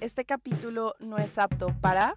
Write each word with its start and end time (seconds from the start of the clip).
Este 0.00 0.24
capítulo 0.24 0.94
no 1.00 1.18
es 1.18 1.38
apto 1.38 1.74
para... 1.80 2.16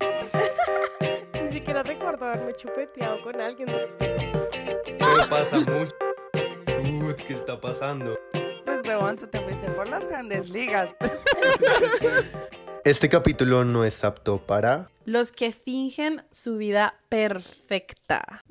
Ni 1.44 1.52
siquiera 1.52 1.82
recuerdo 1.82 2.26
haberme 2.26 2.54
chupeteado 2.54 3.22
con 3.22 3.40
alguien. 3.40 3.68
Pero 3.98 5.28
pasa 5.30 5.56
mucho. 5.60 5.94
Uy, 6.82 7.14
¿qué 7.26 7.34
está 7.34 7.60
pasando? 7.60 8.18
Pues 8.64 8.82
huevón, 8.84 9.16
tú 9.18 9.26
te 9.28 9.40
fuiste 9.40 9.68
por 9.70 9.88
las 9.88 10.06
grandes 10.06 10.50
ligas. 10.50 10.94
Este 12.84 13.08
capítulo 13.08 13.64
no 13.64 13.82
es 13.86 14.04
apto 14.04 14.36
para. 14.36 14.90
Los 15.06 15.32
que 15.32 15.52
fingen 15.52 16.22
su 16.30 16.58
vida 16.58 16.94
perfecta. 17.08 18.42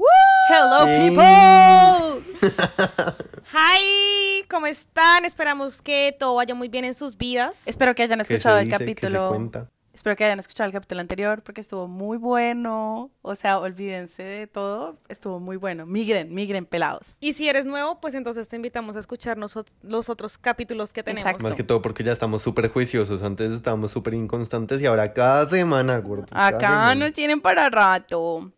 Hello 0.50 0.86
Hey. 0.88 1.10
people. 1.12 2.50
Hi, 3.56 4.46
¿cómo 4.50 4.66
están? 4.66 5.26
Esperamos 5.26 5.84
que 5.84 6.16
todo 6.18 6.34
vaya 6.34 6.56
muy 6.56 6.70
bien 6.70 6.86
en 6.86 6.96
sus 6.96 7.20
vidas. 7.20 7.62
Espero 7.68 7.94
que 7.94 8.02
hayan 8.02 8.18
¿Qué 8.18 8.26
se 8.26 8.34
escuchado 8.34 8.58
el 8.58 8.68
capítulo. 8.68 9.52
Espero 9.94 10.16
que 10.16 10.26
hayan 10.26 10.40
escuchado 10.40 10.66
el 10.66 10.74
capítulo 10.74 11.02
anterior 11.02 11.44
porque 11.44 11.62
estuvo 11.62 11.88
muy 11.88 12.18
bueno. 12.18 13.12
O 13.22 13.36
sea, 13.36 13.60
olvídense 13.60 14.24
de 14.24 14.48
todo. 14.48 14.98
Estuvo 15.08 15.40
muy 15.40 15.58
bueno. 15.58 15.86
Migren, 15.86 16.34
migren 16.34 16.66
pelados. 16.66 17.18
Y 17.20 17.34
si 17.34 17.48
eres 17.48 17.66
nuevo, 17.66 18.02
pues 18.02 18.16
entonces 18.16 18.50
te 18.50 18.56
invitamos 18.56 18.96
a 18.96 19.00
escuchar 19.00 19.38
los 19.38 20.10
otros 20.10 20.40
capítulos 20.40 20.92
que 20.92 21.04
tenemos. 21.04 21.28
Exacto. 21.28 21.44
Más 21.44 21.54
que 21.54 21.64
todo 21.64 21.80
porque 21.84 22.04
ya 22.04 22.12
estamos 22.12 22.42
súper 22.42 22.70
juiciosos. 22.70 23.22
Antes 23.22 23.52
estábamos 23.52 23.92
súper 23.92 24.16
inconstantes 24.16 24.82
y 24.82 24.88
ahora 24.88 25.14
cada 25.14 25.48
semana, 25.48 26.00
gordo. 26.00 26.26
Acá 26.32 26.60
semana. 26.60 26.96
nos 26.96 27.14
tienen 27.14 27.40
para 27.40 27.70
rato. 27.70 28.52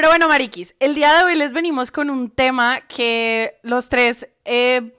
Pero 0.00 0.08
bueno, 0.08 0.28
Mariquis, 0.28 0.74
el 0.80 0.94
día 0.94 1.12
de 1.12 1.24
hoy 1.24 1.34
les 1.34 1.52
venimos 1.52 1.90
con 1.90 2.08
un 2.08 2.30
tema 2.30 2.80
que 2.88 3.58
los 3.60 3.90
tres 3.90 4.30
eh, 4.46 4.94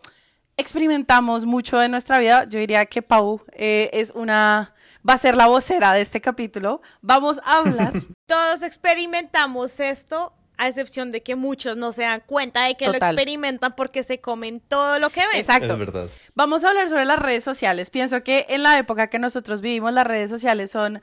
experimentamos 0.58 1.48
mucho 1.48 1.82
en 1.82 1.90
nuestra 1.90 2.20
vida. 2.20 2.44
Yo 2.44 2.60
diría 2.60 2.86
que 2.86 3.02
Pau 3.02 3.42
eh, 3.54 3.90
es 3.94 4.12
una. 4.12 4.76
va 5.10 5.16
a 5.16 5.18
ser 5.18 5.36
la 5.36 5.48
vocera 5.48 5.94
de 5.94 6.02
este 6.02 6.22
capítulo. 6.22 6.84
Vamos 7.02 7.40
a 7.46 7.58
hablar. 7.58 7.94
Todos 8.28 8.62
experimentamos 8.62 9.80
esto, 9.80 10.34
a 10.58 10.68
excepción 10.68 11.10
de 11.10 11.24
que 11.24 11.36
muchos 11.36 11.78
no 11.78 11.94
se 11.94 12.04
dan 12.04 12.22
cuenta 12.24 12.66
de 12.66 12.76
que 12.76 12.86
lo 12.86 12.94
experimentan 12.94 13.74
porque 13.76 14.04
se 14.04 14.22
comen 14.22 14.60
todo 14.60 15.00
lo 15.00 15.10
que 15.10 15.22
ven. 15.22 15.38
Exacto. 15.38 15.74
Es 15.74 15.80
verdad. 15.80 16.10
Vamos 16.36 16.64
a 16.64 16.70
hablar 16.70 16.90
sobre 16.90 17.06
las 17.06 17.18
redes 17.18 17.44
sociales. 17.44 17.90
Pienso 17.90 18.22
que 18.22 18.46
en 18.50 18.62
la 18.62 18.78
época 18.78 19.08
que 19.08 19.18
nosotros 19.18 19.62
vivimos, 19.62 19.94
las 19.94 20.06
redes 20.06 20.30
sociales 20.30 20.70
son 20.70 21.02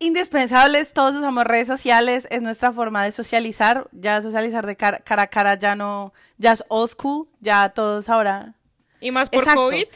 indispensables. 0.00 0.92
Todos 0.92 1.14
usamos 1.14 1.44
redes 1.44 1.68
sociales, 1.68 2.26
es 2.30 2.42
nuestra 2.42 2.72
forma 2.72 3.04
de 3.04 3.12
socializar. 3.12 3.88
Ya 3.92 4.20
socializar 4.20 4.66
de 4.66 4.76
cara, 4.76 4.98
cara 4.98 5.22
a 5.22 5.26
cara 5.28 5.54
ya 5.54 5.76
no, 5.76 6.12
ya 6.38 6.52
es 6.52 6.64
old 6.68 6.90
school, 6.90 7.28
ya 7.40 7.68
todos 7.68 8.08
ahora. 8.08 8.54
Y 9.00 9.12
más 9.12 9.30
por 9.30 9.40
Exacto. 9.40 9.66
COVID. 9.66 9.86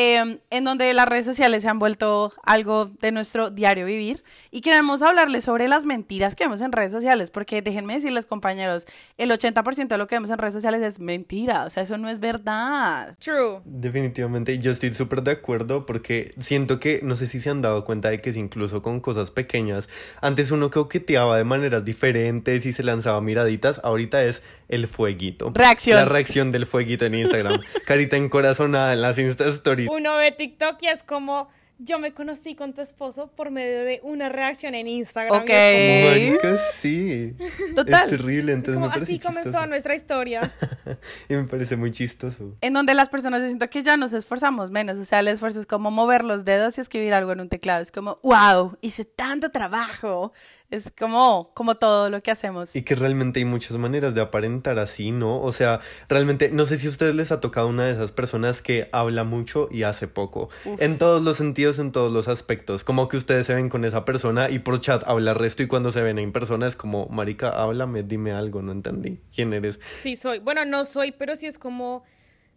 Eh, 0.00 0.38
en 0.50 0.64
donde 0.64 0.94
las 0.94 1.08
redes 1.08 1.26
sociales 1.26 1.62
se 1.62 1.68
han 1.68 1.80
vuelto 1.80 2.32
algo 2.44 2.84
de 2.84 3.10
nuestro 3.10 3.50
diario 3.50 3.84
vivir 3.84 4.22
y 4.52 4.60
queremos 4.60 5.02
hablarles 5.02 5.42
sobre 5.42 5.66
las 5.66 5.86
mentiras 5.86 6.36
que 6.36 6.44
vemos 6.44 6.60
en 6.60 6.70
redes 6.70 6.92
sociales, 6.92 7.32
porque 7.32 7.62
déjenme 7.62 7.94
decirles 7.94 8.24
compañeros, 8.24 8.86
el 9.16 9.32
80% 9.32 9.88
de 9.88 9.98
lo 9.98 10.06
que 10.06 10.14
vemos 10.14 10.30
en 10.30 10.38
redes 10.38 10.54
sociales 10.54 10.82
es 10.82 11.00
mentira, 11.00 11.64
o 11.64 11.70
sea, 11.70 11.82
eso 11.82 11.98
no 11.98 12.08
es 12.08 12.20
verdad. 12.20 13.16
True. 13.18 13.60
Definitivamente, 13.64 14.60
yo 14.60 14.70
estoy 14.70 14.94
súper 14.94 15.24
de 15.24 15.32
acuerdo 15.32 15.84
porque 15.84 16.30
siento 16.38 16.78
que, 16.78 17.00
no 17.02 17.16
sé 17.16 17.26
si 17.26 17.40
se 17.40 17.50
han 17.50 17.60
dado 17.60 17.84
cuenta 17.84 18.10
de 18.10 18.20
que 18.20 18.32
si 18.32 18.38
incluso 18.38 18.82
con 18.82 19.00
cosas 19.00 19.32
pequeñas, 19.32 19.88
antes 20.20 20.52
uno 20.52 20.70
coqueteaba 20.70 21.36
de 21.38 21.42
maneras 21.42 21.84
diferentes 21.84 22.66
y 22.66 22.72
se 22.72 22.84
lanzaba 22.84 23.20
miraditas, 23.20 23.80
ahorita 23.82 24.22
es 24.22 24.44
el 24.68 24.86
fueguito. 24.86 25.50
Reacción. 25.54 25.96
La 25.96 26.04
reacción 26.04 26.52
del 26.52 26.66
fueguito 26.66 27.06
en 27.06 27.14
Instagram. 27.14 27.60
Carita 27.86 28.16
encorazonada 28.16 28.92
en 28.92 29.00
las 29.00 29.18
Insta 29.18 29.48
Stories. 29.48 29.90
Uno 29.90 30.16
ve 30.16 30.32
TikTok 30.32 30.76
y 30.82 30.88
es 30.88 31.02
como, 31.02 31.48
yo 31.78 31.98
me 31.98 32.12
conocí 32.12 32.56
con 32.56 32.74
tu 32.74 32.80
esposo 32.80 33.28
por 33.28 33.50
medio 33.50 33.84
de 33.84 34.00
una 34.02 34.28
reacción 34.28 34.74
en 34.74 34.88
Instagram. 34.88 35.40
Ok. 35.40 35.48
Marica, 35.48 36.58
sí. 36.80 37.34
Total. 37.76 38.04
Es 38.04 38.10
terrible, 38.10 38.52
entonces 38.52 38.74
como, 38.74 38.86
me 38.86 38.92
parece 38.92 39.12
así 39.12 39.20
comenzó 39.20 39.50
chistoso. 39.50 39.66
nuestra 39.68 39.94
historia. 39.94 40.52
y 41.28 41.34
me 41.34 41.44
parece 41.44 41.76
muy 41.76 41.92
chistoso. 41.92 42.56
En 42.60 42.72
donde 42.72 42.94
las 42.94 43.08
personas 43.08 43.42
yo 43.42 43.46
siento 43.46 43.70
que 43.70 43.82
ya 43.82 43.96
nos 43.96 44.12
esforzamos 44.12 44.70
menos, 44.70 44.98
o 44.98 45.04
sea, 45.04 45.20
el 45.20 45.28
esfuerzo 45.28 45.60
es 45.60 45.66
como 45.66 45.90
mover 45.90 46.24
los 46.24 46.44
dedos 46.44 46.78
y 46.78 46.80
escribir 46.80 47.14
algo 47.14 47.32
en 47.32 47.40
un 47.40 47.48
teclado, 47.48 47.80
es 47.80 47.92
como, 47.92 48.18
wow, 48.22 48.76
hice 48.80 49.04
tanto 49.04 49.50
trabajo, 49.50 50.32
es 50.70 50.92
como, 50.96 51.50
como 51.54 51.76
todo 51.76 52.10
lo 52.10 52.22
que 52.22 52.30
hacemos. 52.30 52.76
Y 52.76 52.82
que 52.82 52.94
realmente 52.94 53.40
hay 53.40 53.44
muchas 53.44 53.76
maneras 53.78 54.14
de 54.14 54.20
aparentar 54.20 54.78
así, 54.78 55.10
¿no? 55.10 55.40
O 55.40 55.52
sea, 55.52 55.80
realmente, 56.08 56.50
no 56.50 56.66
sé 56.66 56.76
si 56.76 56.86
a 56.86 56.90
ustedes 56.90 57.14
les 57.14 57.32
ha 57.32 57.40
tocado 57.40 57.68
una 57.68 57.86
de 57.86 57.92
esas 57.92 58.12
personas 58.12 58.60
que 58.60 58.88
habla 58.92 59.24
mucho 59.24 59.68
y 59.70 59.84
hace 59.84 60.08
poco. 60.08 60.50
En 60.78 60.98
todos 60.98 61.22
los 61.22 61.38
sentidos, 61.38 61.78
en 61.78 61.92
todos 61.92 62.12
los 62.12 62.28
aspectos. 62.28 62.84
Como 62.84 63.08
que 63.08 63.16
ustedes 63.16 63.46
se 63.46 63.54
ven 63.54 63.68
con 63.68 63.84
esa 63.84 64.04
persona 64.04 64.50
y 64.50 64.58
por 64.58 64.80
chat 64.80 65.02
habla 65.06 65.34
resto 65.34 65.62
y 65.62 65.68
cuando 65.68 65.90
se 65.90 66.02
ven 66.02 66.18
en 66.18 66.32
persona 66.32 66.66
es 66.66 66.76
como, 66.76 67.06
marica, 67.08 67.48
háblame, 67.50 68.02
dime 68.02 68.32
algo, 68.32 68.60
no 68.60 68.72
entendí. 68.72 69.20
¿Quién 69.34 69.54
eres? 69.54 69.80
Sí 69.94 70.16
soy. 70.16 70.38
Bueno, 70.38 70.64
no 70.64 70.84
soy, 70.84 71.12
pero 71.12 71.36
sí 71.36 71.46
es 71.46 71.58
como, 71.58 72.04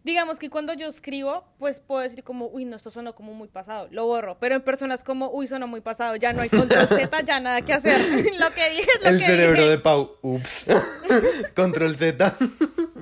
digamos 0.04 0.40
que 0.40 0.50
cuando 0.50 0.74
yo 0.74 0.88
escribo, 0.88 1.46
pues 1.60 1.80
puedo 1.80 2.02
decir 2.02 2.24
como, 2.24 2.48
uy, 2.48 2.66
no, 2.66 2.76
esto 2.76 2.90
sonó 2.90 3.14
como 3.14 3.34
muy 3.34 3.48
pasado, 3.48 3.88
lo 3.92 4.06
borro. 4.06 4.38
Pero 4.40 4.56
en 4.56 4.62
personas 4.62 5.04
como, 5.04 5.30
uy, 5.30 5.48
sonó 5.48 5.68
muy 5.68 5.82
pasado, 5.82 6.16
ya 6.16 6.34
no 6.34 6.42
hay 6.42 6.50
control 6.50 6.88
Z, 6.88 7.22
ya 7.26 7.40
nada 7.40 7.62
que 7.62 7.74
hacer. 7.74 8.00
lo 8.40 8.52
que 8.52 8.70
dije 8.70 8.88
es 8.98 9.04
lo 9.04 9.10
El 9.10 9.20
que 9.20 9.26
cerebro 9.26 9.58
dije. 9.62 9.70
de 9.70 9.78
Pau. 9.80 10.18
Ups. 10.22 10.66
Control 11.56 11.96
Z. 11.98 12.36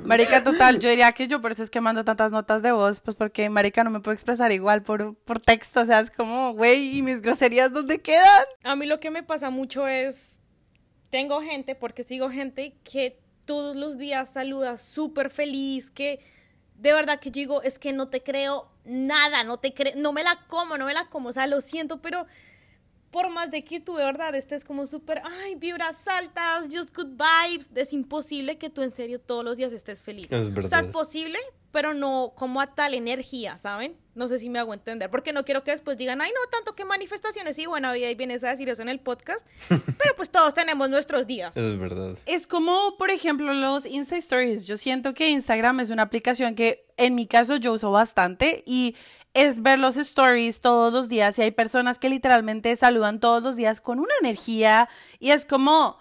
Marica, 0.03 0.43
total, 0.43 0.79
yo 0.79 0.89
diría 0.89 1.11
que 1.11 1.27
yo 1.27 1.41
por 1.41 1.51
eso 1.51 1.63
es 1.63 1.69
que 1.69 1.81
mando 1.81 2.03
tantas 2.03 2.31
notas 2.31 2.61
de 2.61 2.71
voz, 2.71 2.99
pues 3.01 3.15
porque 3.15 3.49
Marica 3.49 3.83
no 3.83 3.91
me 3.91 3.99
puedo 3.99 4.13
expresar 4.13 4.51
igual 4.51 4.81
por, 4.81 5.15
por 5.15 5.39
texto, 5.39 5.81
o 5.81 5.85
sea, 5.85 5.99
es 5.99 6.09
como, 6.09 6.53
güey, 6.53 6.97
¿y 6.97 7.01
mis 7.01 7.21
groserías 7.21 7.71
dónde 7.71 7.99
quedan? 7.99 8.45
A 8.63 8.75
mí 8.75 8.85
lo 8.85 8.99
que 8.99 9.11
me 9.11 9.23
pasa 9.23 9.49
mucho 9.49 9.87
es, 9.87 10.39
tengo 11.11 11.41
gente, 11.41 11.75
porque 11.75 12.03
sigo 12.03 12.29
gente 12.29 12.75
que 12.83 13.19
todos 13.45 13.75
los 13.75 13.97
días 13.97 14.31
saluda 14.31 14.77
súper 14.77 15.29
feliz, 15.29 15.91
que 15.91 16.19
de 16.79 16.93
verdad 16.93 17.19
que 17.19 17.29
digo, 17.29 17.61
es 17.61 17.77
que 17.77 17.91
no 17.91 18.07
te 18.07 18.23
creo 18.23 18.69
nada, 18.85 19.43
no 19.43 19.57
te 19.57 19.73
creo, 19.73 19.93
no 19.97 20.13
me 20.13 20.23
la 20.23 20.45
como, 20.47 20.77
no 20.77 20.85
me 20.85 20.93
la 20.93 21.09
como, 21.09 21.29
o 21.29 21.33
sea, 21.33 21.45
lo 21.45 21.61
siento, 21.61 22.01
pero 22.01 22.25
por 23.11 23.29
más 23.29 23.49
de 23.51 23.63
que 23.63 23.79
tú 23.79 23.95
de 23.95 24.05
verdad 24.05 24.35
estés 24.35 24.63
como 24.63 24.85
súper, 24.87 25.21
ay, 25.43 25.55
vibras 25.55 26.07
altas, 26.07 26.67
just 26.71 26.95
good 26.95 27.07
vibes, 27.17 27.69
es 27.75 27.93
imposible 27.93 28.57
que 28.57 28.69
tú 28.69 28.81
en 28.83 28.93
serio 28.93 29.19
todos 29.19 29.43
los 29.43 29.57
días 29.57 29.71
estés 29.71 30.03
feliz. 30.03 30.25
Es 30.31 30.31
O 30.31 30.43
sea, 30.45 30.53
verdad. 30.53 30.79
es 30.81 30.87
posible, 30.87 31.39
pero 31.71 31.93
no 31.93 32.33
como 32.35 32.61
a 32.61 32.73
tal 32.75 32.93
energía, 32.93 33.57
¿saben? 33.57 33.95
No 34.15 34.27
sé 34.27 34.39
si 34.39 34.49
me 34.49 34.59
hago 34.59 34.73
entender, 34.73 35.09
porque 35.09 35.33
no 35.33 35.45
quiero 35.45 35.63
que 35.63 35.71
después 35.71 35.97
digan, 35.97 36.19
ay, 36.21 36.31
no, 36.31 36.49
tanto 36.51 36.75
que 36.75 36.83
manifestaciones 36.85 37.57
y 37.57 37.65
buena 37.67 37.93
vida 37.93 38.09
y 38.09 38.15
vienes 38.15 38.43
a 38.43 38.49
decir 38.49 38.67
eso 38.69 38.81
en 38.81 38.89
el 38.89 38.99
podcast, 38.99 39.45
pero 39.97 40.15
pues 40.15 40.29
todos 40.29 40.53
tenemos 40.53 40.89
nuestros 40.89 41.25
días. 41.25 41.55
Es 41.55 41.79
verdad. 41.79 42.17
Es 42.25 42.45
como, 42.47 42.97
por 42.97 43.11
ejemplo, 43.11 43.53
los 43.53 43.85
Insta 43.85 44.17
Stories. 44.17 44.65
Yo 44.65 44.77
siento 44.77 45.13
que 45.13 45.29
Instagram 45.29 45.79
es 45.79 45.89
una 45.89 46.03
aplicación 46.03 46.55
que 46.55 46.85
en 46.97 47.15
mi 47.15 47.27
caso 47.27 47.55
yo 47.55 47.73
uso 47.73 47.91
bastante 47.91 48.61
y 48.65 48.95
es 49.33 49.61
ver 49.61 49.79
los 49.79 49.97
stories 49.97 50.61
todos 50.61 50.91
los 50.91 51.09
días 51.09 51.37
y 51.37 51.43
hay 51.43 51.51
personas 51.51 51.99
que 51.99 52.09
literalmente 52.09 52.75
saludan 52.75 53.19
todos 53.19 53.43
los 53.43 53.55
días 53.55 53.81
con 53.81 53.99
una 53.99 54.13
energía 54.19 54.89
y 55.19 55.31
es 55.31 55.45
como, 55.45 55.97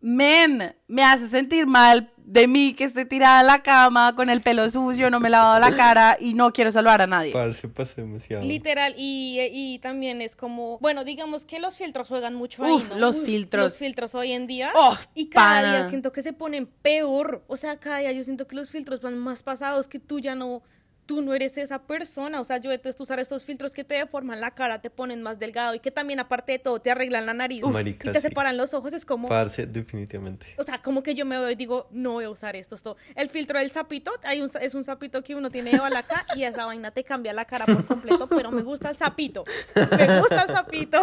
men, 0.00 0.76
me 0.86 1.02
hace 1.02 1.28
sentir 1.28 1.66
mal 1.66 2.12
de 2.16 2.46
mí 2.46 2.74
que 2.74 2.84
estoy 2.84 3.06
tirada 3.06 3.40
en 3.40 3.48
la 3.48 3.60
cama 3.60 4.14
con 4.14 4.30
el 4.30 4.40
pelo 4.40 4.70
sucio, 4.70 5.10
no 5.10 5.18
me 5.18 5.26
he 5.26 5.30
lavado 5.32 5.58
la 5.58 5.74
cara 5.76 6.16
y 6.20 6.34
no 6.34 6.52
quiero 6.52 6.70
saludar 6.70 7.02
a 7.02 7.08
nadie. 7.08 7.32
Parce, 7.32 7.66
pasa 7.68 7.94
demasiado. 7.96 8.44
Literal, 8.44 8.94
y, 8.96 9.40
y 9.52 9.78
también 9.80 10.22
es 10.22 10.36
como, 10.36 10.78
bueno, 10.78 11.02
digamos 11.02 11.44
que 11.44 11.58
los 11.58 11.76
filtros 11.76 12.06
juegan 12.06 12.36
mucho 12.36 12.62
Uf, 12.62 12.84
ahí, 12.84 12.88
¿no? 12.90 13.06
los 13.06 13.24
filtros. 13.24 13.64
Los 13.64 13.78
filtros 13.78 14.14
hoy 14.14 14.30
en 14.30 14.46
día. 14.46 14.70
Oh, 14.76 14.96
y 15.12 15.28
cada 15.28 15.62
pana. 15.62 15.78
día 15.78 15.88
siento 15.88 16.12
que 16.12 16.22
se 16.22 16.32
ponen 16.32 16.66
peor. 16.66 17.42
O 17.48 17.56
sea, 17.56 17.78
cada 17.78 17.98
día 17.98 18.12
yo 18.12 18.22
siento 18.22 18.46
que 18.46 18.54
los 18.54 18.70
filtros 18.70 19.00
van 19.00 19.18
más 19.18 19.42
pasados, 19.42 19.88
que 19.88 19.98
tú 19.98 20.20
ya 20.20 20.36
no, 20.36 20.62
tú 21.10 21.22
no 21.22 21.34
eres 21.34 21.58
esa 21.58 21.82
persona. 21.82 22.40
O 22.40 22.44
sea, 22.44 22.58
yo 22.58 22.70
detesto 22.70 23.02
usar 23.02 23.18
estos 23.18 23.42
filtros 23.44 23.72
que 23.72 23.82
te 23.82 23.94
deforman 23.94 24.40
la 24.40 24.52
cara, 24.52 24.80
te 24.80 24.90
ponen 24.90 25.22
más 25.22 25.40
delgado 25.40 25.74
y 25.74 25.80
que 25.80 25.90
también, 25.90 26.20
aparte 26.20 26.52
de 26.52 26.60
todo, 26.60 26.78
te 26.78 26.92
arreglan 26.92 27.26
la 27.26 27.34
nariz 27.34 27.64
Uf, 27.64 27.72
marica, 27.72 28.08
y 28.08 28.12
te 28.12 28.20
sí. 28.20 28.28
separan 28.28 28.56
los 28.56 28.74
ojos. 28.74 28.92
Es 28.92 29.04
como, 29.04 29.26
Parce, 29.26 29.66
definitivamente. 29.66 30.46
o 30.56 30.62
sea, 30.62 30.80
como 30.80 31.02
que 31.02 31.16
yo 31.16 31.26
me 31.26 31.36
veo 31.36 31.50
y 31.50 31.56
digo, 31.56 31.88
no 31.90 32.12
voy 32.12 32.26
a 32.26 32.30
usar 32.30 32.54
esto. 32.54 32.76
esto. 32.76 32.96
El 33.16 33.28
filtro 33.28 33.58
del 33.58 33.72
sapito, 33.72 34.12
hay 34.22 34.40
un, 34.40 34.48
es 34.60 34.74
un 34.76 34.84
sapito 34.84 35.24
que 35.24 35.34
uno 35.34 35.50
tiene 35.50 35.72
de 35.72 35.78
balaca 35.80 36.24
y 36.36 36.44
esa 36.44 36.64
vaina 36.64 36.92
te 36.92 37.02
cambia 37.02 37.32
la 37.32 37.44
cara 37.44 37.66
por 37.66 37.84
completo, 37.84 38.28
pero 38.28 38.52
me 38.52 38.62
gusta 38.62 38.90
el 38.90 38.96
sapito. 38.96 39.42
Me 39.74 40.20
gusta 40.20 40.42
el 40.42 40.54
sapito. 40.54 41.02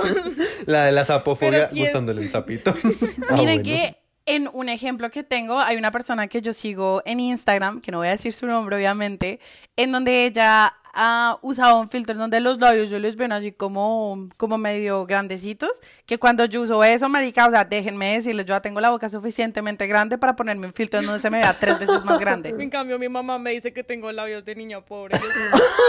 La 0.67 0.85
de 0.85 0.93
la 0.93 1.03
sapofobia, 1.03 1.63
es- 1.65 1.75
gustándole 1.75 2.21
el 2.21 2.29
sapito. 2.29 2.73
Ah, 3.29 3.35
Miren 3.35 3.61
bueno. 3.61 3.63
que 3.63 3.97
en 4.27 4.49
un 4.53 4.69
ejemplo 4.69 5.09
que 5.09 5.23
tengo, 5.23 5.59
hay 5.59 5.77
una 5.77 5.89
persona 5.89 6.27
que 6.27 6.41
yo 6.41 6.53
sigo 6.53 7.01
en 7.05 7.19
Instagram, 7.19 7.81
que 7.81 7.91
no 7.91 7.99
voy 7.99 8.09
a 8.09 8.11
decir 8.11 8.33
su 8.33 8.45
nombre 8.45 8.75
obviamente, 8.75 9.39
en 9.75 9.91
donde 9.91 10.25
ella 10.25 10.75
ha 10.99 11.37
usado 11.43 11.79
un 11.79 11.89
filtro 11.89 12.13
en 12.13 12.19
donde 12.19 12.39
los 12.39 12.59
labios 12.59 12.89
yo 12.89 12.97
les 12.97 13.15
ven 13.15 13.31
así 13.31 13.51
como, 13.51 14.29
como 14.35 14.57
medio 14.57 15.05
grandecitos, 15.05 15.69
que 16.07 16.17
cuando 16.17 16.43
yo 16.45 16.63
uso 16.63 16.83
eso, 16.83 17.07
marica, 17.07 17.47
o 17.47 17.51
sea, 17.51 17.63
déjenme 17.65 18.13
decirles, 18.13 18.47
yo 18.47 18.55
ya 18.55 18.61
tengo 18.61 18.81
la 18.81 18.89
boca 18.89 19.07
suficientemente 19.07 19.85
grande 19.85 20.17
para 20.17 20.35
ponerme 20.35 20.65
un 20.67 20.73
filtro 20.73 20.99
en 20.99 21.05
donde 21.05 21.21
se 21.21 21.29
me 21.29 21.37
vea 21.37 21.53
tres 21.53 21.79
veces 21.79 22.03
más 22.03 22.19
grande. 22.19 22.55
En 22.67 22.71
cambio, 22.71 22.99
mi 22.99 23.07
mamá 23.07 23.39
me 23.39 23.51
dice 23.51 23.71
que 23.71 23.83
tengo 23.83 24.11
labios 24.11 24.43
de 24.43 24.55
niña 24.55 24.81
pobre. 24.81 25.17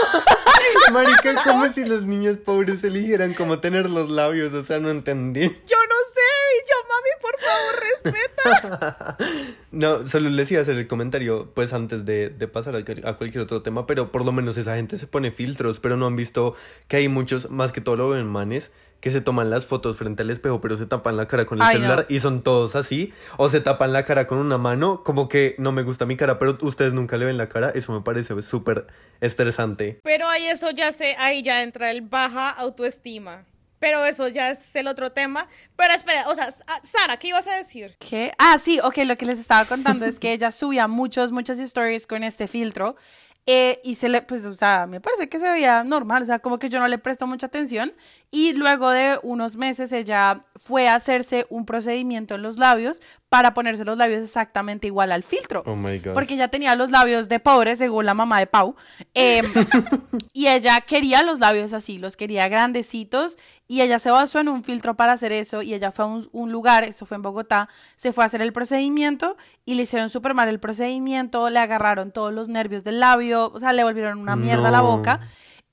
Marica, 0.93 1.43
como 1.43 1.67
si 1.73 1.83
los 1.83 2.05
niños 2.05 2.37
pobres 2.37 2.83
eligieran 2.83 3.33
cómo 3.33 3.59
tener 3.59 3.89
los 3.89 4.09
labios, 4.09 4.53
o 4.53 4.63
sea, 4.63 4.79
no 4.79 4.89
entendí. 4.89 5.41
Yo 5.41 5.47
no 5.49 5.95
sé, 6.13 6.29
y 6.55 6.69
yo, 6.69 6.75
mami, 6.87 7.09
por 7.21 7.31
favor, 7.31 7.38
respeta. 8.03 9.17
No, 9.71 10.05
solo 10.07 10.29
les 10.29 10.49
iba 10.51 10.59
a 10.59 10.63
hacer 10.63 10.75
el 10.77 10.87
comentario, 10.87 11.51
pues 11.53 11.73
antes 11.73 12.03
de, 12.03 12.29
de 12.29 12.47
pasar 12.47 12.75
a, 12.75 12.79
a 12.79 13.17
cualquier 13.17 13.43
otro 13.43 13.61
tema, 13.61 13.85
pero 13.85 14.11
por 14.11 14.25
lo 14.25 14.31
menos 14.31 14.57
esa 14.57 14.75
gente 14.75 14.97
se 14.97 15.05
pone 15.05 15.31
filtros, 15.31 15.79
pero 15.79 15.95
no 15.95 16.07
han 16.07 16.15
visto 16.15 16.55
que 16.87 16.97
hay 16.97 17.07
muchos, 17.07 17.51
más 17.51 17.71
que 17.71 17.79
todo 17.79 17.95
lo 17.95 18.09
ven 18.09 18.25
manes, 18.25 18.71
que 18.99 19.11
se 19.11 19.21
toman 19.21 19.49
las 19.51 19.67
fotos 19.67 19.95
frente 19.95 20.23
al 20.23 20.31
espejo, 20.31 20.59
pero 20.59 20.75
se 20.75 20.87
tapan 20.87 21.17
la 21.17 21.27
cara 21.27 21.45
con 21.45 21.59
el 21.59 21.63
Ay, 21.67 21.75
celular 21.75 22.07
no. 22.09 22.15
y 22.15 22.19
son 22.19 22.41
todos 22.41 22.75
así, 22.75 23.13
o 23.37 23.47
se 23.47 23.61
tapan 23.61 23.93
la 23.93 24.05
cara 24.05 24.25
con 24.25 24.39
una 24.39 24.57
mano, 24.57 25.03
como 25.03 25.29
que 25.29 25.53
no 25.59 25.71
me 25.71 25.83
gusta 25.83 26.07
mi 26.07 26.17
cara, 26.17 26.39
pero 26.39 26.57
ustedes 26.61 26.93
nunca 26.93 27.15
le 27.17 27.25
ven 27.25 27.37
la 27.37 27.47
cara, 27.47 27.69
eso 27.69 27.93
me 27.93 28.01
parece 28.01 28.41
súper 28.41 28.87
estresante. 29.21 29.99
Pero 30.03 30.27
ahí 30.27 30.47
eso 30.47 30.71
ya 30.71 30.91
sé, 30.91 31.15
ahí 31.19 31.43
ya 31.43 31.61
entra 31.63 31.91
el 31.91 32.01
baja 32.01 32.49
autoestima. 32.49 33.45
Pero 33.79 34.05
eso 34.05 34.27
ya 34.27 34.49
es 34.51 34.75
el 34.75 34.87
otro 34.87 35.11
tema. 35.11 35.47
Pero 35.75 35.93
espera, 35.93 36.27
o 36.29 36.35
sea, 36.35 36.49
ah, 36.67 36.79
Sara, 36.83 37.17
¿qué 37.17 37.29
ibas 37.29 37.47
a 37.47 37.55
decir? 37.55 37.95
¿Qué? 37.99 38.31
Ah, 38.37 38.57
sí, 38.59 38.79
ok, 38.83 38.97
lo 39.05 39.17
que 39.17 39.25
les 39.25 39.39
estaba 39.39 39.65
contando 39.65 40.05
es 40.05 40.19
que 40.19 40.33
ella 40.33 40.51
subía 40.51 40.87
muchos, 40.87 41.31
muchas 41.31 41.59
stories 41.59 42.05
con 42.07 42.23
este 42.23 42.47
filtro. 42.47 42.95
eh, 43.51 43.79
y 43.83 43.95
se 43.95 44.09
le, 44.09 44.21
pues, 44.21 44.45
o 44.45 44.53
sea, 44.53 44.85
me 44.85 45.01
parece 45.01 45.27
que 45.27 45.39
se 45.39 45.49
veía 45.49 45.83
normal, 45.83 46.21
o 46.21 46.25
sea, 46.25 46.37
como 46.37 46.59
que 46.59 46.69
yo 46.69 46.79
no 46.79 46.87
le 46.87 46.99
presto 46.99 47.25
mucha 47.25 47.47
atención. 47.47 47.93
Y 48.29 48.53
luego 48.53 48.91
de 48.91 49.17
unos 49.23 49.55
meses 49.55 49.91
ella 49.91 50.45
fue 50.55 50.87
a 50.87 50.93
hacerse 50.93 51.47
un 51.49 51.65
procedimiento 51.65 52.35
en 52.35 52.43
los 52.43 52.57
labios 52.57 53.01
para 53.27 53.55
ponerse 53.55 53.85
los 53.85 53.97
labios 53.97 54.21
exactamente 54.21 54.85
igual 54.85 55.11
al 55.11 55.23
filtro. 55.23 55.63
Oh 55.65 55.75
my 55.75 55.97
God. 55.97 56.13
Porque 56.13 56.35
ella 56.35 56.49
tenía 56.49 56.75
los 56.75 56.91
labios 56.91 57.27
de 57.27 57.39
pobre, 57.39 57.75
según 57.75 58.05
la 58.05 58.13
mamá 58.13 58.37
de 58.37 58.45
Pau. 58.45 58.75
em, 59.15 59.45
y 60.33 60.45
ella 60.47 60.81
quería 60.81 61.23
los 61.23 61.39
labios 61.39 61.73
así, 61.73 61.97
los 61.97 62.17
quería 62.17 62.47
grandecitos. 62.49 63.39
Y 63.71 63.81
ella 63.83 63.99
se 63.99 64.09
basó 64.09 64.39
en 64.39 64.49
un 64.49 64.63
filtro 64.63 64.95
para 64.95 65.13
hacer 65.13 65.31
eso. 65.31 65.61
Y 65.61 65.75
ella 65.75 65.91
fue 65.91 66.03
a 66.03 66.07
un, 66.07 66.27
un 66.31 66.51
lugar, 66.51 66.83
eso 66.83 67.05
fue 67.05 67.17
en 67.17 67.21
Bogotá, 67.21 67.69
se 67.95 68.11
fue 68.11 68.23
a 68.23 68.27
hacer 68.27 68.41
el 68.41 68.51
procedimiento 68.51 69.37
y 69.63 69.75
le 69.75 69.83
hicieron 69.83 70.09
súper 70.09 70.33
mal 70.33 70.49
el 70.49 70.59
procedimiento. 70.59 71.49
Le 71.51 71.59
agarraron 71.59 72.11
todos 72.11 72.33
los 72.33 72.49
nervios 72.49 72.83
del 72.83 72.99
labio, 72.99 73.51
o 73.53 73.59
sea, 73.59 73.71
le 73.71 73.83
volvieron 73.83 74.17
una 74.17 74.35
mierda 74.35 74.69
a 74.69 74.71
la 74.71 74.81
boca. 74.81 75.19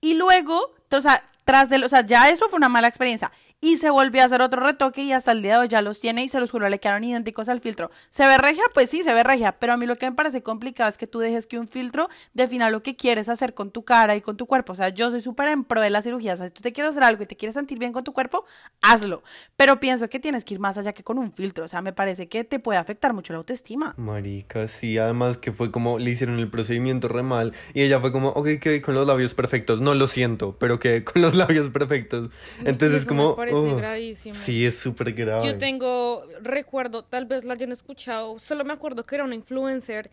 Y 0.03 0.13
luego, 0.13 0.75
o 0.93 1.01
sea, 1.01 1.25
tras 1.47 1.71
de, 1.71 1.83
o 1.83 1.89
sea, 1.89 2.05
ya 2.05 2.29
eso 2.29 2.49
fue 2.51 2.59
una 2.59 2.69
mala 2.69 2.89
experiencia. 2.89 3.33
Y 3.67 3.79
se 3.79 3.91
volvió 3.91 4.23
a 4.23 4.27
hacer 4.27 4.43
otro 4.43 4.61
retoque 4.61 5.03
y 5.03 5.11
hasta 5.11 5.33
el 5.33 5.43
día 5.43 5.55
de 5.55 5.59
hoy 5.63 5.67
ya 5.67 5.83
los 5.83 5.99
tiene 5.99 6.23
y 6.23 6.29
se 6.29 6.39
los 6.39 6.53
juro, 6.53 6.69
le 6.69 6.79
quedaron 6.79 7.03
idénticos 7.03 7.49
al 7.49 7.59
filtro. 7.59 7.91
¿Se 8.11 8.25
ve 8.25 8.39
regia? 8.39 8.63
Pues 8.73 8.89
sí, 8.89 9.03
se 9.03 9.13
ve 9.13 9.25
regia. 9.25 9.59
Pero 9.59 9.73
a 9.73 9.77
mí 9.77 9.87
lo 9.87 9.97
que 9.97 10.09
me 10.09 10.15
parece 10.15 10.41
complicado 10.41 10.89
es 10.89 10.97
que 10.97 11.09
tú 11.09 11.19
dejes 11.19 11.49
que 11.49 11.59
un 11.59 11.67
filtro 11.67 12.09
defina 12.33 12.71
lo 12.71 12.85
que 12.85 12.95
quieres 12.95 13.29
hacer 13.29 13.55
con 13.55 13.73
tu 13.73 13.85
cara 13.85 14.15
y 14.15 14.21
con 14.21 14.37
tu 14.37 14.47
cuerpo. 14.47 14.73
O 14.73 14.77
sea, 14.77 14.91
yo 14.91 15.11
soy 15.11 15.21
súper 15.21 15.49
en 15.49 15.65
pro 15.65 15.81
de 15.81 15.91
la 15.91 16.01
cirugía. 16.01 16.35
O 16.35 16.37
sea, 16.37 16.47
si 16.47 16.53
tú 16.53 16.63
te 16.63 16.73
quieres 16.73 16.91
hacer 16.91 17.03
algo 17.03 17.25
y 17.25 17.27
te 17.27 17.35
quieres 17.35 17.55
sentir 17.55 17.81
bien 17.81 17.91
con 17.91 18.05
tu 18.05 18.13
cuerpo, 18.13 18.45
hazlo. 18.83 19.25
Pero 19.57 19.81
pienso 19.81 20.09
que 20.09 20.21
tienes 20.21 20.45
que 20.45 20.55
ir 20.55 20.61
más 20.61 20.79
allá 20.79 20.93
que 20.93 21.03
con 21.03 21.19
un 21.19 21.33
filtro. 21.33 21.65
O 21.65 21.69
sea, 21.69 21.83
me 21.83 21.93
parece 21.93 22.29
que 22.29 22.45
te 22.45 22.61
puede 22.61 22.79
afectar 22.79 23.15
mucho 23.15 23.33
la 23.33 23.39
autoestima. 23.39 23.95
Marica, 23.97 24.69
sí, 24.69 24.97
además 24.97 25.39
que 25.39 25.51
fue 25.51 25.73
como 25.73 25.99
le 25.99 26.09
hicieron 26.09 26.39
el 26.39 26.49
procedimiento 26.51 27.09
re 27.09 27.25
mal 27.25 27.53
y 27.75 27.83
ella 27.83 27.99
fue 27.99 28.13
como, 28.13 28.29
ok, 28.29 28.47
que 28.61 28.81
con 28.81 28.95
los 28.95 29.09
labios 29.09 29.35
perfectos, 29.35 29.81
no 29.81 29.93
lo 29.97 30.07
siento, 30.07 30.57
pero 30.57 30.79
que 30.79 31.03
con 31.03 31.21
los 31.21 31.35
labios 31.35 31.71
perfectos. 31.71 32.31
Entonces 32.65 33.07
como, 33.07 33.35
parece 33.57 33.75
ugh, 33.75 33.81
gravísimo. 33.81 34.35
sí, 34.35 34.65
es 34.65 34.79
súper 34.79 35.13
grave. 35.13 35.47
Yo 35.47 35.59
tengo, 35.59 36.25
recuerdo, 36.43 37.05
tal 37.05 37.27
vez 37.27 37.45
la 37.45 37.55
hayan 37.55 37.73
escuchado, 37.73 38.39
solo 38.39 38.65
me 38.65 38.73
acuerdo 38.73 39.05
que 39.05 39.15
era 39.15 39.25
una 39.25 39.35
influencer 39.35 40.11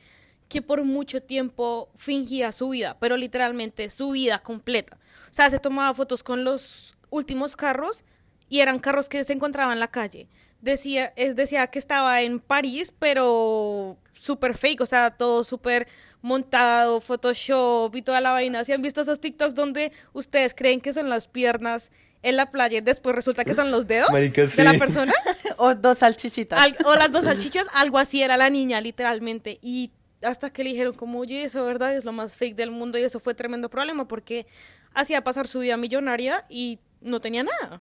que 0.49 0.61
por 0.61 0.83
mucho 0.83 1.21
tiempo 1.21 1.89
fingía 1.95 2.51
su 2.51 2.69
vida, 2.69 2.97
pero 2.99 3.17
literalmente 3.17 3.89
su 3.89 4.11
vida 4.11 4.39
completa. 4.39 4.97
O 5.29 5.33
sea, 5.33 5.49
se 5.49 5.59
tomaba 5.59 5.93
fotos 5.93 6.21
con 6.21 6.43
los 6.43 6.95
últimos 7.09 7.55
carros 7.55 8.03
y 8.49 8.59
eran 8.59 8.79
carros 8.79 9.09
que 9.09 9.23
se 9.23 9.33
encontraban 9.33 9.73
en 9.73 9.79
la 9.79 9.87
calle. 9.87 10.27
Decía, 10.61 11.11
es, 11.15 11.35
decía 11.35 11.67
que 11.67 11.79
estaba 11.79 12.21
en 12.21 12.39
París, 12.39 12.93
pero 12.97 13.97
súper 14.11 14.55
fake, 14.55 14.81
o 14.81 14.85
sea, 14.85 15.11
todo 15.11 15.43
súper 15.43 15.87
montado, 16.21 17.01
Photoshop 17.01 17.95
y 17.95 18.01
toda 18.01 18.21
la 18.21 18.31
vaina. 18.31 18.63
¿Si 18.63 18.71
han 18.71 18.81
visto 18.81 19.01
esos 19.01 19.19
TikToks 19.19 19.55
donde 19.55 19.91
ustedes 20.13 20.53
creen 20.55 20.79
que 20.79 20.93
son 20.93 21.09
las 21.09 21.27
piernas 21.27 21.91
en 22.23 22.35
la 22.37 22.49
playa 22.49 22.79
y 22.79 22.81
después 22.81 23.15
resulta 23.15 23.45
que 23.45 23.53
son 23.53 23.69
los 23.69 23.85
dedos 23.87 24.09
Marica, 24.11 24.45
de 24.45 24.63
la 24.63 24.73
persona? 24.73 25.13
O 25.57 25.75
dos 25.75 25.99
salchichitas. 25.99 26.59
Al- 26.59 26.75
o 26.85 26.95
las 26.95 27.11
dos 27.11 27.25
salchichas, 27.25 27.67
algo 27.73 27.99
así 27.99 28.23
era 28.23 28.37
la 28.37 28.49
niña, 28.49 28.81
literalmente. 28.81 29.59
Y 29.61 29.91
hasta 30.23 30.49
que 30.51 30.63
le 30.63 30.71
dijeron 30.71 30.93
como, 30.95 31.19
oye, 31.19 31.43
eso 31.43 31.63
verdad 31.63 31.95
es 31.95 32.05
lo 32.05 32.11
más 32.11 32.35
fake 32.35 32.55
del 32.55 32.71
mundo 32.71 32.97
y 32.97 33.03
eso 33.03 33.19
fue 33.19 33.33
tremendo 33.35 33.69
problema 33.69 34.07
porque 34.07 34.47
hacía 34.93 35.23
pasar 35.23 35.47
su 35.47 35.59
vida 35.59 35.77
millonaria 35.77 36.45
y 36.49 36.79
no 37.01 37.19
tenía 37.21 37.43
nada. 37.43 37.79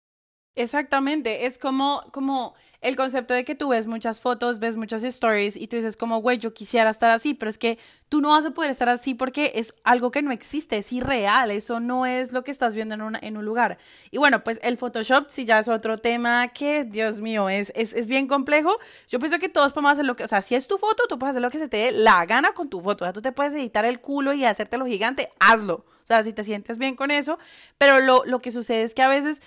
Exactamente, 0.56 1.46
es 1.46 1.58
como, 1.58 2.02
como 2.12 2.54
el 2.82 2.96
concepto 2.96 3.32
de 3.34 3.44
que 3.44 3.54
tú 3.54 3.68
ves 3.68 3.86
muchas 3.86 4.20
fotos, 4.20 4.58
ves 4.58 4.76
muchas 4.76 5.04
stories 5.04 5.54
y 5.56 5.68
tú 5.68 5.76
dices 5.76 5.96
como, 5.96 6.18
güey, 6.20 6.38
yo 6.38 6.52
quisiera 6.52 6.90
estar 6.90 7.10
así, 7.12 7.34
pero 7.34 7.50
es 7.50 7.56
que 7.56 7.78
tú 8.08 8.20
no 8.20 8.30
vas 8.30 8.44
a 8.44 8.50
poder 8.50 8.70
estar 8.70 8.88
así 8.88 9.14
porque 9.14 9.52
es 9.54 9.74
algo 9.84 10.10
que 10.10 10.22
no 10.22 10.32
existe, 10.32 10.76
es 10.78 10.92
irreal, 10.92 11.50
eso 11.52 11.78
no 11.78 12.04
es 12.04 12.32
lo 12.32 12.42
que 12.42 12.50
estás 12.50 12.74
viendo 12.74 12.94
en, 12.96 13.02
una- 13.02 13.20
en 13.22 13.36
un 13.36 13.44
lugar. 13.44 13.78
Y 14.10 14.18
bueno, 14.18 14.42
pues 14.42 14.58
el 14.62 14.76
Photoshop 14.76 15.26
sí 15.28 15.44
ya 15.44 15.60
es 15.60 15.68
otro 15.68 15.98
tema 15.98 16.48
que, 16.48 16.84
Dios 16.84 17.20
mío, 17.20 17.48
es, 17.48 17.72
es, 17.76 17.92
es 17.92 18.08
bien 18.08 18.26
complejo. 18.26 18.76
Yo 19.08 19.20
pienso 19.20 19.38
que 19.38 19.48
todos 19.48 19.72
podemos 19.72 19.92
hacer 19.92 20.04
lo 20.04 20.16
que, 20.16 20.24
o 20.24 20.28
sea, 20.28 20.42
si 20.42 20.56
es 20.56 20.66
tu 20.66 20.78
foto, 20.78 21.04
tú 21.08 21.18
puedes 21.18 21.30
hacer 21.34 21.42
lo 21.42 21.50
que 21.50 21.58
se 21.58 21.68
te 21.68 21.76
dé 21.76 21.92
la 21.92 22.26
gana 22.26 22.52
con 22.52 22.68
tu 22.68 22.80
foto, 22.80 23.04
o 23.04 23.06
sea, 23.06 23.12
tú 23.12 23.22
te 23.22 23.30
puedes 23.32 23.52
editar 23.54 23.84
el 23.84 24.00
culo 24.00 24.32
y 24.34 24.44
hacértelo 24.44 24.84
gigante, 24.84 25.30
hazlo. 25.38 25.84
O 26.02 26.06
sea, 26.10 26.24
si 26.24 26.32
te 26.32 26.42
sientes 26.42 26.76
bien 26.78 26.96
con 26.96 27.12
eso, 27.12 27.38
pero 27.78 28.00
lo, 28.00 28.24
lo 28.24 28.40
que 28.40 28.50
sucede 28.50 28.82
es 28.82 28.94
que 28.96 29.02
a 29.02 29.08
veces 29.08 29.42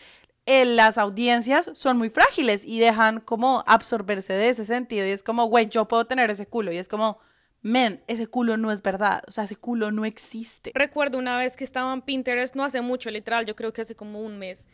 eh, 0.45 0.65
las 0.65 0.97
audiencias 0.97 1.71
son 1.73 1.97
muy 1.97 2.09
frágiles 2.09 2.65
y 2.65 2.79
dejan 2.79 3.19
como 3.21 3.63
absorberse 3.65 4.33
de 4.33 4.49
ese 4.49 4.65
sentido. 4.65 5.05
Y 5.07 5.11
es 5.11 5.23
como, 5.23 5.45
güey, 5.45 5.67
yo 5.69 5.87
puedo 5.87 6.05
tener 6.05 6.29
ese 6.29 6.45
culo. 6.45 6.71
Y 6.71 6.77
es 6.77 6.87
como, 6.87 7.17
men, 7.61 8.03
ese 8.07 8.27
culo 8.27 8.57
no 8.57 8.71
es 8.71 8.81
verdad. 8.81 9.23
O 9.27 9.31
sea, 9.31 9.45
ese 9.45 9.55
culo 9.55 9.91
no 9.91 10.03
existe. 10.05 10.71
Recuerdo 10.75 11.17
una 11.17 11.37
vez 11.37 11.55
que 11.55 11.63
estaba 11.63 11.93
en 11.93 12.01
Pinterest, 12.01 12.55
no 12.55 12.63
hace 12.65 12.81
mucho, 12.81 13.09
literal, 13.09 13.45
yo 13.45 13.55
creo 13.55 13.71
que 13.71 13.81
hace 13.81 13.95
como 13.95 14.19
un 14.21 14.37
mes. 14.37 14.67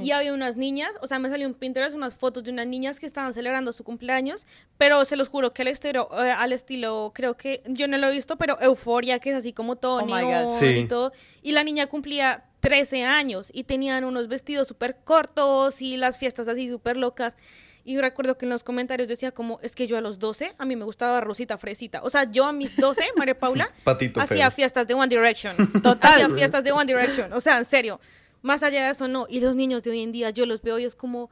Y 0.00 0.12
había 0.12 0.32
unas 0.32 0.56
niñas, 0.56 0.92
o 1.02 1.08
sea, 1.08 1.18
me 1.18 1.28
salió 1.28 1.44
en 1.44 1.54
Pinterest 1.54 1.96
unas 1.96 2.14
fotos 2.14 2.44
de 2.44 2.52
unas 2.52 2.68
niñas 2.68 3.00
que 3.00 3.06
estaban 3.06 3.34
celebrando 3.34 3.72
su 3.72 3.82
cumpleaños, 3.82 4.46
pero 4.78 5.04
se 5.04 5.16
los 5.16 5.28
juro 5.28 5.52
que 5.52 5.62
al 5.62 5.66
estilo, 5.68 6.08
eh, 6.24 6.30
al 6.30 6.52
estilo 6.52 7.10
creo 7.12 7.36
que 7.36 7.64
yo 7.66 7.88
no 7.88 7.98
lo 7.98 8.06
he 8.06 8.12
visto, 8.12 8.36
pero 8.36 8.56
Euforia, 8.60 9.18
que 9.18 9.30
es 9.30 9.36
así 9.36 9.52
como 9.52 9.74
todo 9.74 10.02
Oh 10.04 10.06
my 10.06 10.12
God. 10.12 10.20
neón 10.20 10.60
Sí. 10.60 10.66
y 10.66 10.86
todo. 10.86 11.10
Y 11.42 11.50
la 11.50 11.64
niña 11.64 11.88
cumplía 11.88 12.44
13 12.62 13.04
años 13.04 13.50
y 13.52 13.64
tenían 13.64 14.04
unos 14.04 14.28
vestidos 14.28 14.68
súper 14.68 14.96
cortos 15.02 15.82
y 15.82 15.96
las 15.96 16.16
fiestas 16.16 16.46
así 16.46 16.70
súper 16.70 16.96
locas. 16.96 17.36
Y 17.84 18.00
recuerdo 18.00 18.38
que 18.38 18.46
en 18.46 18.50
los 18.50 18.62
comentarios 18.62 19.08
decía 19.08 19.32
como, 19.32 19.58
es 19.62 19.74
que 19.74 19.88
yo 19.88 19.98
a 19.98 20.00
los 20.00 20.20
12, 20.20 20.54
a 20.56 20.64
mí 20.64 20.76
me 20.76 20.84
gustaba 20.84 21.20
Rosita 21.20 21.58
Fresita. 21.58 22.00
O 22.04 22.10
sea, 22.10 22.30
yo 22.30 22.44
a 22.44 22.52
mis 22.52 22.76
12, 22.76 23.02
María 23.16 23.36
Paula, 23.36 23.72
hacía 24.14 24.48
fiestas 24.52 24.86
de 24.86 24.94
One 24.94 25.08
Direction. 25.08 25.56
Total. 25.82 26.12
Hacía 26.12 26.28
fiestas 26.36 26.62
de 26.62 26.70
One 26.70 26.86
Direction. 26.86 27.32
O 27.32 27.40
sea, 27.40 27.58
en 27.58 27.64
serio. 27.64 27.98
Más 28.42 28.62
allá 28.62 28.84
de 28.84 28.92
eso, 28.92 29.08
no. 29.08 29.26
Y 29.28 29.40
los 29.40 29.56
niños 29.56 29.82
de 29.82 29.90
hoy 29.90 30.00
en 30.00 30.12
día, 30.12 30.30
yo 30.30 30.46
los 30.46 30.62
veo 30.62 30.78
y 30.78 30.84
es 30.84 30.94
como, 30.94 31.30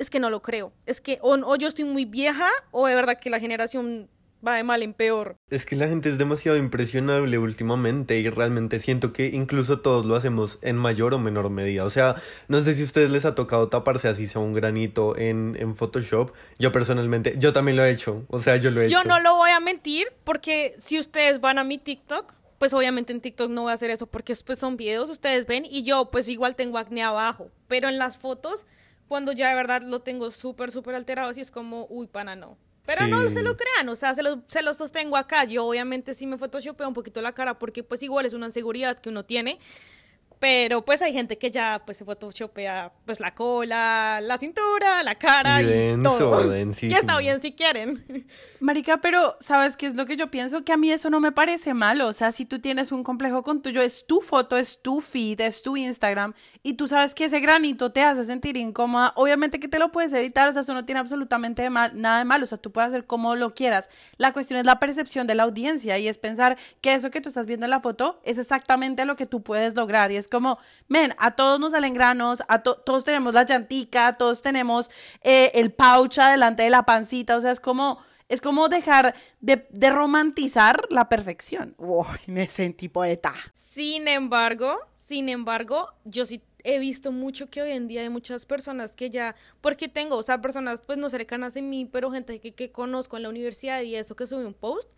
es 0.00 0.10
que 0.10 0.18
no 0.18 0.30
lo 0.30 0.42
creo. 0.42 0.72
Es 0.84 1.00
que 1.00 1.20
o, 1.22 1.34
o 1.34 1.54
yo 1.54 1.68
estoy 1.68 1.84
muy 1.84 2.06
vieja 2.06 2.50
o 2.72 2.88
de 2.88 2.96
verdad 2.96 3.20
que 3.20 3.30
la 3.30 3.38
generación 3.38 4.10
va 4.46 4.56
de 4.56 4.62
mal 4.64 4.82
en 4.82 4.92
peor. 4.94 5.36
Es 5.50 5.64
que 5.66 5.76
la 5.76 5.88
gente 5.88 6.08
es 6.08 6.18
demasiado 6.18 6.56
impresionable 6.58 7.38
últimamente 7.38 8.18
y 8.18 8.28
realmente 8.28 8.80
siento 8.80 9.12
que 9.12 9.26
incluso 9.28 9.80
todos 9.80 10.04
lo 10.04 10.16
hacemos 10.16 10.58
en 10.62 10.76
mayor 10.76 11.14
o 11.14 11.18
menor 11.18 11.48
medida. 11.50 11.84
O 11.84 11.90
sea, 11.90 12.14
no 12.48 12.60
sé 12.62 12.74
si 12.74 12.82
a 12.82 12.84
ustedes 12.84 13.10
les 13.10 13.24
ha 13.24 13.34
tocado 13.34 13.68
taparse 13.68 14.08
así 14.08 14.26
sea 14.26 14.40
un 14.40 14.52
granito 14.52 15.16
en, 15.16 15.56
en 15.58 15.76
Photoshop. 15.76 16.32
Yo 16.58 16.72
personalmente, 16.72 17.34
yo 17.38 17.52
también 17.52 17.76
lo 17.76 17.84
he 17.84 17.90
hecho. 17.90 18.24
O 18.28 18.38
sea, 18.38 18.56
yo 18.56 18.70
lo 18.70 18.82
he 18.82 18.88
Yo 18.88 19.00
hecho. 19.00 19.08
no 19.08 19.20
lo 19.20 19.36
voy 19.36 19.50
a 19.50 19.60
mentir 19.60 20.08
porque 20.24 20.74
si 20.82 20.98
ustedes 20.98 21.40
van 21.40 21.58
a 21.58 21.64
mi 21.64 21.78
TikTok, 21.78 22.32
pues 22.58 22.72
obviamente 22.72 23.12
en 23.12 23.20
TikTok 23.20 23.50
no 23.50 23.62
voy 23.62 23.70
a 23.72 23.74
hacer 23.74 23.90
eso 23.90 24.06
porque 24.06 24.32
después 24.32 24.58
son 24.58 24.76
videos, 24.76 25.10
ustedes 25.10 25.46
ven, 25.46 25.64
y 25.68 25.82
yo 25.82 26.10
pues 26.10 26.28
igual 26.28 26.54
tengo 26.56 26.78
acné 26.78 27.02
abajo. 27.02 27.50
Pero 27.68 27.88
en 27.88 27.98
las 27.98 28.16
fotos, 28.18 28.66
cuando 29.08 29.32
ya 29.32 29.48
de 29.50 29.54
verdad 29.56 29.82
lo 29.82 30.00
tengo 30.00 30.30
súper, 30.30 30.70
súper 30.70 30.94
alterado, 30.94 31.30
así 31.30 31.40
es 31.40 31.50
como, 31.50 31.86
uy, 31.90 32.06
pana, 32.06 32.36
no. 32.36 32.56
Pero 32.84 33.06
no 33.06 33.30
se 33.30 33.42
lo 33.42 33.56
crean, 33.56 33.88
o 33.88 33.96
sea, 33.96 34.14
se 34.14 34.22
lo, 34.22 34.42
se 34.48 34.62
lo 34.62 34.74
sostengo 34.74 35.16
acá. 35.16 35.44
Yo 35.44 35.64
obviamente 35.64 36.14
sí 36.14 36.26
me 36.26 36.36
photoshopeo 36.36 36.88
un 36.88 36.94
poquito 36.94 37.22
la 37.22 37.32
cara 37.32 37.58
porque 37.58 37.84
pues 37.84 38.02
igual 38.02 38.26
es 38.26 38.34
una 38.34 38.46
inseguridad 38.46 38.98
que 38.98 39.08
uno 39.08 39.24
tiene. 39.24 39.58
Pero 40.42 40.84
pues 40.84 41.00
hay 41.02 41.12
gente 41.12 41.38
que 41.38 41.52
ya 41.52 41.80
pues 41.86 41.98
se 41.98 42.04
photoshopea 42.04 42.92
pues 43.06 43.20
la 43.20 43.32
cola, 43.32 44.18
la 44.20 44.38
cintura, 44.38 45.00
la 45.04 45.14
cara 45.14 45.62
Y 45.62 45.66
y, 45.66 45.68
denso, 45.68 46.18
todo. 46.18 46.48
densísimo. 46.50 46.92
Que 46.92 46.98
está 46.98 47.16
bien 47.18 47.40
si 47.40 47.52
quieren. 47.52 48.26
Marica, 48.58 49.00
pero 49.00 49.36
¿sabes 49.38 49.76
qué 49.76 49.86
es 49.86 49.94
lo 49.94 50.04
que 50.04 50.16
yo 50.16 50.32
pienso? 50.32 50.64
Que 50.64 50.72
a 50.72 50.76
mí 50.76 50.90
eso 50.90 51.10
no 51.10 51.20
me 51.20 51.30
parece 51.30 51.74
malo. 51.74 52.08
O 52.08 52.12
sea, 52.12 52.32
si 52.32 52.44
tú 52.44 52.58
tienes 52.58 52.90
un 52.90 53.04
complejo 53.04 53.44
con 53.44 53.62
tuyo, 53.62 53.82
es 53.82 54.04
tu 54.04 54.20
foto, 54.20 54.56
es 54.58 54.82
tu 54.82 55.00
feed, 55.00 55.40
es 55.42 55.62
tu 55.62 55.76
Instagram, 55.76 56.34
y 56.64 56.74
tú 56.74 56.88
sabes 56.88 57.14
que 57.14 57.26
ese 57.26 57.38
granito 57.38 57.92
te 57.92 58.02
hace 58.02 58.24
sentir 58.24 58.56
incómoda, 58.56 59.12
obviamente 59.14 59.60
que 59.60 59.68
te 59.68 59.78
lo 59.78 59.92
puedes 59.92 60.12
evitar, 60.12 60.48
o 60.48 60.52
sea, 60.52 60.62
eso 60.62 60.74
no 60.74 60.84
tiene 60.84 60.98
absolutamente 60.98 61.62
de 61.62 61.70
mal- 61.70 61.92
nada 61.94 62.18
de 62.18 62.24
malo, 62.24 62.42
o 62.42 62.46
sea, 62.48 62.58
tú 62.58 62.72
puedes 62.72 62.88
hacer 62.88 63.06
como 63.06 63.36
lo 63.36 63.54
quieras. 63.54 63.88
La 64.16 64.32
cuestión 64.32 64.58
es 64.58 64.66
la 64.66 64.80
percepción 64.80 65.28
de 65.28 65.36
la 65.36 65.44
audiencia 65.44 65.98
y 65.98 66.08
es 66.08 66.18
pensar 66.18 66.58
que 66.80 66.94
eso 66.94 67.12
que 67.12 67.20
tú 67.20 67.28
estás 67.28 67.46
viendo 67.46 67.64
en 67.66 67.70
la 67.70 67.78
foto 67.80 68.20
es 68.24 68.38
exactamente 68.38 69.04
lo 69.04 69.14
que 69.14 69.26
tú 69.26 69.42
puedes 69.44 69.76
lograr 69.76 70.10
y 70.10 70.16
es 70.16 70.26
como, 70.32 70.58
men, 70.88 71.14
a 71.18 71.36
todos 71.36 71.60
nos 71.60 71.72
salen 71.72 71.94
granos, 71.94 72.42
a 72.48 72.62
todos 72.62 73.04
tenemos 73.04 73.34
la 73.34 73.44
llantica, 73.44 74.16
todos 74.16 74.42
tenemos 74.42 74.90
eh, 75.22 75.52
el 75.54 75.70
pouch 75.72 76.16
delante 76.16 76.64
de 76.64 76.70
la 76.70 76.84
pancita, 76.84 77.36
o 77.36 77.40
sea, 77.40 77.52
es 77.52 77.60
como, 77.60 77.98
es 78.28 78.40
como 78.40 78.68
dejar 78.68 79.14
de, 79.40 79.68
romantizar 79.90 80.86
la 80.90 81.08
perfección. 81.08 81.74
Uy, 81.78 82.18
me 82.26 82.48
sentí 82.48 82.88
poeta. 82.88 83.34
Sin 83.52 84.08
embargo, 84.08 84.76
sin 84.96 85.28
embargo, 85.28 85.92
yo 86.04 86.24
sí 86.26 86.42
he 86.64 86.78
visto 86.78 87.12
mucho 87.12 87.50
que 87.50 87.60
hoy 87.60 87.72
en 87.72 87.88
día 87.88 88.00
hay 88.00 88.08
muchas 88.08 88.46
personas 88.46 88.94
que 88.94 89.10
ya, 89.10 89.36
porque 89.60 89.88
tengo, 89.88 90.16
o 90.16 90.22
sea, 90.22 90.40
personas 90.40 90.80
pues 90.80 90.96
no 90.96 91.10
cercanas 91.10 91.56
a 91.56 91.60
mí, 91.60 91.84
pero 91.84 92.10
gente 92.10 92.40
que, 92.40 92.54
que 92.54 92.72
conozco 92.72 93.16
en 93.16 93.24
la 93.24 93.28
universidad 93.28 93.82
y 93.82 93.96
eso 93.96 94.16
que 94.16 94.26
sube 94.26 94.46
un 94.46 94.54
post 94.54 94.88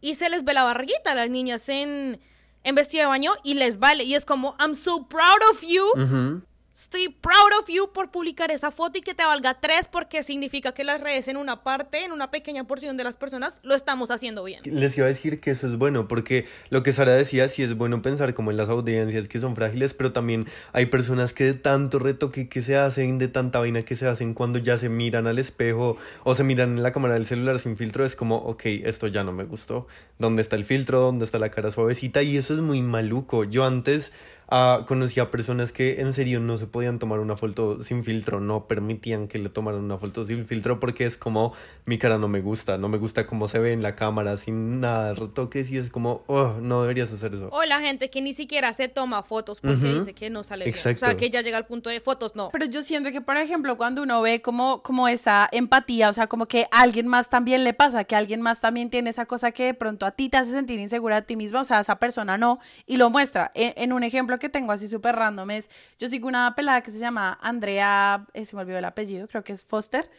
y 0.00 0.14
se 0.16 0.28
les 0.28 0.44
ve 0.44 0.52
la 0.52 0.64
barriguita 0.64 1.12
a 1.12 1.14
las 1.14 1.30
niñas 1.30 1.68
en, 1.68 2.20
en 2.64 2.74
vestido 2.74 3.02
de 3.02 3.08
baño 3.08 3.32
y 3.44 3.54
les 3.54 3.78
vale. 3.78 4.04
Y 4.04 4.14
es 4.14 4.24
como, 4.24 4.56
I'm 4.58 4.74
so 4.74 5.06
proud 5.06 5.40
of 5.52 5.62
you. 5.62 6.42
Estoy 6.76 7.08
proud 7.08 7.60
of 7.60 7.68
you 7.68 7.92
por 7.92 8.10
publicar 8.10 8.50
esa 8.50 8.72
foto 8.72 8.98
y 8.98 9.00
que 9.00 9.14
te 9.14 9.24
valga 9.24 9.60
tres 9.60 9.86
porque 9.88 10.24
significa 10.24 10.72
que 10.72 10.82
las 10.82 11.00
redes 11.00 11.28
en 11.28 11.36
una 11.36 11.62
parte, 11.62 12.04
en 12.04 12.10
una 12.10 12.32
pequeña 12.32 12.64
porción 12.64 12.96
de 12.96 13.04
las 13.04 13.16
personas, 13.16 13.60
lo 13.62 13.76
estamos 13.76 14.10
haciendo 14.10 14.42
bien. 14.42 14.60
Les 14.64 14.98
iba 14.98 15.06
a 15.06 15.08
decir 15.08 15.38
que 15.38 15.52
eso 15.52 15.68
es 15.68 15.78
bueno 15.78 16.08
porque 16.08 16.46
lo 16.70 16.82
que 16.82 16.92
Sara 16.92 17.12
decía, 17.12 17.48
sí 17.48 17.62
es 17.62 17.76
bueno 17.76 18.02
pensar 18.02 18.34
como 18.34 18.50
en 18.50 18.56
las 18.56 18.68
audiencias 18.70 19.28
que 19.28 19.38
son 19.38 19.54
frágiles, 19.54 19.94
pero 19.94 20.12
también 20.12 20.48
hay 20.72 20.86
personas 20.86 21.32
que 21.32 21.44
de 21.44 21.54
tanto 21.54 22.00
retoque 22.00 22.48
que 22.48 22.60
se 22.60 22.76
hacen, 22.76 23.18
de 23.18 23.28
tanta 23.28 23.60
vaina 23.60 23.82
que 23.82 23.94
se 23.94 24.08
hacen 24.08 24.34
cuando 24.34 24.58
ya 24.58 24.76
se 24.76 24.88
miran 24.88 25.28
al 25.28 25.38
espejo 25.38 25.96
o 26.24 26.34
se 26.34 26.42
miran 26.42 26.76
en 26.76 26.82
la 26.82 26.90
cámara 26.90 27.14
del 27.14 27.26
celular 27.26 27.60
sin 27.60 27.76
filtro, 27.76 28.04
es 28.04 28.16
como, 28.16 28.38
ok, 28.38 28.62
esto 28.82 29.06
ya 29.06 29.22
no 29.22 29.30
me 29.30 29.44
gustó. 29.44 29.86
¿Dónde 30.18 30.42
está 30.42 30.56
el 30.56 30.64
filtro? 30.64 31.02
¿Dónde 31.02 31.24
está 31.24 31.38
la 31.38 31.50
cara 31.50 31.70
suavecita? 31.70 32.24
Y 32.24 32.36
eso 32.36 32.52
es 32.52 32.60
muy 32.60 32.82
maluco. 32.82 33.44
Yo 33.44 33.64
antes 33.64 34.10
Ah, 34.48 34.84
conocí 34.86 35.20
a 35.20 35.30
personas 35.30 35.72
que 35.72 36.00
en 36.00 36.12
serio 36.12 36.40
no 36.40 36.58
se 36.58 36.66
podían 36.66 36.98
tomar 36.98 37.18
una 37.20 37.36
foto 37.36 37.82
sin 37.82 38.04
filtro, 38.04 38.40
no 38.40 38.66
permitían 38.66 39.26
que 39.26 39.38
le 39.38 39.48
tomaran 39.48 39.80
una 39.80 39.98
foto 39.98 40.24
sin 40.24 40.46
filtro 40.46 40.80
porque 40.80 41.04
es 41.04 41.16
como 41.16 41.54
mi 41.86 41.98
cara 41.98 42.18
no 42.18 42.28
me 42.28 42.40
gusta, 42.40 42.76
no 42.76 42.88
me 42.88 42.98
gusta 42.98 43.26
cómo 43.26 43.48
se 43.48 43.58
ve 43.58 43.72
en 43.72 43.82
la 43.82 43.94
cámara 43.96 44.36
sin 44.36 44.80
nada 44.80 45.08
de 45.08 45.14
retoques 45.14 45.70
y 45.70 45.78
es 45.78 45.90
como, 45.90 46.22
oh, 46.26 46.54
no 46.60 46.82
deberías 46.82 47.10
hacer 47.12 47.34
eso. 47.34 47.48
O 47.52 47.64
la 47.64 47.80
gente 47.80 48.10
que 48.10 48.20
ni 48.20 48.34
siquiera 48.34 48.72
se 48.72 48.88
toma 48.88 49.22
fotos 49.22 49.60
porque 49.60 49.94
dice 49.94 50.14
que 50.14 50.30
no 50.30 50.44
sale 50.44 50.66
bien. 50.66 50.76
O 50.76 50.98
sea, 50.98 51.16
que 51.16 51.30
ya 51.30 51.40
llega 51.40 51.56
al 51.56 51.66
punto 51.66 51.90
de 51.90 52.00
fotos, 52.00 52.36
no. 52.36 52.50
Pero 52.52 52.66
yo 52.66 52.82
siento 52.82 53.10
que, 53.12 53.20
por 53.20 53.36
ejemplo, 53.36 53.76
cuando 53.76 54.02
uno 54.02 54.20
ve 54.22 54.42
como, 54.42 54.82
como 54.82 55.08
esa 55.08 55.48
empatía, 55.52 56.10
o 56.10 56.12
sea, 56.12 56.26
como 56.26 56.46
que 56.46 56.66
a 56.70 56.82
alguien 56.82 57.06
más 57.06 57.30
también 57.30 57.64
le 57.64 57.72
pasa, 57.72 58.04
que 58.04 58.16
alguien 58.16 58.40
más 58.42 58.60
también 58.60 58.90
tiene 58.90 59.10
esa 59.10 59.26
cosa 59.26 59.52
que 59.52 59.64
de 59.64 59.74
pronto 59.74 60.06
a 60.06 60.10
ti 60.10 60.28
te 60.28 60.36
hace 60.36 60.50
sentir 60.52 60.78
insegura 60.80 61.18
a 61.18 61.22
ti 61.22 61.36
misma, 61.36 61.62
o 61.62 61.64
sea, 61.64 61.80
esa 61.80 61.98
persona 61.98 62.36
no, 62.38 62.58
y 62.86 62.96
lo 62.96 63.10
muestra. 63.10 63.50
en 63.54 63.92
un 63.92 64.04
ejemplo 64.04 64.38
que 64.38 64.43
tengo 64.48 64.72
así 64.72 64.88
súper 64.88 65.16
random 65.16 65.50
es, 65.52 65.70
yo 65.98 66.08
sigo 66.08 66.28
una 66.28 66.54
pelada 66.54 66.82
que 66.82 66.90
se 66.90 66.98
llama 66.98 67.38
Andrea, 67.42 68.26
eh, 68.34 68.44
se 68.44 68.56
me 68.56 68.62
olvidó 68.62 68.78
el 68.78 68.84
apellido, 68.84 69.28
creo 69.28 69.44
que 69.44 69.52
es 69.52 69.64
Foster. 69.64 70.10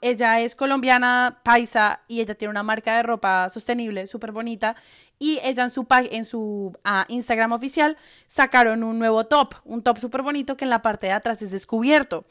ella 0.00 0.40
es 0.40 0.54
colombiana, 0.54 1.40
paisa, 1.42 2.00
y 2.08 2.20
ella 2.20 2.34
tiene 2.34 2.50
una 2.50 2.62
marca 2.62 2.96
de 2.96 3.02
ropa 3.02 3.48
sostenible, 3.48 4.06
súper 4.06 4.32
bonita. 4.32 4.76
Y 5.18 5.40
ella 5.42 5.64
en 5.64 5.70
su, 5.70 5.86
en 5.90 6.24
su 6.24 6.76
ah, 6.84 7.06
Instagram 7.08 7.52
oficial 7.52 7.96
sacaron 8.26 8.84
un 8.84 8.98
nuevo 8.98 9.24
top, 9.24 9.54
un 9.64 9.82
top 9.82 9.98
súper 9.98 10.22
bonito 10.22 10.56
que 10.56 10.64
en 10.64 10.70
la 10.70 10.82
parte 10.82 11.06
de 11.06 11.12
atrás 11.12 11.40
es 11.42 11.50
descubierto 11.50 12.26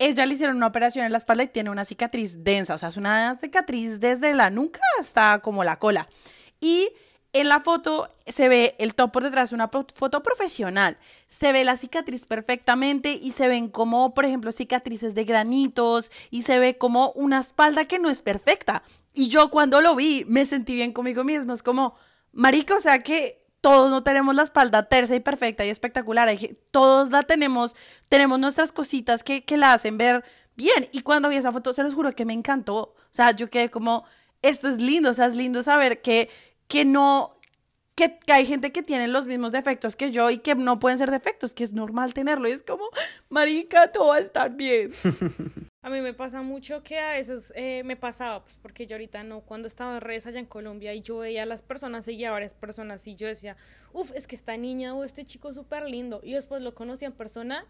ella 0.00 0.24
le 0.24 0.32
hicieron 0.32 0.56
una 0.56 0.66
operación 0.66 1.04
en 1.04 1.12
la 1.12 1.18
espalda 1.18 1.42
y 1.44 1.48
tiene 1.48 1.68
una 1.68 1.84
cicatriz 1.84 2.42
densa, 2.42 2.74
o 2.74 2.78
sea, 2.78 2.88
es 2.88 2.96
una 2.96 3.36
cicatriz 3.38 4.00
desde 4.00 4.32
la 4.32 4.48
nuca 4.48 4.80
hasta 4.98 5.40
como 5.40 5.62
la 5.62 5.78
cola. 5.78 6.08
Y 6.58 6.88
en 7.32 7.48
la 7.48 7.60
foto 7.60 8.08
se 8.26 8.48
ve 8.48 8.74
el 8.78 8.94
top 8.94 9.12
por 9.12 9.22
detrás, 9.22 9.52
una 9.52 9.68
foto 9.68 10.22
profesional. 10.22 10.98
Se 11.28 11.52
ve 11.52 11.64
la 11.64 11.76
cicatriz 11.76 12.26
perfectamente 12.26 13.12
y 13.12 13.32
se 13.32 13.48
ven 13.48 13.68
como, 13.68 14.14
por 14.14 14.24
ejemplo, 14.24 14.50
cicatrices 14.50 15.14
de 15.14 15.24
granitos 15.24 16.10
y 16.30 16.42
se 16.42 16.58
ve 16.58 16.76
como 16.76 17.12
una 17.12 17.40
espalda 17.40 17.84
que 17.84 17.98
no 17.98 18.10
es 18.10 18.22
perfecta. 18.22 18.82
Y 19.14 19.28
yo 19.28 19.50
cuando 19.50 19.80
lo 19.80 19.94
vi 19.94 20.24
me 20.26 20.44
sentí 20.44 20.74
bien 20.74 20.92
conmigo 20.92 21.22
mismo. 21.22 21.52
Es 21.52 21.62
como, 21.62 21.94
marico, 22.32 22.74
o 22.76 22.80
sea 22.80 23.02
que 23.02 23.40
todos 23.60 23.90
no 23.90 24.02
tenemos 24.02 24.34
la 24.34 24.42
espalda 24.42 24.88
tersa 24.88 25.14
y 25.14 25.20
perfecta 25.20 25.64
y 25.64 25.68
espectacular. 25.68 26.30
Todos 26.72 27.10
la 27.10 27.22
tenemos, 27.22 27.76
tenemos 28.08 28.40
nuestras 28.40 28.72
cositas 28.72 29.22
que, 29.22 29.44
que 29.44 29.56
la 29.56 29.72
hacen 29.72 29.98
ver 29.98 30.24
bien. 30.56 30.88
Y 30.92 31.02
cuando 31.02 31.28
vi 31.28 31.36
esa 31.36 31.52
foto, 31.52 31.72
se 31.72 31.84
los 31.84 31.94
juro 31.94 32.10
que 32.12 32.24
me 32.24 32.32
encantó. 32.32 32.76
O 32.78 33.12
sea, 33.12 33.30
yo 33.32 33.50
quedé 33.50 33.70
como, 33.70 34.04
esto 34.42 34.68
es 34.68 34.80
lindo, 34.80 35.10
o 35.10 35.14
sea, 35.14 35.26
es 35.26 35.36
lindo 35.36 35.62
saber 35.62 36.00
que 36.00 36.30
que 36.70 36.84
no, 36.84 37.36
que, 37.96 38.16
hay 38.28 38.46
gente 38.46 38.70
que 38.70 38.82
tiene 38.82 39.08
los 39.08 39.26
mismos 39.26 39.50
defectos 39.50 39.96
que 39.96 40.12
yo 40.12 40.30
y 40.30 40.38
que 40.38 40.54
no 40.54 40.78
pueden 40.78 40.98
ser 40.98 41.10
defectos, 41.10 41.52
que 41.52 41.64
es 41.64 41.72
normal 41.72 42.14
tenerlo. 42.14 42.48
Y 42.48 42.52
es 42.52 42.62
como, 42.62 42.84
marica, 43.28 43.90
todo 43.90 44.08
va 44.08 44.16
a 44.16 44.20
estar 44.20 44.56
bien. 44.56 44.92
A 45.82 45.90
mí 45.90 46.00
me 46.00 46.14
pasa 46.14 46.42
mucho 46.42 46.82
que 46.82 46.98
a 46.98 47.12
veces 47.12 47.54
eh, 47.56 47.82
me 47.84 47.96
pasaba, 47.96 48.42
pues 48.42 48.58
porque 48.60 48.86
yo 48.86 48.96
ahorita 48.96 49.22
no, 49.22 49.40
cuando 49.40 49.66
estaba 49.66 49.94
en 49.94 50.02
redes 50.02 50.26
allá 50.26 50.38
en 50.38 50.44
Colombia 50.44 50.92
y 50.92 51.00
yo 51.00 51.16
veía 51.16 51.44
a 51.44 51.46
las 51.46 51.62
personas, 51.62 52.04
seguía 52.04 52.28
a 52.28 52.32
varias 52.32 52.52
personas 52.52 53.06
y 53.06 53.14
yo 53.14 53.26
decía, 53.26 53.56
uff, 53.94 54.12
es 54.14 54.26
que 54.26 54.36
esta 54.36 54.58
niña 54.58 54.94
o 54.94 55.04
este 55.04 55.24
chico 55.24 55.48
es 55.48 55.54
súper 55.54 55.88
lindo. 55.88 56.20
Y 56.22 56.34
después 56.34 56.60
lo 56.60 56.74
conocí 56.74 57.06
en 57.06 57.12
persona. 57.12 57.64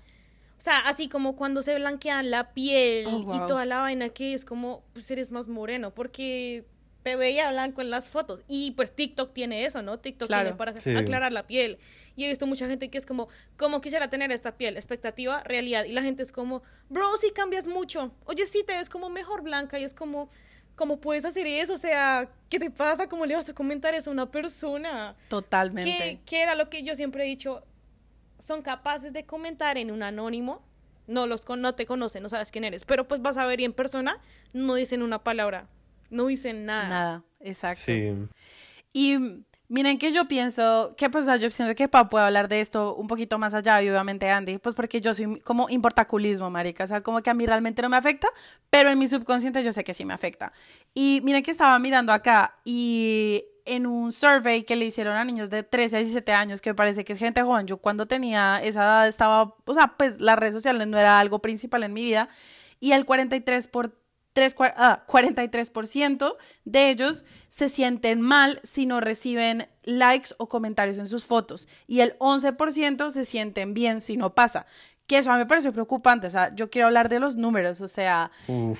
O 0.58 0.60
sea, 0.60 0.80
así 0.80 1.08
como 1.08 1.36
cuando 1.36 1.62
se 1.62 1.76
blanquean 1.76 2.32
la 2.32 2.52
piel 2.52 3.06
oh, 3.06 3.32
y 3.32 3.46
toda 3.46 3.64
la 3.64 3.78
vaina 3.78 4.08
que 4.08 4.34
es 4.34 4.44
como, 4.44 4.82
pues 4.92 5.08
eres 5.12 5.30
más 5.30 5.46
moreno, 5.46 5.94
porque 5.94 6.66
te 7.02 7.16
veía 7.16 7.50
blanco 7.50 7.80
en 7.80 7.90
las 7.90 8.08
fotos. 8.08 8.44
Y 8.46 8.72
pues 8.72 8.92
TikTok 8.92 9.32
tiene 9.32 9.64
eso, 9.64 9.82
¿no? 9.82 9.98
TikTok 9.98 10.28
tiene 10.28 10.54
para 10.54 10.72
aclarar 10.72 11.32
la 11.32 11.46
piel. 11.46 11.78
Y 12.16 12.24
he 12.24 12.28
visto 12.28 12.46
mucha 12.46 12.66
gente 12.66 12.90
que 12.90 12.98
es 12.98 13.06
como, 13.06 13.28
¿cómo 13.56 13.80
quisiera 13.80 14.08
tener 14.08 14.30
esta 14.32 14.52
piel? 14.52 14.76
Expectativa, 14.76 15.42
realidad. 15.44 15.84
Y 15.84 15.92
la 15.92 16.02
gente 16.02 16.22
es 16.22 16.32
como, 16.32 16.62
bro, 16.88 17.16
si 17.16 17.30
cambias 17.32 17.66
mucho. 17.66 18.12
Oye, 18.26 18.44
sí 18.46 18.62
te 18.66 18.74
ves 18.74 18.90
como 18.90 19.08
mejor 19.08 19.42
blanca. 19.42 19.78
Y 19.78 19.84
es 19.84 19.94
como, 19.94 20.28
¿cómo 20.76 21.00
puedes 21.00 21.24
hacer 21.24 21.46
eso? 21.46 21.74
O 21.74 21.78
sea, 21.78 22.28
¿qué 22.50 22.58
te 22.58 22.70
pasa? 22.70 23.08
¿Cómo 23.08 23.24
le 23.24 23.34
vas 23.34 23.48
a 23.48 23.54
comentar 23.54 23.94
eso 23.94 24.10
a 24.10 24.12
una 24.12 24.30
persona? 24.30 25.16
Totalmente. 25.28 26.20
¿Qué, 26.26 26.42
era 26.42 26.54
lo 26.54 26.68
que 26.68 26.82
yo 26.82 26.94
siempre 26.94 27.24
he 27.24 27.26
dicho? 27.26 27.64
Son 28.38 28.62
capaces 28.62 29.12
de 29.12 29.24
comentar 29.24 29.78
en 29.78 29.90
un 29.90 30.02
anónimo. 30.02 30.62
No, 31.06 31.26
los, 31.26 31.48
no 31.48 31.74
te 31.74 31.86
conocen, 31.86 32.22
no 32.22 32.28
sabes 32.28 32.50
quién 32.50 32.64
eres. 32.64 32.84
Pero 32.84 33.08
pues 33.08 33.22
vas 33.22 33.36
a 33.36 33.46
ver 33.46 33.60
y 33.60 33.64
en 33.64 33.72
persona 33.72 34.20
no 34.52 34.74
dicen 34.74 35.02
una 35.02 35.24
palabra 35.24 35.68
no 36.10 36.26
dicen 36.26 36.66
nada. 36.66 36.88
Nada, 36.88 37.24
exacto. 37.40 37.84
Sí. 37.84 38.12
Y 38.92 39.44
miren 39.70 39.98
que 39.98 40.12
yo 40.12 40.26
pienso, 40.26 40.94
que 40.96 41.08
pues 41.08 41.26
yo 41.26 41.38
pienso 41.38 41.74
que 41.76 41.88
Pau 41.88 42.08
puede 42.08 42.24
hablar 42.24 42.48
de 42.48 42.60
esto 42.60 42.96
un 42.96 43.06
poquito 43.06 43.38
más 43.38 43.54
allá 43.54 43.80
y 43.80 43.88
obviamente 43.88 44.28
Andy, 44.28 44.58
pues 44.58 44.74
porque 44.74 45.00
yo 45.00 45.14
soy 45.14 45.40
como 45.40 45.70
importaculismo, 45.70 46.50
marica, 46.50 46.84
o 46.84 46.86
sea, 46.88 47.00
como 47.00 47.22
que 47.22 47.30
a 47.30 47.34
mí 47.34 47.46
realmente 47.46 47.80
no 47.80 47.88
me 47.88 47.96
afecta, 47.96 48.28
pero 48.68 48.90
en 48.90 48.98
mi 48.98 49.06
subconsciente 49.06 49.62
yo 49.62 49.72
sé 49.72 49.84
que 49.84 49.94
sí 49.94 50.04
me 50.04 50.12
afecta. 50.12 50.52
Y 50.92 51.20
miren 51.22 51.44
que 51.44 51.52
estaba 51.52 51.78
mirando 51.78 52.12
acá 52.12 52.58
y 52.64 53.44
en 53.64 53.86
un 53.86 54.10
survey 54.12 54.64
que 54.64 54.74
le 54.74 54.86
hicieron 54.86 55.16
a 55.16 55.24
niños 55.24 55.50
de 55.50 55.62
13 55.62 55.96
a 55.96 55.98
17 56.00 56.32
años, 56.32 56.60
que 56.60 56.70
me 56.70 56.74
parece 56.74 57.04
que 57.04 57.12
es 57.12 57.20
gente 57.20 57.42
joven, 57.42 57.68
yo 57.68 57.76
cuando 57.76 58.06
tenía 58.06 58.60
esa 58.60 58.82
edad 58.82 59.08
estaba, 59.08 59.54
o 59.64 59.74
sea, 59.74 59.94
pues 59.96 60.20
las 60.20 60.36
redes 60.36 60.54
sociales 60.54 60.88
no 60.88 60.98
era 60.98 61.20
algo 61.20 61.38
principal 61.38 61.84
en 61.84 61.92
mi 61.92 62.02
vida, 62.02 62.28
y 62.80 62.92
el 62.92 63.04
43 63.04 63.68
por 63.68 63.90
3, 63.90 63.99
43% 64.48 66.22
ah, 66.22 66.44
de 66.64 66.90
ellos 66.90 67.24
se 67.48 67.68
sienten 67.68 68.20
mal 68.20 68.60
si 68.62 68.86
no 68.86 69.00
reciben 69.00 69.68
likes 69.82 70.34
o 70.38 70.48
comentarios 70.48 70.98
en 70.98 71.06
sus 71.06 71.26
fotos 71.26 71.68
y 71.86 72.00
el 72.00 72.16
11% 72.18 73.10
se 73.10 73.24
sienten 73.24 73.74
bien 73.74 74.00
si 74.00 74.16
no 74.16 74.34
pasa. 74.34 74.66
Que 75.06 75.18
eso 75.18 75.32
a 75.32 75.34
mí 75.34 75.40
me 75.40 75.46
parece 75.46 75.72
preocupante, 75.72 76.28
o 76.28 76.30
sea, 76.30 76.54
yo 76.54 76.70
quiero 76.70 76.86
hablar 76.86 77.08
de 77.08 77.18
los 77.18 77.34
números, 77.34 77.80
o 77.80 77.88
sea, 77.88 78.30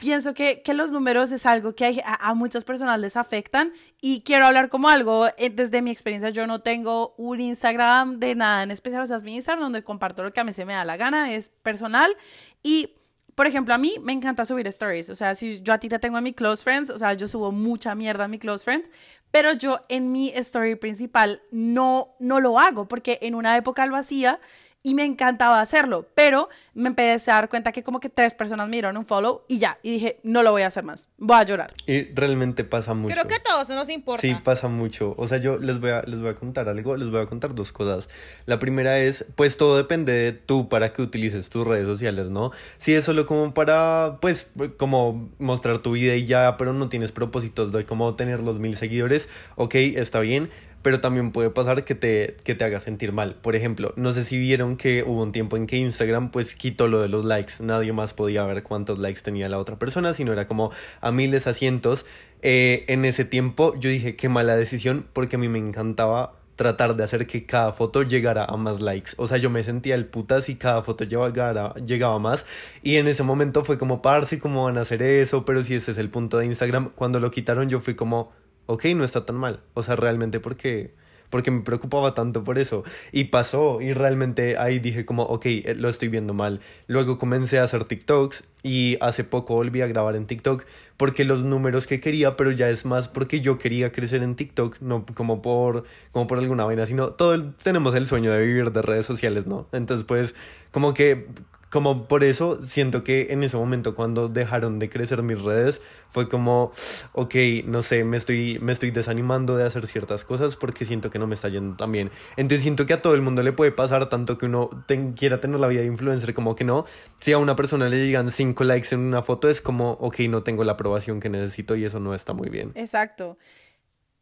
pienso 0.00 0.32
que, 0.32 0.62
los 0.72 0.92
números 0.92 1.32
es 1.32 1.44
algo 1.44 1.74
que 1.74 2.00
a, 2.04 2.34
muchas 2.34 2.62
personas 2.62 3.00
les 3.00 3.16
afectan 3.16 3.72
y 4.00 4.20
quiero 4.20 4.46
hablar 4.46 4.68
como 4.68 4.88
algo, 4.88 5.26
eh, 5.26 5.50
desde 5.50 5.82
mi 5.82 5.90
experiencia 5.90 6.30
yo 6.30 6.46
no 6.46 6.60
tengo 6.60 7.16
un 7.18 7.40
Instagram 7.40 8.20
de 8.20 8.36
nada 8.36 8.62
en 8.62 8.70
especial, 8.70 9.02
o 9.02 9.06
sea, 9.08 9.16
es 9.16 9.24
mi 9.24 9.34
Instagram 9.34 9.64
donde 9.64 9.82
comparto 9.82 10.22
lo 10.22 10.32
que 10.32 10.38
a 10.38 10.44
mí 10.44 10.52
se 10.52 10.64
me 10.64 10.72
da 10.72 10.84
la 10.84 10.96
gana, 10.96 11.32
es 11.32 11.48
personal 11.48 12.16
y 12.62 12.94
por 13.40 13.46
ejemplo, 13.46 13.72
a 13.72 13.78
mí 13.78 13.94
me 14.02 14.12
encanta 14.12 14.44
subir 14.44 14.66
stories. 14.66 15.08
O 15.08 15.16
sea, 15.16 15.34
si 15.34 15.62
yo 15.62 15.72
a 15.72 15.78
ti 15.78 15.88
te 15.88 15.98
tengo 15.98 16.18
en 16.18 16.24
mi 16.24 16.34
close 16.34 16.62
friends, 16.62 16.90
o 16.90 16.98
sea, 16.98 17.14
yo 17.14 17.26
subo 17.26 17.52
mucha 17.52 17.94
mierda 17.94 18.24
a 18.24 18.28
mi 18.28 18.38
close 18.38 18.62
friends, 18.62 18.90
pero 19.30 19.54
yo 19.54 19.80
en 19.88 20.12
mi 20.12 20.28
story 20.28 20.74
principal 20.74 21.40
no, 21.50 22.14
no 22.18 22.38
lo 22.38 22.58
hago 22.58 22.86
porque 22.86 23.18
en 23.22 23.34
una 23.34 23.56
época 23.56 23.86
lo 23.86 23.96
hacía 23.96 24.40
y 24.82 24.94
me 24.94 25.04
encantaba 25.04 25.60
hacerlo, 25.60 26.08
pero 26.14 26.48
me 26.74 26.88
empecé 26.88 27.30
a 27.30 27.34
dar 27.34 27.48
cuenta 27.48 27.72
que 27.72 27.82
como 27.82 28.00
que 28.00 28.08
tres 28.08 28.34
personas 28.34 28.68
me 28.68 28.76
dieron 28.76 28.96
un 28.96 29.04
follow 29.04 29.42
y 29.48 29.58
ya, 29.58 29.78
y 29.82 29.92
dije, 29.92 30.20
no 30.22 30.42
lo 30.42 30.52
voy 30.52 30.62
a 30.62 30.68
hacer 30.68 30.84
más, 30.84 31.08
voy 31.18 31.36
a 31.36 31.42
llorar. 31.42 31.74
Y 31.86 32.04
realmente 32.14 32.64
pasa 32.64 32.94
mucho. 32.94 33.14
Creo 33.14 33.26
que 33.26 33.34
a 33.34 33.42
todos 33.42 33.68
nos 33.68 33.88
importa. 33.90 34.22
Sí, 34.22 34.34
pasa 34.42 34.68
mucho. 34.68 35.14
O 35.18 35.28
sea, 35.28 35.38
yo 35.38 35.58
les 35.58 35.80
voy 35.80 35.90
a, 35.90 36.02
les 36.02 36.18
voy 36.18 36.30
a 36.30 36.34
contar 36.34 36.68
algo, 36.68 36.96
les 36.96 37.10
voy 37.10 37.20
a 37.20 37.26
contar 37.26 37.54
dos 37.54 37.72
cosas. 37.72 38.08
La 38.46 38.58
primera 38.58 38.98
es, 38.98 39.26
pues 39.36 39.56
todo 39.56 39.76
depende 39.76 40.12
de 40.12 40.32
tú 40.32 40.68
para 40.68 40.92
que 40.92 41.02
utilices 41.02 41.50
tus 41.50 41.66
redes 41.66 41.86
sociales, 41.86 42.30
¿no? 42.30 42.50
Si 42.78 42.94
es 42.94 43.04
solo 43.04 43.26
como 43.26 43.52
para, 43.52 44.18
pues, 44.20 44.48
como 44.78 45.30
mostrar 45.38 45.78
tu 45.78 45.92
vida 45.92 46.14
y 46.14 46.24
ya, 46.24 46.56
pero 46.56 46.72
no 46.72 46.88
tienes 46.88 47.12
propósitos 47.12 47.72
de 47.72 47.84
como 47.84 48.14
tener 48.16 48.40
los 48.40 48.58
mil 48.58 48.76
seguidores, 48.76 49.28
ok, 49.56 49.74
está 49.74 50.20
bien 50.20 50.50
pero 50.82 51.00
también 51.00 51.32
puede 51.32 51.50
pasar 51.50 51.84
que 51.84 51.94
te, 51.94 52.36
que 52.44 52.54
te 52.54 52.64
haga 52.64 52.80
sentir 52.80 53.12
mal. 53.12 53.34
Por 53.34 53.56
ejemplo, 53.56 53.92
no 53.96 54.12
sé 54.12 54.24
si 54.24 54.38
vieron 54.38 54.76
que 54.76 55.02
hubo 55.02 55.22
un 55.22 55.32
tiempo 55.32 55.56
en 55.56 55.66
que 55.66 55.76
Instagram 55.76 56.30
pues 56.30 56.54
quitó 56.54 56.88
lo 56.88 57.00
de 57.00 57.08
los 57.08 57.24
likes. 57.24 57.54
Nadie 57.60 57.92
más 57.92 58.14
podía 58.14 58.44
ver 58.44 58.62
cuántos 58.62 58.98
likes 58.98 59.20
tenía 59.22 59.48
la 59.48 59.58
otra 59.58 59.78
persona, 59.78 60.14
sino 60.14 60.32
era 60.32 60.46
como 60.46 60.70
a 61.00 61.12
miles, 61.12 61.46
a 61.46 61.54
cientos. 61.54 62.06
Eh, 62.42 62.84
en 62.88 63.04
ese 63.04 63.24
tiempo 63.24 63.74
yo 63.78 63.90
dije 63.90 64.16
qué 64.16 64.30
mala 64.30 64.56
decisión 64.56 65.06
porque 65.12 65.36
a 65.36 65.38
mí 65.38 65.48
me 65.48 65.58
encantaba 65.58 66.40
tratar 66.60 66.94
de 66.94 67.02
hacer 67.04 67.26
que 67.26 67.46
cada 67.46 67.72
foto 67.72 68.02
llegara 68.02 68.44
a 68.44 68.54
más 68.58 68.82
likes. 68.82 69.12
O 69.16 69.26
sea, 69.26 69.38
yo 69.38 69.48
me 69.48 69.62
sentía 69.62 69.94
el 69.94 70.04
putas 70.04 70.50
y 70.50 70.56
cada 70.56 70.82
foto 70.82 71.04
llegara, 71.04 71.72
llegaba 71.86 72.18
más. 72.18 72.44
Y 72.82 72.96
en 72.96 73.08
ese 73.08 73.22
momento 73.22 73.64
fue 73.64 73.78
como, 73.78 74.02
parce, 74.02 74.38
¿cómo 74.38 74.66
van 74.66 74.76
a 74.76 74.82
hacer 74.82 75.00
eso? 75.00 75.46
Pero 75.46 75.62
si 75.62 75.74
ese 75.74 75.92
es 75.92 75.96
el 75.96 76.10
punto 76.10 76.36
de 76.36 76.44
Instagram, 76.44 76.90
cuando 76.94 77.18
lo 77.18 77.30
quitaron 77.30 77.70
yo 77.70 77.80
fui 77.80 77.94
como, 77.94 78.30
ok, 78.70 78.84
no 78.94 79.04
está 79.04 79.26
tan 79.26 79.36
mal. 79.36 79.60
O 79.74 79.82
sea, 79.82 79.96
realmente 79.96 80.40
porque 80.40 80.92
porque 81.30 81.52
me 81.52 81.60
preocupaba 81.62 82.12
tanto 82.14 82.44
por 82.44 82.58
eso. 82.58 82.84
Y 83.12 83.24
pasó, 83.24 83.80
y 83.80 83.92
realmente 83.92 84.58
ahí 84.58 84.80
dije 84.80 85.04
como, 85.04 85.22
ok, 85.22 85.46
eh, 85.46 85.74
lo 85.76 85.88
estoy 85.88 86.08
viendo 86.08 86.34
mal. 86.34 86.60
Luego 86.88 87.18
comencé 87.18 87.58
a 87.60 87.64
hacer 87.64 87.84
TikToks 87.84 88.44
y 88.62 88.98
hace 89.00 89.24
poco 89.24 89.54
volví 89.54 89.80
a 89.80 89.86
grabar 89.86 90.16
en 90.16 90.26
TikTok 90.26 90.64
porque 90.96 91.24
los 91.24 91.44
números 91.44 91.86
que 91.86 92.00
quería, 92.00 92.36
pero 92.36 92.50
ya 92.50 92.68
es 92.68 92.84
más 92.84 93.08
porque 93.08 93.40
yo 93.40 93.58
quería 93.58 93.90
crecer 93.90 94.22
en 94.22 94.34
TikTok, 94.34 94.80
no 94.80 95.06
como 95.14 95.40
por, 95.40 95.84
como 96.12 96.26
por 96.26 96.38
alguna 96.38 96.64
vaina, 96.64 96.84
sino 96.84 97.10
todo 97.10 97.52
tenemos 97.62 97.94
el 97.94 98.06
sueño 98.06 98.32
de 98.32 98.44
vivir 98.44 98.70
de 98.70 98.82
redes 98.82 99.06
sociales, 99.06 99.46
¿no? 99.46 99.66
Entonces, 99.72 100.04
pues, 100.04 100.34
como 100.72 100.92
que 100.92 101.26
como 101.70 102.08
por 102.08 102.24
eso 102.24 102.60
siento 102.64 103.04
que 103.04 103.28
en 103.30 103.42
ese 103.44 103.56
momento 103.56 103.94
cuando 103.94 104.28
dejaron 104.28 104.78
de 104.78 104.90
crecer 104.90 105.22
mis 105.22 105.40
redes 105.40 105.80
fue 106.08 106.28
como, 106.28 106.72
ok, 107.12 107.34
no 107.64 107.82
sé, 107.82 108.02
me 108.02 108.16
estoy, 108.16 108.58
me 108.58 108.72
estoy 108.72 108.90
desanimando 108.90 109.56
de 109.56 109.64
hacer 109.64 109.86
ciertas 109.86 110.24
cosas 110.24 110.56
porque 110.56 110.84
siento 110.84 111.10
que 111.10 111.20
no 111.20 111.28
me 111.28 111.36
está 111.36 111.48
yendo 111.48 111.76
tan 111.76 111.92
bien. 111.92 112.10
Entonces 112.36 112.62
siento 112.62 112.84
que 112.84 112.94
a 112.94 113.02
todo 113.02 113.14
el 113.14 113.22
mundo 113.22 113.44
le 113.44 113.52
puede 113.52 113.70
pasar 113.70 114.08
tanto 114.08 114.36
que 114.36 114.46
uno 114.46 114.70
quiera 115.16 115.40
tener 115.40 115.60
la 115.60 115.68
vida 115.68 115.82
de 115.82 115.86
influencer 115.86 116.34
como 116.34 116.56
que 116.56 116.64
no. 116.64 116.84
Si 117.20 117.32
a 117.32 117.38
una 117.38 117.54
persona 117.54 117.88
le 117.88 118.04
llegan 118.04 118.32
cinco 118.32 118.64
likes 118.64 118.88
en 118.92 119.00
una 119.00 119.22
foto 119.22 119.48
es 119.48 119.60
como, 119.60 119.92
ok, 119.92 120.18
no 120.28 120.42
tengo 120.42 120.64
la 120.64 120.72
aprobación 120.72 121.20
que 121.20 121.28
necesito 121.28 121.76
y 121.76 121.84
eso 121.84 122.00
no 122.00 122.14
está 122.14 122.32
muy 122.32 122.48
bien. 122.48 122.72
Exacto. 122.74 123.38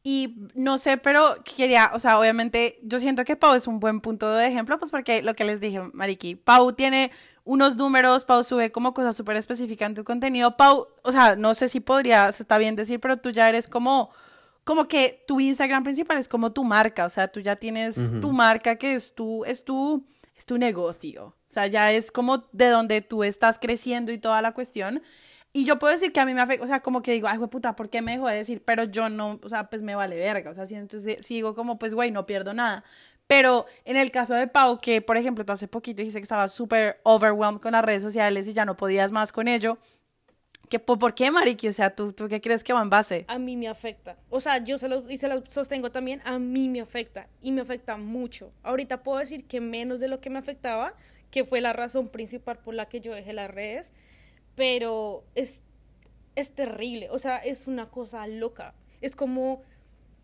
Y 0.02 0.36
no 0.54 0.78
sé, 0.78 0.96
pero 0.96 1.36
quería, 1.44 1.90
o 1.92 1.98
sea, 1.98 2.18
obviamente 2.18 2.78
yo 2.82 3.00
siento 3.00 3.24
que 3.24 3.36
Pau 3.36 3.54
es 3.54 3.66
un 3.66 3.80
buen 3.80 4.00
punto 4.00 4.30
de 4.32 4.46
ejemplo, 4.46 4.78
pues 4.78 4.90
porque 4.90 5.22
lo 5.22 5.34
que 5.34 5.44
les 5.44 5.60
dije, 5.60 5.80
Mariki, 5.92 6.36
Pau 6.36 6.72
tiene 6.72 7.10
unos 7.44 7.76
números, 7.76 8.24
Pau 8.24 8.44
sube 8.44 8.70
como 8.70 8.94
cosas 8.94 9.16
súper 9.16 9.36
específicas 9.36 9.88
en 9.88 9.94
tu 9.94 10.04
contenido. 10.04 10.56
Pau, 10.56 10.86
o 11.02 11.12
sea, 11.12 11.34
no 11.36 11.54
sé 11.54 11.68
si 11.68 11.80
podría, 11.80 12.28
está 12.28 12.58
bien 12.58 12.76
decir, 12.76 13.00
pero 13.00 13.16
tú 13.16 13.30
ya 13.30 13.48
eres 13.48 13.66
como, 13.66 14.10
como 14.64 14.86
que 14.86 15.24
tu 15.26 15.40
Instagram 15.40 15.82
principal 15.82 16.16
es 16.16 16.28
como 16.28 16.52
tu 16.52 16.62
marca, 16.62 17.04
o 17.04 17.10
sea, 17.10 17.28
tú 17.28 17.40
ya 17.40 17.56
tienes 17.56 17.96
tu 18.20 18.32
marca 18.32 18.76
que 18.76 18.94
es 18.94 19.14
tu, 19.14 19.44
es 19.44 19.64
tu, 19.64 20.06
es 20.36 20.46
tu 20.46 20.58
negocio. 20.58 21.34
O 21.48 21.50
sea, 21.50 21.66
ya 21.66 21.90
es 21.92 22.12
como 22.12 22.44
de 22.52 22.68
donde 22.68 23.00
tú 23.00 23.24
estás 23.24 23.58
creciendo 23.58 24.12
y 24.12 24.18
toda 24.18 24.42
la 24.42 24.52
cuestión. 24.52 25.02
Y 25.52 25.64
yo 25.64 25.78
puedo 25.78 25.92
decir 25.92 26.12
que 26.12 26.20
a 26.20 26.26
mí 26.26 26.34
me 26.34 26.40
afecta, 26.40 26.64
o 26.64 26.68
sea, 26.68 26.80
como 26.80 27.02
que 27.02 27.12
digo, 27.12 27.26
ay, 27.28 27.38
güey, 27.38 27.48
puta, 27.48 27.74
¿por 27.74 27.88
qué 27.88 28.02
me 28.02 28.12
dejó 28.12 28.28
de 28.28 28.36
decir? 28.36 28.62
Pero 28.64 28.84
yo 28.84 29.08
no, 29.08 29.40
o 29.42 29.48
sea, 29.48 29.70
pues 29.70 29.82
me 29.82 29.94
vale 29.94 30.16
verga, 30.16 30.50
o 30.50 30.54
sea, 30.54 30.66
si, 30.66 30.74
entonces 30.74 31.24
sigo 31.24 31.54
como, 31.54 31.78
pues, 31.78 31.94
güey, 31.94 32.10
no 32.10 32.26
pierdo 32.26 32.54
nada. 32.54 32.84
Pero 33.26 33.66
en 33.84 33.96
el 33.96 34.10
caso 34.10 34.34
de 34.34 34.46
Pau, 34.46 34.80
que 34.80 35.02
por 35.02 35.16
ejemplo, 35.16 35.44
tú 35.44 35.52
hace 35.52 35.68
poquito 35.68 35.98
dijiste 35.98 36.20
que 36.20 36.24
estabas 36.24 36.52
súper 36.52 37.00
overwhelmed 37.02 37.60
con 37.60 37.72
las 37.72 37.84
redes 37.84 38.02
sociales 38.02 38.48
y 38.48 38.54
ya 38.54 38.64
no 38.64 38.76
podías 38.76 39.12
más 39.12 39.32
con 39.32 39.48
ello, 39.48 39.78
que, 40.68 40.78
¿Por 40.78 41.14
qué, 41.14 41.30
Mariki? 41.30 41.68
O 41.68 41.72
sea, 41.72 41.94
¿tú, 41.94 42.12
¿tú 42.12 42.28
qué 42.28 42.40
crees 42.40 42.62
que 42.62 42.72
va 42.72 42.82
en 42.82 42.90
base? 42.90 43.24
A 43.28 43.38
mí 43.38 43.56
me 43.56 43.68
afecta. 43.68 44.18
O 44.28 44.40
sea, 44.40 44.62
yo 44.62 44.78
se 44.78 44.88
lo, 44.88 45.08
y 45.10 45.16
se 45.16 45.28
lo 45.28 45.42
sostengo 45.48 45.90
también, 45.90 46.20
a 46.24 46.38
mí 46.38 46.68
me 46.68 46.80
afecta. 46.80 47.28
Y 47.40 47.52
me 47.52 47.62
afecta 47.62 47.96
mucho. 47.96 48.52
Ahorita 48.62 49.02
puedo 49.02 49.18
decir 49.18 49.46
que 49.46 49.60
menos 49.60 49.98
de 49.98 50.08
lo 50.08 50.20
que 50.20 50.28
me 50.30 50.38
afectaba, 50.38 50.94
que 51.30 51.44
fue 51.44 51.60
la 51.60 51.72
razón 51.72 52.08
principal 52.08 52.58
por 52.58 52.74
la 52.74 52.86
que 52.86 53.00
yo 53.00 53.14
dejé 53.14 53.32
las 53.32 53.50
redes 53.50 53.92
pero 54.58 55.22
es, 55.36 55.62
es 56.34 56.50
terrible, 56.50 57.08
o 57.10 57.18
sea, 57.20 57.38
es 57.38 57.68
una 57.68 57.88
cosa 57.88 58.26
loca. 58.26 58.74
Es 59.00 59.14
como, 59.14 59.62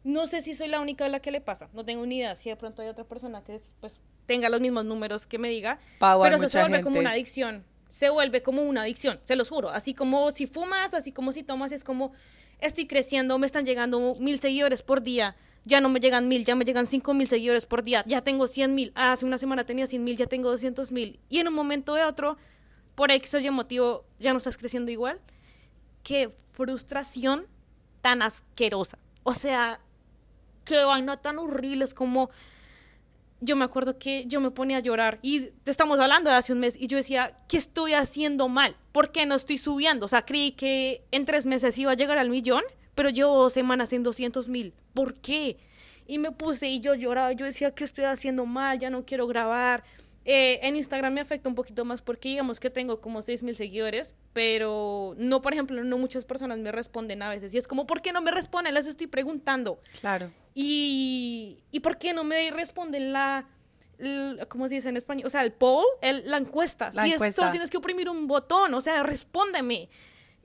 no 0.03 0.27
sé 0.27 0.41
si 0.41 0.55
soy 0.55 0.67
la 0.67 0.81
única 0.81 1.07
a 1.07 1.09
la 1.09 1.21
que 1.21 1.31
le 1.31 1.41
pasa, 1.41 1.71
no 1.73 1.85
tengo 1.85 2.05
ni 2.05 2.19
idea 2.19 2.35
si 2.35 2.51
de 2.51 2.57
pronto 2.57 2.83
hay 2.83 2.89
otra 2.89 3.05
persona 3.05 3.45
que 3.45 3.61
pues 3.81 4.01
tenga 4.27 4.49
los 4.49 4.61
mismos 4.61 4.85
números 4.87 5.29
que 5.29 5.39
me 5.39 5.49
diga, 5.51 5.79
pero 6.01 6.35
eso 6.35 6.49
se 6.49 6.59
vuelve 6.59 6.83
como 6.83 6.99
una 6.99 7.13
adicción, 7.13 7.65
se 7.89 8.11
vuelve 8.11 8.43
como 8.43 8.63
una 8.63 8.83
adicción, 8.83 9.21
se 9.23 9.37
los 9.37 9.49
juro, 9.49 9.71
así 9.71 9.95
como 9.95 10.33
si 10.33 10.49
fumas, 10.49 10.95
así 10.95 11.13
como 11.13 11.31
si 11.31 11.45
tomas, 11.45 11.71
es 11.71 11.85
como 11.85 12.11
estoy 12.59 12.89
creciendo, 12.89 13.39
me 13.39 13.47
están 13.47 13.65
llegando 13.65 14.17
mil 14.19 14.41
seguidores 14.41 14.83
por 14.83 15.05
día, 15.05 15.37
ya 15.65 15.81
no 15.81 15.91
me 15.91 16.01
llegan 16.01 16.27
mil, 16.27 16.45
ya 16.45 16.57
me 16.57 16.65
llegan 16.65 16.89
cinco 16.89 17.15
mil 17.15 17.29
seguidores 17.29 17.67
por 17.67 17.85
día, 17.85 18.03
ya 18.09 18.21
tengo 18.23 18.49
cien 18.49 18.75
mil, 18.75 18.91
hace 18.97 19.25
una 19.25 19.39
semana 19.39 19.65
tenía 19.65 19.87
cien 19.87 20.03
mil, 20.03 20.17
ya 20.17 20.27
tengo 20.27 20.51
doscientos 20.51 20.91
mil, 20.91 21.21
y 21.29 21.39
en 21.39 21.47
un 21.47 21.55
momento 21.55 21.95
de 21.95 22.03
otro 22.03 22.37
por 22.95 23.11
X 23.11 23.35
o 23.35 23.39
Y 23.39 23.51
motivo 23.51 24.05
ya 24.19 24.33
no 24.33 24.39
estás 24.39 24.57
creciendo 24.57 24.91
igual. 24.91 25.21
Qué 26.03 26.31
frustración 26.53 27.47
tan 28.01 28.23
asquerosa. 28.23 28.99
O 29.23 29.35
sea, 29.35 29.81
qué 30.65 30.85
vaina 30.85 31.17
tan 31.17 31.39
horrible. 31.39 31.85
Es 31.85 31.95
como. 31.95 32.31
Yo 33.41 33.57
me 33.57 33.65
acuerdo 33.65 33.99
que 33.99 34.25
yo 34.27 34.41
me 34.41 34.51
ponía 34.51 34.79
a 34.79 34.81
llorar 34.81 35.19
y 35.21 35.51
estamos 35.67 35.99
hablando 35.99 36.31
de 36.31 36.37
hace 36.37 36.55
un 36.55 36.61
mes 36.61 36.81
y 36.81 36.87
yo 36.87 36.97
decía, 36.97 37.37
¿qué 37.47 37.59
estoy 37.59 37.93
haciendo 37.93 38.49
mal? 38.49 38.75
¿Por 38.91 39.13
qué 39.13 39.27
no 39.27 39.35
estoy 39.35 39.59
subiendo? 39.59 40.07
O 40.07 40.09
sea, 40.09 40.25
creí 40.25 40.53
que 40.53 41.05
en 41.11 41.27
tres 41.27 41.45
meses 41.45 41.77
iba 41.77 41.93
a 41.93 41.95
llegar 41.97 42.17
al 42.17 42.31
millón, 42.31 42.63
pero 42.95 43.11
llevo 43.11 43.37
dos 43.37 43.53
semanas 43.53 43.93
en 43.93 44.03
200 44.03 44.49
mil. 44.49 44.73
¿Por 44.95 45.15
qué? 45.15 45.59
Y 46.07 46.17
me 46.19 46.31
puse 46.31 46.69
y 46.69 46.81
yo 46.81 46.95
lloraba, 46.95 47.33
yo 47.33 47.45
decía, 47.45 47.75
¿qué 47.75 47.85
estoy 47.85 48.05
haciendo 48.05 48.47
mal? 48.47 48.79
Ya 48.79 48.89
no 48.89 49.05
quiero 49.05 49.27
grabar 49.27 49.85
eh, 50.27 50.61
en 50.63 50.77
Instagram 50.77 51.13
me 51.13 51.21
afecta 51.21 51.49
un 51.49 51.55
poquito 51.55 51.85
más 51.85 52.01
porque 52.01 52.31
digamos 52.31 52.59
que 52.59 52.71
tengo 52.71 53.01
como 53.01 53.21
6 53.21 53.43
mil 53.43 53.55
seguidores, 53.55 54.15
pero 54.33 55.15
no, 55.19 55.43
por 55.43 55.53
ejemplo, 55.53 55.85
no 55.85 55.99
muchas 55.99 56.25
personas 56.25 56.59
me 56.59 56.73
responden 56.73 57.23
a 57.23 57.29
veces. 57.29 57.53
Y 57.53 57.59
es 57.59 57.69
como, 57.69 57.87
¿por 57.87 58.01
qué 58.01 58.13
no 58.13 58.23
me 58.23 58.31
responden? 58.31 58.73
Les 58.73 58.87
estoy 58.87 59.07
preguntando. 59.07 59.81
Claro. 60.01 60.31
Y, 60.55 61.59
¿y 61.71 61.81
por 61.81 61.99
qué 61.99 62.15
no 62.15 62.25
me 62.25 62.51
responden 62.51 63.13
la, 63.13 63.49
¿cómo 64.49 64.69
se 64.69 64.77
dice 64.77 64.89
en 64.89 64.97
español? 64.97 65.27
O 65.27 65.31
sea, 65.31 65.43
el 65.43 65.53
poll, 65.53 65.85
el, 66.01 66.23
la 66.31 66.39
encuesta. 66.39 66.91
La 66.95 67.05
si 67.05 67.13
encuesta. 67.13 67.43
solo 67.43 67.51
tienes 67.51 67.71
que 67.71 67.77
oprimir 67.77 68.09
un 68.09 68.27
botón, 68.27 68.73
o 68.73 68.81
sea, 68.81 69.03
respóndeme. 69.03 69.91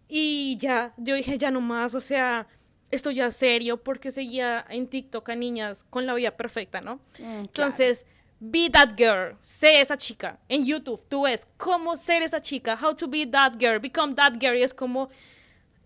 Y 0.10 0.58
ya, 0.60 0.94
yo 0.98 1.16
dije, 1.16 1.38
ya 1.38 1.52
no 1.52 1.62
más, 1.62 1.94
o 1.94 2.02
sea, 2.02 2.48
esto 2.92 3.12
ya 3.12 3.28
es 3.28 3.36
serio, 3.36 3.82
porque 3.82 4.12
seguía 4.12 4.66
en 4.70 4.88
TikTok 4.88 5.30
a 5.30 5.36
niñas 5.36 5.86
con 5.90 6.06
la 6.06 6.14
vida 6.16 6.36
perfecta, 6.36 6.82
¿no? 6.82 6.96
Mm, 7.20 7.40
Entonces 7.42 8.06
Be 8.42 8.70
that 8.70 8.96
girl, 8.96 9.38
sé 9.42 9.82
esa 9.82 9.98
chica. 9.98 10.40
En 10.48 10.66
YouTube 10.66 11.04
tú 11.10 11.24
ves 11.24 11.46
cómo 11.58 11.98
ser 11.98 12.24
esa 12.24 12.40
chica, 12.40 12.78
how 12.82 12.96
to 12.96 13.08
be 13.08 13.26
that 13.26 13.58
girl, 13.60 13.80
become 13.80 14.16
that 14.16 14.34
girl. 14.40 14.56
Y 14.56 14.64
es 14.64 14.74
como 14.74 15.10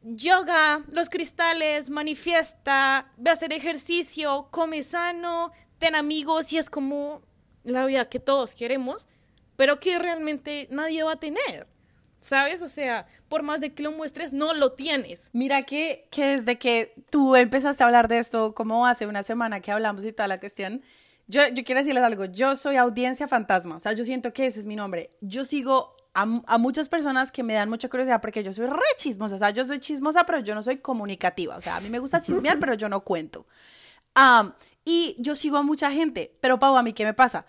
yoga, 0.03 0.83
los 0.89 1.09
cristales, 1.09 1.89
manifiesta, 1.89 3.11
ve 3.17 3.31
a 3.31 3.33
hacer 3.33 3.53
ejercicio, 3.53 4.49
come 4.51 4.83
sano, 4.83 5.51
ten 5.79 5.95
amigos 5.95 6.53
y 6.53 6.57
es 6.59 6.69
como 6.69 7.23
la 7.63 7.85
vida 7.85 8.07
que 8.07 8.19
todos 8.19 8.53
queremos, 8.53 9.07
pero 9.55 9.79
que 9.79 9.97
realmente 9.97 10.67
nadie 10.69 11.03
va 11.03 11.13
a 11.13 11.19
tener. 11.19 11.67
¿Sabes? 12.19 12.61
O 12.61 12.69
sea, 12.69 13.05
por 13.27 13.43
más 13.43 13.59
de 13.59 13.73
que 13.73 13.83
lo 13.83 13.91
muestres, 13.91 14.31
no 14.31 14.53
lo 14.53 14.71
tienes. 14.73 15.29
Mira 15.33 15.63
que, 15.63 16.07
que 16.09 16.37
desde 16.37 16.57
que 16.57 16.93
tú 17.09 17.35
empezaste 17.35 17.83
a 17.83 17.87
hablar 17.87 18.07
de 18.07 18.19
esto, 18.19 18.53
como 18.53 18.87
hace 18.87 19.07
una 19.07 19.23
semana 19.23 19.59
que 19.59 19.73
hablamos 19.73 20.05
y 20.05 20.13
toda 20.13 20.29
la 20.29 20.39
cuestión, 20.39 20.83
yo, 21.27 21.41
quiero 21.65 21.79
decirles 21.79 22.03
algo, 22.03 22.25
yo 22.25 22.55
soy 22.55 22.75
audiencia 22.75 23.27
fantasma, 23.27 23.77
o 23.77 23.79
sea, 23.79 23.93
yo 23.93 24.03
siento 24.05 24.33
que 24.33 24.45
ese 24.45 24.59
es 24.59 24.65
mi 24.65 24.75
nombre. 24.75 25.11
Yo 25.21 25.45
sigo 25.45 25.95
a, 26.13 26.25
muchas 26.57 26.89
personas 26.89 27.31
que 27.31 27.43
me 27.43 27.53
dan 27.53 27.69
mucha 27.69 27.89
curiosidad 27.89 28.21
porque 28.21 28.43
yo 28.43 28.53
soy 28.53 28.67
re 28.67 28.81
chismosa, 28.97 29.35
o 29.35 29.39
sea, 29.39 29.49
yo 29.51 29.65
soy 29.65 29.79
chismosa, 29.79 30.25
pero 30.25 30.39
yo 30.39 30.53
no 30.53 30.61
soy 30.61 30.77
comunicativa, 30.77 31.57
o 31.57 31.61
sea, 31.61 31.77
a 31.77 31.81
mí 31.81 31.89
me 31.89 31.99
gusta 31.99 32.21
chismear, 32.21 32.59
pero 32.59 32.73
yo 32.73 32.89
no 32.89 33.01
cuento. 33.01 33.47
y 34.85 35.15
yo 35.19 35.35
sigo 35.35 35.57
a 35.57 35.63
mucha 35.63 35.91
gente, 35.91 36.37
pero 36.41 36.59
Pau, 36.59 36.77
a 36.77 36.83
mí, 36.83 36.93
¿qué 36.93 37.05
me 37.05 37.13
pasa? 37.13 37.45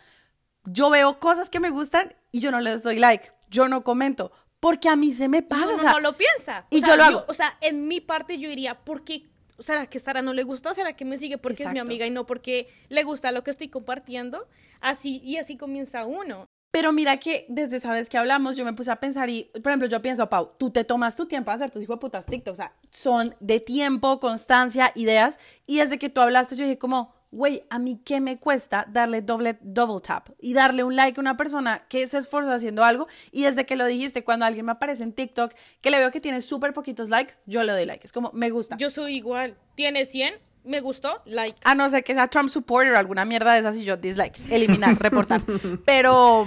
Yo 0.64 0.88
veo 0.88 1.18
cosas 1.18 1.50
que 1.50 1.60
me 1.60 1.70
gustan 1.70 2.14
y 2.32 2.40
yo 2.40 2.50
no 2.50 2.60
les 2.60 2.82
doy 2.82 2.98
like, 2.98 3.32
yo 3.50 3.68
no 3.68 3.84
comento, 3.84 4.32
porque 4.60 4.88
a 4.88 4.96
mí 4.96 5.12
se 5.12 5.28
me 5.28 5.42
pasa. 5.42 5.66
No, 5.66 5.74
o 5.74 5.78
sea, 5.78 5.92
no 5.92 6.00
lo 6.00 6.16
piensa. 6.16 6.66
Y 6.70 6.80
yo 6.80 6.96
lo 6.96 7.04
hago. 7.04 7.24
o 7.28 7.34
sea, 7.34 7.58
en 7.60 7.86
mi 7.86 8.00
parte 8.00 8.38
yo 8.38 8.48
diría, 8.48 8.80
¿por 8.82 9.04
qué 9.04 9.33
¿será 9.58 9.86
que 9.86 9.98
Sara 9.98 10.22
no 10.22 10.32
le 10.32 10.42
gusta? 10.42 10.74
¿Será 10.74 10.94
que 10.94 11.04
me 11.04 11.18
sigue 11.18 11.38
porque 11.38 11.64
es 11.64 11.72
mi 11.72 11.78
amiga 11.78 12.06
y 12.06 12.10
no 12.10 12.26
porque 12.26 12.68
le 12.88 13.02
gusta 13.02 13.32
lo 13.32 13.44
que 13.44 13.50
estoy 13.50 13.68
compartiendo? 13.68 14.48
Así, 14.80 15.20
y 15.24 15.36
así 15.36 15.56
comienza 15.56 16.04
uno. 16.04 16.46
Pero 16.74 16.92
mira 16.92 17.18
que 17.18 17.46
desde 17.48 17.76
esa 17.76 17.92
vez 17.92 18.08
que 18.08 18.18
hablamos, 18.18 18.56
yo 18.56 18.64
me 18.64 18.72
puse 18.72 18.90
a 18.90 18.96
pensar 18.96 19.30
y, 19.30 19.44
por 19.62 19.70
ejemplo, 19.70 19.86
yo 19.86 20.02
pienso, 20.02 20.28
Pau, 20.28 20.54
tú 20.58 20.70
te 20.70 20.82
tomas 20.82 21.14
tu 21.14 21.26
tiempo 21.26 21.52
a 21.52 21.54
hacer 21.54 21.70
tus 21.70 21.80
hijos 21.80 21.96
de 21.96 22.00
putas 22.00 22.26
TikTok, 22.26 22.52
o 22.52 22.56
sea, 22.56 22.74
son 22.90 23.36
de 23.38 23.60
tiempo, 23.60 24.18
constancia, 24.18 24.90
ideas, 24.96 25.38
y 25.66 25.76
desde 25.76 26.00
que 26.00 26.08
tú 26.08 26.20
hablaste, 26.20 26.56
yo 26.56 26.64
dije 26.64 26.76
como, 26.76 27.14
güey, 27.34 27.64
a 27.68 27.78
mí 27.78 28.00
qué 28.04 28.20
me 28.20 28.38
cuesta 28.38 28.86
darle 28.88 29.20
doble, 29.20 29.58
double 29.60 30.00
tap 30.00 30.30
y 30.40 30.54
darle 30.54 30.84
un 30.84 30.94
like 30.94 31.18
a 31.18 31.20
una 31.20 31.36
persona 31.36 31.84
que 31.88 32.06
se 32.06 32.18
esfuerza 32.18 32.54
haciendo 32.54 32.84
algo 32.84 33.08
y 33.32 33.42
desde 33.42 33.66
que 33.66 33.74
lo 33.76 33.86
dijiste, 33.86 34.22
cuando 34.22 34.46
alguien 34.46 34.64
me 34.64 34.72
aparece 34.72 35.02
en 35.02 35.12
TikTok 35.12 35.52
que 35.80 35.90
le 35.90 35.98
veo 35.98 36.10
que 36.10 36.20
tiene 36.20 36.40
súper 36.40 36.72
poquitos 36.72 37.08
likes, 37.08 37.34
yo 37.46 37.62
le 37.64 37.72
doy 37.72 37.86
like, 37.86 38.06
es 38.06 38.12
como, 38.12 38.30
me 38.32 38.50
gusta. 38.50 38.76
Yo 38.76 38.88
soy 38.88 39.16
igual, 39.16 39.56
tiene 39.74 40.06
100, 40.06 40.34
me 40.62 40.80
gustó, 40.80 41.22
like. 41.26 41.58
A 41.64 41.74
no 41.74 41.88
ser 41.88 42.04
que 42.04 42.14
sea 42.14 42.28
Trump 42.28 42.48
supporter 42.48 42.92
o 42.92 42.98
alguna 42.98 43.24
mierda 43.24 43.52
de 43.52 43.58
esas 43.58 43.76
y 43.76 43.84
yo 43.84 43.96
dislike, 43.96 44.40
eliminar, 44.50 44.96
reportar. 44.98 45.42
Pero, 45.84 46.46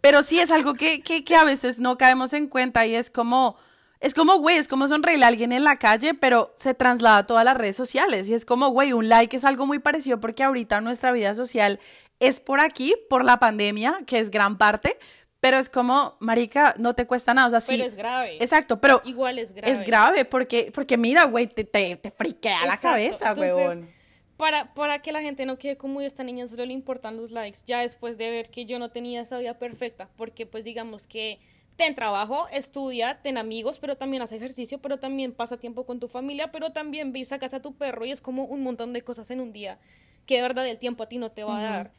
pero 0.00 0.22
sí 0.22 0.38
es 0.38 0.50
algo 0.50 0.74
que, 0.74 1.02
que, 1.02 1.24
que 1.24 1.36
a 1.36 1.44
veces 1.44 1.78
no 1.78 1.98
caemos 1.98 2.32
en 2.32 2.46
cuenta 2.46 2.86
y 2.86 2.94
es 2.94 3.10
como, 3.10 3.56
es 4.00 4.14
como, 4.14 4.38
güey, 4.38 4.56
es 4.56 4.66
como 4.66 4.88
sonreírle 4.88 5.24
a 5.26 5.28
alguien 5.28 5.52
en 5.52 5.62
la 5.64 5.78
calle, 5.78 6.14
pero 6.14 6.54
se 6.56 6.72
traslada 6.74 7.18
a 7.18 7.26
todas 7.26 7.44
las 7.44 7.56
redes 7.56 7.76
sociales. 7.76 8.28
Y 8.28 8.34
es 8.34 8.44
como, 8.46 8.70
güey, 8.70 8.92
un 8.94 9.08
like 9.08 9.36
es 9.36 9.44
algo 9.44 9.66
muy 9.66 9.78
parecido 9.78 10.18
porque 10.20 10.42
ahorita 10.42 10.80
nuestra 10.80 11.12
vida 11.12 11.34
social 11.34 11.78
es 12.18 12.40
por 12.40 12.60
aquí, 12.60 12.94
por 13.10 13.24
la 13.24 13.38
pandemia, 13.38 14.00
que 14.06 14.18
es 14.18 14.30
gran 14.30 14.56
parte. 14.58 14.98
Pero 15.40 15.58
es 15.58 15.70
como, 15.70 16.16
marica, 16.20 16.74
no 16.78 16.94
te 16.94 17.06
cuesta 17.06 17.32
nada, 17.32 17.46
o 17.46 17.50
sea, 17.50 17.60
sí. 17.60 17.72
Pero 17.76 17.88
es 17.88 17.94
grave. 17.94 18.36
Exacto, 18.40 18.78
pero 18.80 19.00
Igual 19.04 19.38
es 19.38 19.52
grave. 19.52 19.72
es 19.72 19.82
grave 19.84 20.24
porque, 20.26 20.70
porque 20.74 20.98
mira, 20.98 21.24
güey, 21.24 21.46
te, 21.46 21.64
te, 21.64 21.96
te 21.96 22.10
friquea 22.10 22.66
la 22.66 22.76
cabeza, 22.76 23.32
huevón. 23.34 23.88
Para, 24.36 24.72
para 24.74 25.00
que 25.02 25.12
la 25.12 25.20
gente 25.20 25.44
no 25.44 25.58
quede 25.58 25.76
como 25.76 25.98
"Uy, 25.98 26.06
esta 26.06 26.24
niña 26.24 26.46
solo 26.46 26.64
le 26.64 26.72
importan 26.72 27.16
los 27.18 27.30
likes, 27.30 27.60
ya 27.66 27.80
después 27.80 28.16
de 28.16 28.30
ver 28.30 28.50
que 28.50 28.64
yo 28.64 28.78
no 28.78 28.90
tenía 28.90 29.20
esa 29.20 29.38
vida 29.38 29.58
perfecta, 29.58 30.08
porque 30.16 30.46
pues 30.46 30.64
digamos 30.64 31.06
que 31.06 31.40
ten 31.80 31.94
trabajo, 31.94 32.46
estudia, 32.52 33.22
ten 33.22 33.38
amigos, 33.38 33.78
pero 33.78 33.96
también 33.96 34.22
haz 34.22 34.32
ejercicio, 34.32 34.82
pero 34.82 34.98
también 34.98 35.32
pasa 35.32 35.56
tiempo 35.56 35.86
con 35.86 35.98
tu 35.98 36.08
familia, 36.08 36.52
pero 36.52 36.72
también 36.72 37.10
ve 37.10 37.20
y 37.20 37.24
sacas 37.24 37.54
a 37.54 37.62
tu 37.62 37.74
perro 37.74 38.04
y 38.04 38.10
es 38.10 38.20
como 38.20 38.44
un 38.44 38.62
montón 38.62 38.92
de 38.92 39.00
cosas 39.00 39.30
en 39.30 39.40
un 39.40 39.50
día 39.54 39.78
que 40.26 40.36
de 40.36 40.42
verdad 40.42 40.68
el 40.68 40.76
tiempo 40.76 41.04
a 41.04 41.08
ti 41.08 41.16
no 41.16 41.30
te 41.30 41.42
va 41.42 41.58
a 41.58 41.62
dar. 41.62 41.94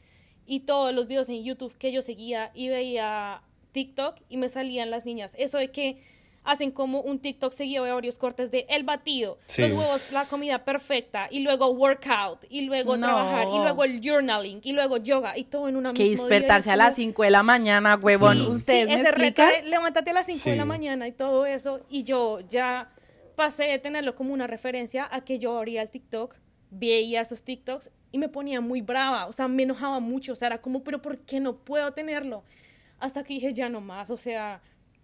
Y 0.45 0.61
todos 0.61 0.93
los 0.93 1.07
videos 1.07 1.29
en 1.29 1.43
YouTube 1.43 1.75
que 1.79 1.91
yo 1.91 2.03
seguía 2.03 2.51
y 2.53 2.69
veía 2.69 3.41
TikTok 3.71 4.17
y 4.29 4.37
me 4.37 4.49
salían 4.49 4.91
las 4.91 5.03
niñas. 5.03 5.33
Eso 5.39 5.57
de 5.57 5.71
que 5.71 6.03
hacen 6.43 6.71
como 6.71 7.01
un 7.01 7.19
TikTok 7.19 7.53
seguido 7.53 7.83
de 7.83 7.91
varios 7.91 8.17
cortes 8.17 8.49
de 8.49 8.65
el 8.69 8.83
batido, 8.83 9.37
Sí. 9.47 9.61
los 9.61 9.71
huevos, 9.73 10.11
la 10.11 10.25
comida 10.25 10.65
perfecta, 10.65 11.27
y 11.29 11.41
luego 11.41 11.69
workout, 11.69 12.45
y 12.49 12.61
luego 12.61 12.97
No. 12.97 13.05
trabajar, 13.07 13.47
y 13.47 13.57
luego 13.59 13.83
el 13.83 14.01
journaling, 14.03 14.59
y 14.63 14.71
luego 14.73 14.97
yoga, 14.97 15.37
y 15.37 15.43
todo 15.43 15.69
en 15.69 15.75
una 15.75 15.93
Que 15.93 16.03
día, 16.03 16.13
y 16.13 16.15
despertarse 16.15 16.69
es 16.69 16.73
a 16.73 16.77
las 16.77 16.87
como- 16.87 16.95
5 16.95 17.23
de 17.23 17.29
la 17.31 17.43
mañana, 17.43 17.95
huevón. 17.95 18.37
Sí. 18.37 18.43
¿Ustedes 18.47 18.81
Sí, 18.87 18.87
me 18.87 19.01
ese 19.01 19.11
reto 19.11 19.23
explican? 19.43 19.63
de 19.65 19.69
levántate 19.69 20.09
a 20.09 20.13
las 20.13 20.25
5 20.25 20.49
de 20.49 20.55
la 20.55 20.65
mañana 20.65 21.07
y 21.07 21.11
todo 21.11 21.45
eso. 21.45 21.79
Y 21.89 22.03
yo 22.03 22.39
ya 22.49 22.91
pasé 23.35 23.63
de 23.65 23.77
tenerlo 23.79 24.15
como 24.15 24.33
una 24.33 24.47
referencia 24.47 25.07
a 25.11 25.21
que 25.21 25.37
yo 25.39 25.55
abría 25.57 25.81
el 25.83 25.89
TikTok, 25.91 26.35
veía 26.71 27.21
esos 27.21 27.43
TikToks 27.43 27.89
y 28.11 28.17
me 28.17 28.29
ponía 28.29 28.61
muy 28.61 28.81
brava. 28.81 29.25
O 29.27 29.31
sea, 29.33 29.47
me 29.47 29.63
enojaba 29.63 29.99
mucho. 29.99 30.33
O 30.33 30.35
sea, 30.35 30.47
era 30.47 30.61
como, 30.61 30.83
pero 30.83 31.01
¿por 31.01 31.19
qué 31.19 31.39
no 31.39 31.55
puedo 31.57 31.91
tenerlo? 31.93 32.43
Hasta 32.99 33.23
que 33.23 33.33
dije, 33.35 33.53
ya 33.53 33.69
no 33.69 33.81
más. 33.81 34.09
O 34.09 34.17
sea, 34.17 34.61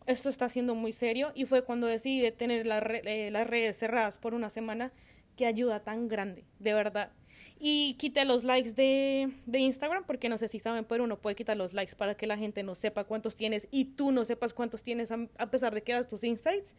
esto 0.07 0.29
está 0.29 0.49
siendo 0.49 0.73
muy 0.73 0.91
serio. 0.91 1.31
Y 1.35 1.45
fue 1.45 1.63
cuando 1.63 1.85
decidí 1.85 2.21
de 2.21 2.31
tener 2.31 2.65
las 2.65 2.81
re- 2.81 3.01
eh, 3.05 3.29
las 3.29 3.45
redes 3.45 3.77
cerradas 3.77 4.17
por 4.17 4.33
una 4.33 4.49
semana. 4.49 4.91
Qué 5.35 5.45
ayuda 5.45 5.83
tan 5.83 6.07
grande, 6.07 6.45
de 6.57 6.73
verdad. 6.73 7.11
Y 7.59 7.93
quité 7.99 8.25
los 8.25 8.43
likes 8.43 8.73
de, 8.73 9.31
de 9.45 9.59
Instagram, 9.59 10.03
porque 10.05 10.29
no 10.29 10.37
sé 10.39 10.47
si 10.47 10.57
saben, 10.59 10.85
pero 10.85 11.03
uno 11.03 11.19
puede 11.19 11.35
quitar 11.35 11.55
los 11.57 11.73
likes 11.73 11.95
para 11.95 12.15
que 12.15 12.25
la 12.25 12.37
gente 12.37 12.63
no 12.63 12.73
sepa 12.73 13.03
cuántos 13.03 13.35
tienes 13.35 13.67
y 13.69 13.85
tú 13.85 14.11
no 14.11 14.25
sepas 14.25 14.53
cuántos 14.53 14.81
tienes 14.81 15.11
a, 15.11 15.27
a 15.37 15.51
pesar 15.51 15.73
de 15.75 15.83
que 15.83 15.93
das 15.93 16.07
tus 16.07 16.23
insights. 16.23 16.75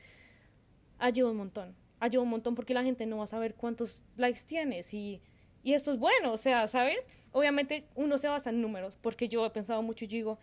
Ayuda 0.98 1.30
un 1.30 1.36
montón. 1.36 1.76
Ayuda 2.00 2.22
un 2.22 2.30
montón 2.30 2.54
porque 2.54 2.74
la 2.74 2.82
gente 2.82 3.06
no 3.06 3.18
va 3.18 3.24
a 3.24 3.28
saber 3.28 3.54
cuántos 3.54 4.02
likes 4.16 4.42
tienes 4.46 4.92
y, 4.94 5.20
y 5.64 5.74
eso 5.74 5.92
es 5.92 5.98
bueno, 5.98 6.32
o 6.32 6.38
sea, 6.38 6.66
¿sabes? 6.68 7.06
Obviamente 7.32 7.88
uno 7.94 8.18
se 8.18 8.28
basa 8.28 8.50
en 8.50 8.60
números, 8.60 8.96
porque 9.00 9.28
yo 9.28 9.44
he 9.44 9.50
pensado 9.50 9.82
mucho 9.82 10.04
y 10.04 10.08
digo, 10.08 10.38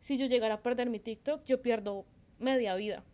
si 0.00 0.18
yo 0.18 0.26
llegara 0.26 0.54
a 0.54 0.62
perder 0.62 0.88
mi 0.88 0.98
TikTok, 1.00 1.44
yo 1.44 1.62
pierdo 1.62 2.06
media 2.40 2.74
vida. 2.74 3.04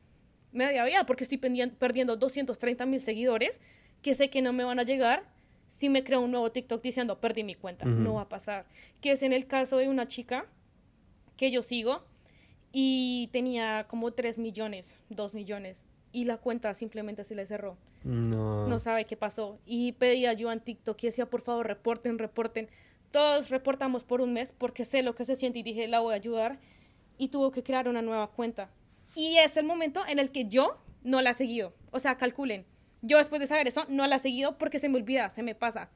Media 0.52 0.84
vida, 0.84 1.04
porque 1.04 1.24
estoy 1.24 1.38
perdiendo 1.38 2.16
230 2.16 2.86
mil 2.86 3.00
seguidores 3.00 3.60
que 4.00 4.14
sé 4.14 4.30
que 4.30 4.40
no 4.40 4.52
me 4.52 4.64
van 4.64 4.78
a 4.78 4.84
llegar 4.84 5.24
si 5.68 5.88
me 5.88 6.04
creo 6.04 6.20
un 6.20 6.30
nuevo 6.30 6.50
TikTok 6.50 6.80
diciendo 6.80 7.20
perdí 7.20 7.44
mi 7.44 7.54
cuenta. 7.54 7.84
No 7.84 8.14
va 8.14 8.22
a 8.22 8.28
pasar. 8.28 8.66
Que 9.00 9.12
es 9.12 9.22
en 9.22 9.32
el 9.32 9.46
caso 9.46 9.78
de 9.78 9.88
una 9.88 10.06
chica 10.06 10.46
que 11.36 11.50
yo 11.50 11.62
sigo 11.62 12.04
y 12.72 13.28
tenía 13.32 13.86
como 13.88 14.12
3 14.12 14.38
millones, 14.38 14.94
2 15.10 15.34
millones 15.34 15.84
y 16.12 16.24
la 16.24 16.38
cuenta 16.38 16.72
simplemente 16.74 17.24
se 17.24 17.34
le 17.34 17.46
cerró. 17.46 17.76
No. 18.04 18.66
No 18.68 18.78
sabe 18.78 19.04
qué 19.04 19.16
pasó 19.16 19.58
y 19.66 19.92
pedía 19.92 20.30
ayuda 20.30 20.52
en 20.52 20.60
TikTok 20.60 21.02
y 21.02 21.06
decía, 21.08 21.28
por 21.28 21.40
favor, 21.40 21.66
reporten, 21.66 22.18
reporten. 22.18 22.68
Todos 23.10 23.50
reportamos 23.50 24.04
por 24.04 24.20
un 24.20 24.32
mes 24.32 24.52
porque 24.56 24.84
sé 24.84 25.02
lo 25.02 25.14
que 25.14 25.24
se 25.24 25.36
siente 25.36 25.58
y 25.58 25.62
dije, 25.62 25.88
la 25.88 26.00
voy 26.00 26.12
a 26.12 26.16
ayudar 26.16 26.60
y 27.18 27.28
tuvo 27.28 27.50
que 27.50 27.62
crear 27.62 27.88
una 27.88 28.02
nueva 28.02 28.28
cuenta. 28.28 28.70
Y 29.16 29.38
es 29.38 29.56
el 29.56 29.64
momento 29.64 30.02
en 30.06 30.18
el 30.18 30.30
que 30.30 30.44
yo 30.44 30.76
no 31.02 31.22
la 31.22 31.30
he 31.30 31.34
seguido. 31.34 31.72
O 31.90 32.00
sea, 32.00 32.18
calculen. 32.18 32.66
Yo 33.00 33.16
después 33.16 33.40
de 33.40 33.46
saber 33.46 33.66
eso 33.66 33.86
no 33.88 34.06
la 34.06 34.16
he 34.16 34.18
seguido 34.18 34.58
porque 34.58 34.78
se 34.78 34.90
me 34.90 34.98
olvida, 34.98 35.30
se 35.30 35.42
me 35.42 35.54
pasa. 35.54 35.88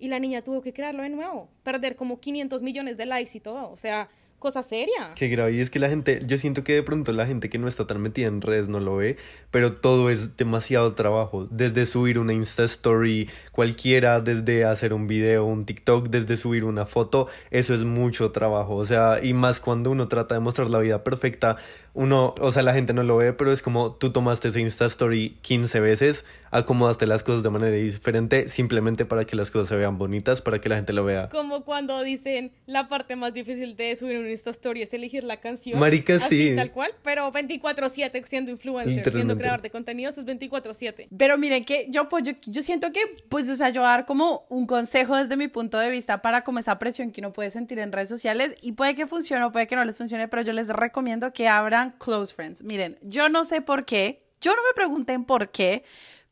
Y 0.00 0.08
la 0.08 0.18
niña 0.18 0.42
tuvo 0.42 0.60
que 0.60 0.72
crearlo 0.72 1.04
de 1.04 1.08
nuevo, 1.08 1.48
perder 1.62 1.94
como 1.94 2.18
500 2.18 2.60
millones 2.62 2.96
de 2.96 3.06
likes 3.06 3.38
y 3.38 3.40
todo. 3.40 3.70
O 3.70 3.76
sea, 3.76 4.08
cosa 4.38 4.62
seria. 4.62 5.12
Qué 5.14 5.28
grave. 5.28 5.52
Y 5.52 5.60
es 5.60 5.70
que 5.70 5.78
la 5.78 5.88
gente, 5.88 6.20
yo 6.24 6.38
siento 6.38 6.64
que 6.64 6.74
de 6.74 6.82
pronto 6.82 7.12
la 7.12 7.26
gente 7.26 7.50
que 7.50 7.58
no 7.58 7.68
está 7.68 7.86
tan 7.86 8.00
metida 8.00 8.28
en 8.28 8.40
redes 8.40 8.68
no 8.68 8.80
lo 8.80 8.96
ve, 8.96 9.16
pero 9.50 9.74
todo 9.74 10.10
es 10.10 10.36
demasiado 10.36 10.94
trabajo. 10.94 11.46
Desde 11.50 11.86
subir 11.86 12.18
una 12.18 12.32
Insta 12.32 12.64
Story 12.64 13.28
cualquiera, 13.52 14.20
desde 14.20 14.64
hacer 14.64 14.92
un 14.92 15.06
video, 15.06 15.44
un 15.44 15.64
TikTok, 15.64 16.08
desde 16.08 16.36
subir 16.36 16.64
una 16.64 16.86
foto, 16.86 17.28
eso 17.50 17.74
es 17.74 17.84
mucho 17.84 18.30
trabajo. 18.30 18.76
O 18.76 18.84
sea, 18.84 19.18
y 19.22 19.32
más 19.32 19.60
cuando 19.60 19.90
uno 19.90 20.08
trata 20.08 20.34
de 20.34 20.40
mostrar 20.40 20.70
la 20.70 20.78
vida 20.78 21.02
perfecta, 21.02 21.56
uno, 21.94 22.34
o 22.40 22.52
sea, 22.52 22.62
la 22.62 22.74
gente 22.74 22.92
no 22.92 23.02
lo 23.02 23.16
ve, 23.16 23.32
pero 23.32 23.52
es 23.52 23.62
como 23.62 23.92
tú 23.92 24.10
tomaste 24.10 24.48
esa 24.48 24.60
Insta 24.60 24.86
Story 24.86 25.36
15 25.42 25.80
veces, 25.80 26.24
acomodaste 26.50 27.06
las 27.06 27.22
cosas 27.22 27.42
de 27.42 27.50
manera 27.50 27.76
diferente, 27.76 28.48
simplemente 28.48 29.04
para 29.04 29.24
que 29.24 29.36
las 29.36 29.50
cosas 29.50 29.68
se 29.68 29.76
vean 29.76 29.98
bonitas, 29.98 30.40
para 30.40 30.58
que 30.58 30.68
la 30.68 30.76
gente 30.76 30.92
lo 30.92 31.04
vea. 31.04 31.28
Como 31.28 31.64
cuando 31.64 32.02
dicen 32.02 32.52
la 32.66 32.88
parte 32.88 33.16
más 33.16 33.34
difícil 33.34 33.76
de 33.76 33.96
subir 33.96 34.18
una 34.18 34.30
Insta 34.30 34.50
Story 34.50 34.82
es 34.82 34.92
elegir 34.94 35.24
la 35.24 35.38
canción. 35.38 35.78
Marica, 35.78 36.16
Así, 36.16 36.50
sí. 36.50 36.56
tal 36.56 36.70
cual, 36.72 36.92
pero 37.02 37.30
24/7 37.32 38.26
siendo 38.26 38.50
influencer, 38.50 39.10
siendo 39.10 39.36
creador 39.36 39.62
de 39.62 39.70
contenidos 39.70 40.18
es 40.18 40.24
24/7. 40.24 41.08
Pero 41.16 41.38
miren 41.38 41.64
que 41.64 41.86
yo, 41.90 42.08
pues, 42.08 42.24
yo, 42.24 42.32
yo 42.46 42.62
siento 42.62 42.92
que, 42.92 43.00
pues, 43.28 43.48
o 43.48 43.56
sea, 43.56 43.70
yo 43.70 43.82
dar 43.82 44.04
como 44.04 44.46
un 44.48 44.66
consejo 44.66 45.16
desde 45.16 45.36
mi 45.36 45.48
punto 45.48 45.78
de 45.78 45.90
vista 45.90 46.22
para 46.22 46.44
como 46.44 46.58
esa 46.58 46.78
presión 46.78 47.10
que 47.10 47.20
uno 47.20 47.32
puede 47.32 47.50
sentir 47.50 47.78
en 47.78 47.92
redes 47.92 48.08
sociales 48.08 48.54
y 48.62 48.72
puede 48.72 48.94
que 48.94 49.06
funcione 49.06 49.44
o 49.44 49.52
puede 49.52 49.66
que 49.66 49.76
no 49.76 49.84
les 49.84 49.96
funcione, 49.96 50.28
pero 50.28 50.42
yo 50.42 50.52
les 50.52 50.68
recomiendo 50.68 51.32
que 51.32 51.48
abran 51.48 51.77
close 51.98 52.34
friends. 52.34 52.62
Miren, 52.62 52.98
yo 53.02 53.28
no 53.28 53.44
sé 53.44 53.60
por 53.60 53.84
qué, 53.84 54.24
yo 54.40 54.54
no 54.54 54.62
me 54.62 54.74
pregunten 54.74 55.24
por 55.24 55.50
qué, 55.50 55.84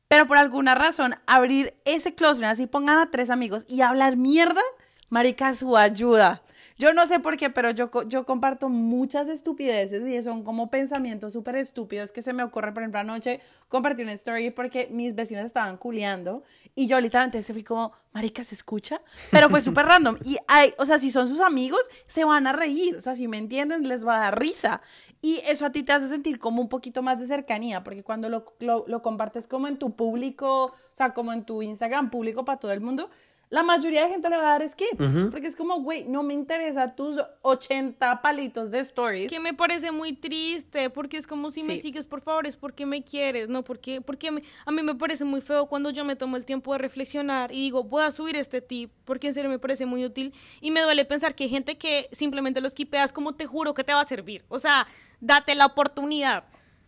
pero 0.09 0.27
por 0.27 0.39
alguna 0.39 0.75
razón 0.75 1.17
abrir 1.27 1.75
ese 1.85 2.15
close 2.15 2.39
friends 2.39 2.61
y 2.61 2.67
pongan 2.67 2.99
a 2.99 3.11
tres 3.11 3.31
amigos 3.31 3.65
y 3.69 3.81
hablar 3.81 4.17
mierda, 4.17 4.63
marica, 5.09 5.55
su 5.55 5.77
ayuda. 5.77 6.43
Yo 6.79 6.93
no 6.93 7.07
sé 7.07 7.21
por 7.21 7.39
qué, 7.39 7.49
pero 7.49 7.71
yo, 7.71 7.91
yo 8.07 8.27
comparto 8.27 8.69
muchas 8.69 9.29
estupideces 9.29 10.07
y 10.07 10.23
son 10.23 10.43
como 10.43 10.71
pensamientos 10.71 11.33
súper 11.33 11.57
estúpidos 11.57 12.13
que 12.13 12.21
se 12.21 12.35
me 12.35 12.43
ocurren. 12.43 12.75
Por 12.75 12.83
ejemplo, 12.83 13.01
anoche 13.01 13.41
compartí 13.69 14.03
una 14.03 14.13
story 14.13 14.51
porque 14.51 14.89
mis 14.91 15.15
vecinos 15.15 15.45
estaban 15.47 15.79
culeando 15.79 16.43
y 16.75 16.87
yo 16.87 17.01
literalmente 17.01 17.43
fui 17.43 17.65
como, 17.65 17.93
marica, 18.13 18.45
¿se 18.45 18.55
escucha? 18.55 19.01
Pero 19.31 19.49
fue 19.49 19.63
súper 19.63 19.87
random. 19.87 20.17
Y 20.25 20.37
hay, 20.49 20.75
o 20.77 20.85
sea, 20.85 20.99
si 20.99 21.11
son 21.11 21.29
sus 21.29 21.41
amigos, 21.41 21.81
se 22.07 22.25
van 22.27 22.47
a 22.47 22.53
reír. 22.53 22.97
O 22.97 23.01
sea, 23.01 23.17
si 23.17 23.27
me 23.27 23.39
entienden, 23.39 23.89
les 23.89 24.07
va 24.07 24.17
a 24.17 24.21
dar 24.21 24.39
risa. 24.39 24.83
Y 25.23 25.41
eso 25.49 25.65
a 25.65 25.73
ti 25.73 25.83
te 25.83 25.93
hace 25.93 26.09
sentir 26.09 26.39
como 26.39 26.61
un 26.61 26.69
poquito 26.69 27.03
más 27.03 27.19
de 27.19 27.27
cercanía, 27.27 27.83
porque 27.83 28.03
cuando 28.03 28.29
lo, 28.29 28.45
lo, 28.61 28.85
lo 28.87 29.01
compartes 29.01 29.47
como 29.47 29.67
en 29.67 29.79
tu 29.79 29.97
público, 29.97 30.67
o 30.67 30.75
sea, 30.93 31.15
como 31.15 31.33
en 31.33 31.45
tu 31.45 31.63
Instagram 31.63 32.11
público 32.11 32.45
para 32.45 32.59
todo 32.59 32.73
el 32.73 32.83
mundo, 32.83 33.09
la 33.49 33.63
mayoría 33.63 34.03
de 34.05 34.11
gente 34.11 34.29
le 34.29 34.37
va 34.37 34.55
a 34.55 34.59
dar 34.59 34.69
skip. 34.69 34.99
Porque 35.31 35.47
es 35.47 35.55
como, 35.55 35.81
güey, 35.81 36.05
no 36.05 36.23
me 36.25 36.35
interesa 36.35 36.95
tus 36.97 37.17
80 37.43 38.21
palitos 38.21 38.71
de 38.73 38.81
stories. 38.81 39.31
Que 39.31 39.39
me 39.39 39.55
parece 39.55 39.93
muy 39.93 40.13
triste, 40.15 40.91
porque 40.91 41.17
es 41.17 41.27
como 41.27 41.51
si 41.53 41.63
me 41.63 41.75
sigues, 41.81 42.07
por 42.07 42.21
favor, 42.21 42.47
es 42.47 42.57
porque 42.57 42.87
me 42.87 43.05
quieres, 43.05 43.49
no 43.49 43.63
porque, 43.63 44.01
porque 44.01 44.31
me- 44.33 44.43
a 44.65 44.73
mí 44.73 44.83
me 44.83 44.95
parece 44.97 45.25
muy 45.25 45.41
feo 45.41 45.67
cuando 45.67 45.91
yo 45.91 46.05
me 46.05 46.17
tomo 46.17 46.37
el 46.37 46.45
tiempo 46.45 46.73
de 46.73 46.79
reflexionar 46.79 47.53
y 47.53 47.57
digo, 47.63 47.85
voy 47.85 48.03
a 48.03 48.11
subir 48.11 48.35
este 48.37 48.61
tip, 48.61 48.91
porque 49.05 49.29
en 49.29 49.35
serio 49.35 49.49
me 49.49 49.59
parece 49.61 49.87
muy 49.87 50.05
útil 50.05 50.35
y 50.61 50.73
me 50.73 50.81
duele 50.83 51.05
pensar 51.05 51.35
que 51.37 51.45
hay 51.45 51.51
gente 51.51 51.79
que 51.79 52.09
simplemente 52.13 52.61
lo 52.61 52.69
skipeas 52.69 53.13
como 53.13 53.35
te 53.37 53.47
juro 53.47 53.75
que 53.75 53.85
te 53.85 53.93
va 53.93 54.01
a 54.01 54.05
servir. 54.05 54.45
O 54.49 54.59
sea, 54.59 54.87
date 55.21 55.55
la 55.55 55.67
oportunidad, 55.67 56.45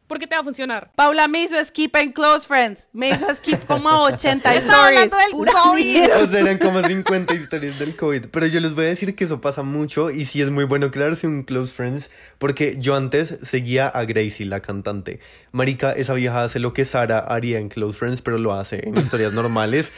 porque 0.09 0.27
te 0.27 0.35
va 0.35 0.41
a 0.41 0.45
funcionar. 0.45 0.91
Paula 0.97 1.29
me 1.29 1.43
hizo 1.43 1.55
skip 1.65 1.95
en 1.97 2.13
Close 2.13 2.47
Friends. 2.49 2.89
Me 2.93 3.11
hizo 3.11 3.27
skip 3.35 3.65
como 3.67 3.89
a 3.91 4.03
80 4.03 4.55
Estaba 4.55 4.57
stories. 4.57 5.13
hablando 5.13 5.17
del 5.19 5.31
Pura 5.31 5.53
COVID. 5.53 6.05
O 6.25 6.27
sea, 6.31 6.41
eran 6.41 6.59
como 6.59 6.83
50 6.83 7.35
historias 7.35 7.79
del 7.79 7.95
COVID. 7.95 8.27
Pero 8.31 8.47
yo 8.47 8.59
les 8.61 8.75
voy 8.75 8.87
a 8.87 8.89
decir 8.89 9.15
que 9.15 9.25
eso 9.25 9.41
pasa 9.41 9.63
mucho 9.63 10.11
y 10.11 10.25
sí 10.25 10.41
es 10.43 10.51
muy 10.51 10.65
bueno 10.65 10.91
crearse 10.91 11.27
un 11.27 11.43
close 11.45 11.73
friends 11.73 12.11
porque 12.39 12.77
yo 12.79 12.95
antes 12.97 13.37
seguía 13.43 13.87
a 13.89 14.05
Gracie, 14.05 14.47
la 14.47 14.61
cantante. 14.61 15.21
Marica, 15.53 15.93
esa 15.93 16.15
vieja 16.15 16.43
hace 16.45 16.59
lo 16.59 16.73
que 16.73 16.85
Sara 16.85 17.19
haría 17.19 17.59
en 17.59 17.69
close 17.69 17.99
friends, 17.99 18.23
pero 18.23 18.39
lo 18.39 18.55
hace 18.55 18.87
en 18.89 18.97
historias 18.97 19.35
normales. 19.35 19.93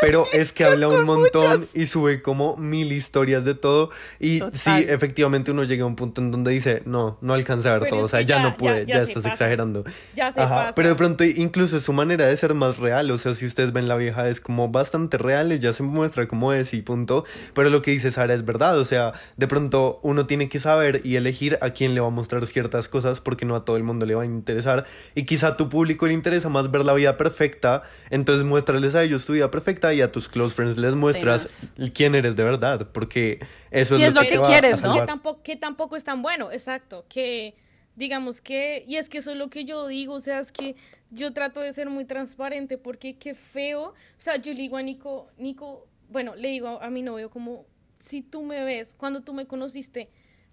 Pero 0.00 0.24
es 0.32 0.52
que 0.52 0.64
habla 0.64 0.88
un 0.88 1.04
montón 1.06 1.60
muchas. 1.60 1.74
y 1.74 1.86
sube 1.86 2.20
como 2.22 2.56
mil 2.58 2.92
historias 2.92 3.44
de 3.44 3.54
todo. 3.54 3.90
Y 4.20 4.40
Total. 4.40 4.58
sí, 4.58 4.86
efectivamente 4.88 5.50
uno 5.50 5.64
llega 5.64 5.84
a 5.84 5.86
un 5.86 5.96
punto 5.96 6.20
en 6.20 6.30
donde 6.30 6.50
dice, 6.50 6.82
no, 6.84 7.16
no 7.22 7.32
alcanza 7.34 7.70
a 7.70 7.72
ver 7.72 7.82
Pero 7.84 7.96
todo. 7.96 8.04
O 8.04 8.08
sea, 8.08 8.20
ya, 8.20 8.36
ya- 8.36 8.42
no 8.42 8.56
puede, 8.58 8.84
ya- 8.84 8.98
ya, 8.98 9.04
ya 9.04 9.08
estás 9.08 9.24
exagerando. 9.24 9.55
Exagerando. 9.56 9.84
Ya 10.14 10.32
se 10.32 10.40
Ajá, 10.40 10.54
pasa. 10.54 10.72
Pero 10.74 10.88
de 10.90 10.94
pronto 10.94 11.24
incluso 11.24 11.80
su 11.80 11.92
manera 11.92 12.26
de 12.26 12.36
ser 12.36 12.54
más 12.54 12.78
real, 12.78 13.10
o 13.10 13.18
sea, 13.18 13.34
si 13.34 13.46
ustedes 13.46 13.72
ven 13.72 13.88
la 13.88 13.96
vieja 13.96 14.28
es 14.28 14.40
como 14.40 14.68
bastante 14.68 15.18
real, 15.18 15.52
ella 15.52 15.72
se 15.72 15.82
muestra 15.82 16.26
como 16.28 16.52
es 16.52 16.72
y 16.74 16.82
punto, 16.82 17.24
pero 17.54 17.70
lo 17.70 17.82
que 17.82 17.90
dice 17.90 18.10
Sara 18.10 18.34
es 18.34 18.44
verdad, 18.44 18.78
o 18.78 18.84
sea, 18.84 19.12
de 19.36 19.46
pronto 19.48 20.00
uno 20.02 20.26
tiene 20.26 20.48
que 20.48 20.58
saber 20.58 21.00
y 21.04 21.16
elegir 21.16 21.58
a 21.60 21.70
quién 21.70 21.94
le 21.94 22.00
va 22.00 22.08
a 22.08 22.10
mostrar 22.10 22.44
ciertas 22.46 22.88
cosas 22.88 23.20
porque 23.20 23.44
no 23.44 23.54
a 23.56 23.64
todo 23.64 23.76
el 23.76 23.82
mundo 23.82 24.06
le 24.06 24.14
va 24.14 24.22
a 24.22 24.26
interesar 24.26 24.84
y 25.14 25.24
quizá 25.24 25.48
a 25.48 25.56
tu 25.56 25.68
público 25.68 26.06
le 26.06 26.12
interesa 26.12 26.48
más 26.48 26.70
ver 26.70 26.84
la 26.84 26.92
vida 26.94 27.16
perfecta, 27.16 27.82
entonces 28.10 28.44
muéstrales 28.44 28.94
a 28.94 29.02
ellos 29.02 29.24
tu 29.24 29.32
vida 29.32 29.50
perfecta 29.50 29.92
y 29.94 30.02
a 30.02 30.12
tus 30.12 30.28
close 30.28 30.54
friends 30.54 30.78
les 30.78 30.94
muestras 30.94 31.66
quién 31.94 32.14
eres 32.14 32.36
de 32.36 32.44
verdad, 32.44 32.88
porque 32.92 33.40
eso 33.70 33.96
Sí, 33.96 34.02
es, 34.02 34.08
es 34.08 34.14
lo 34.14 34.20
que, 34.22 34.38
quieres, 34.40 34.80
¿no? 34.82 34.88
que 34.88 34.88
salvar. 34.88 35.06
tampoco, 35.06 35.42
que 35.42 35.56
tampoco 35.56 35.96
es 35.96 36.04
tan 36.04 36.22
bueno, 36.22 36.50
exacto, 36.52 37.04
que 37.08 37.54
digamos 37.96 38.40
que, 38.40 38.84
y 38.86 38.96
es 38.96 39.08
que 39.08 39.18
eso 39.18 39.32
es 39.32 39.38
lo 39.38 39.48
que 39.48 39.64
yo 39.64 39.86
digo, 39.88 40.14
o 40.14 40.20
sea, 40.20 40.38
es 40.38 40.52
que 40.52 40.76
yo 41.10 41.32
trato 41.32 41.60
de 41.60 41.72
ser 41.72 41.88
muy 41.88 42.04
transparente 42.04 42.78
porque 42.78 43.16
qué 43.16 43.34
feo, 43.34 43.88
o 43.88 43.94
sea, 44.18 44.36
yo 44.36 44.52
le 44.52 44.60
digo 44.60 44.76
a 44.76 44.82
Nico, 44.82 45.88
bueno, 46.10 46.36
le 46.36 46.48
digo 46.48 46.80
a 46.80 46.90
mi 46.90 47.02
novio 47.02 47.30
como, 47.30 47.66
si 47.98 48.20
tú 48.20 48.42
me 48.42 48.62
ves, 48.62 48.94
cuando 48.96 49.22
tú 49.22 49.32
me 49.32 49.46
conociste, 49.46 50.10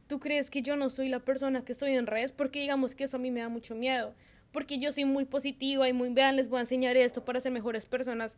tú 0.07 0.19
crees 0.19 0.49
que 0.49 0.61
yo 0.61 0.77
no 0.77 0.89
soy 0.89 1.09
la 1.09 1.19
persona 1.19 1.65
que 1.65 1.73
estoy 1.73 1.95
en 1.95 2.07
redes, 2.07 2.31
porque 2.31 2.61
digamos 2.61 2.95
que 2.95 3.03
eso 3.03 3.17
a 3.17 3.19
mí 3.19 3.29
me 3.29 3.41
da 3.41 3.49
mucho 3.49 3.75
miedo, 3.75 4.15
porque 4.53 4.79
yo 4.79 4.93
soy 4.93 5.03
muy 5.03 5.25
positiva 5.25 5.87
y 5.89 5.93
muy, 5.93 6.09
vean, 6.09 6.37
les 6.37 6.47
voy 6.47 6.59
a 6.59 6.61
enseñar 6.61 6.95
esto 6.95 7.25
para 7.25 7.41
ser 7.41 7.51
mejores 7.51 7.85
personas, 7.85 8.37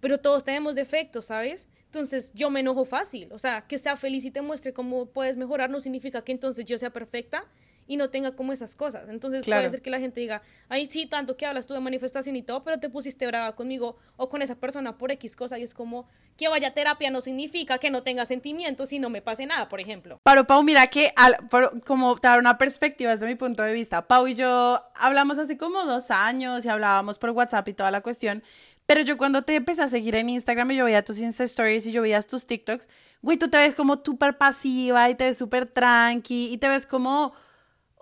pero 0.00 0.18
todos 0.18 0.44
tenemos 0.44 0.74
defectos, 0.74 1.26
¿sabes? 1.26 1.68
Entonces 1.86 2.32
yo 2.34 2.50
me 2.50 2.60
enojo 2.60 2.84
fácil, 2.84 3.32
o 3.32 3.38
sea, 3.38 3.66
que 3.66 3.78
sea 3.78 3.96
feliz 3.96 4.24
y 4.26 4.30
te 4.30 4.42
muestre 4.42 4.74
cómo 4.74 5.06
puedes 5.06 5.36
mejorar 5.38 5.70
no 5.70 5.80
significa 5.80 6.22
que 6.22 6.32
entonces 6.32 6.66
yo 6.66 6.78
sea 6.78 6.90
perfecta 6.90 7.46
y 7.92 7.96
no 7.98 8.08
tenga 8.08 8.34
como 8.34 8.54
esas 8.54 8.74
cosas. 8.74 9.10
Entonces 9.10 9.42
Claro. 9.44 9.60
puede 9.60 9.70
ser 9.70 9.82
que 9.82 9.90
la 9.90 9.98
gente 10.00 10.18
diga, 10.18 10.40
ay, 10.70 10.86
sí, 10.86 11.04
tanto 11.04 11.36
que 11.36 11.44
hablas 11.44 11.66
tú 11.66 11.74
de 11.74 11.80
manifestación 11.80 12.36
y 12.36 12.42
todo, 12.42 12.64
pero 12.64 12.80
te 12.80 12.88
pusiste 12.88 13.26
brava 13.26 13.54
conmigo 13.54 13.96
o 14.16 14.30
con 14.30 14.40
esa 14.40 14.54
persona 14.54 14.96
por 14.96 15.10
X 15.12 15.36
cosa 15.36 15.58
y 15.58 15.62
es 15.62 15.74
como 15.74 16.08
que 16.38 16.48
vaya 16.48 16.68
a 16.68 16.70
terapia 16.74 17.10
no 17.10 17.20
significa 17.20 17.76
que 17.76 17.90
no 17.90 18.02
tenga 18.02 18.24
sentimientos 18.24 18.90
y 18.94 18.98
no 18.98 19.10
me 19.10 19.20
pase 19.20 19.44
nada, 19.44 19.68
por 19.68 19.78
ejemplo. 19.78 20.18
Pero 20.24 20.46
Pau, 20.46 20.62
mira 20.62 20.86
que 20.86 21.12
al- 21.16 21.36
por- 21.50 21.82
como 21.84 22.14
dar 22.14 22.38
una 22.38 22.56
perspectiva 22.56 23.10
desde 23.10 23.26
mi 23.26 23.34
punto 23.34 23.62
de 23.62 23.74
vista, 23.74 24.08
Pau 24.08 24.26
y 24.26 24.34
yo 24.34 24.82
hablamos 24.94 25.36
hace 25.38 25.58
como 25.58 25.84
dos 25.84 26.10
años 26.10 26.64
y 26.64 26.70
hablábamos 26.70 27.18
por 27.18 27.28
WhatsApp 27.30 27.68
y 27.68 27.74
toda 27.74 27.90
la 27.90 28.00
cuestión, 28.00 28.42
pero 28.86 29.02
yo 29.02 29.18
cuando 29.18 29.42
te 29.42 29.54
empecé 29.56 29.82
a 29.82 29.88
seguir 29.88 30.14
en 30.16 30.30
Instagram 30.30 30.70
y 30.70 30.76
yo 30.76 30.84
veía 30.86 31.04
tus 31.04 31.18
Insta 31.18 31.44
Stories 31.44 31.86
y 31.86 31.92
yo 31.92 32.00
veía 32.00 32.20
tus 32.22 32.46
TikToks, 32.46 32.88
güey, 33.20 33.36
tú 33.36 33.48
te 33.48 33.58
ves 33.58 33.74
como 33.74 34.00
súper 34.04 34.38
pasiva 34.38 35.08
y 35.10 35.14
te 35.14 35.24
ves 35.26 35.36
súper 35.38 35.66
tranqui 35.66 36.48
y 36.52 36.56
te 36.58 36.68
ves 36.68 36.86
como... 36.86 37.34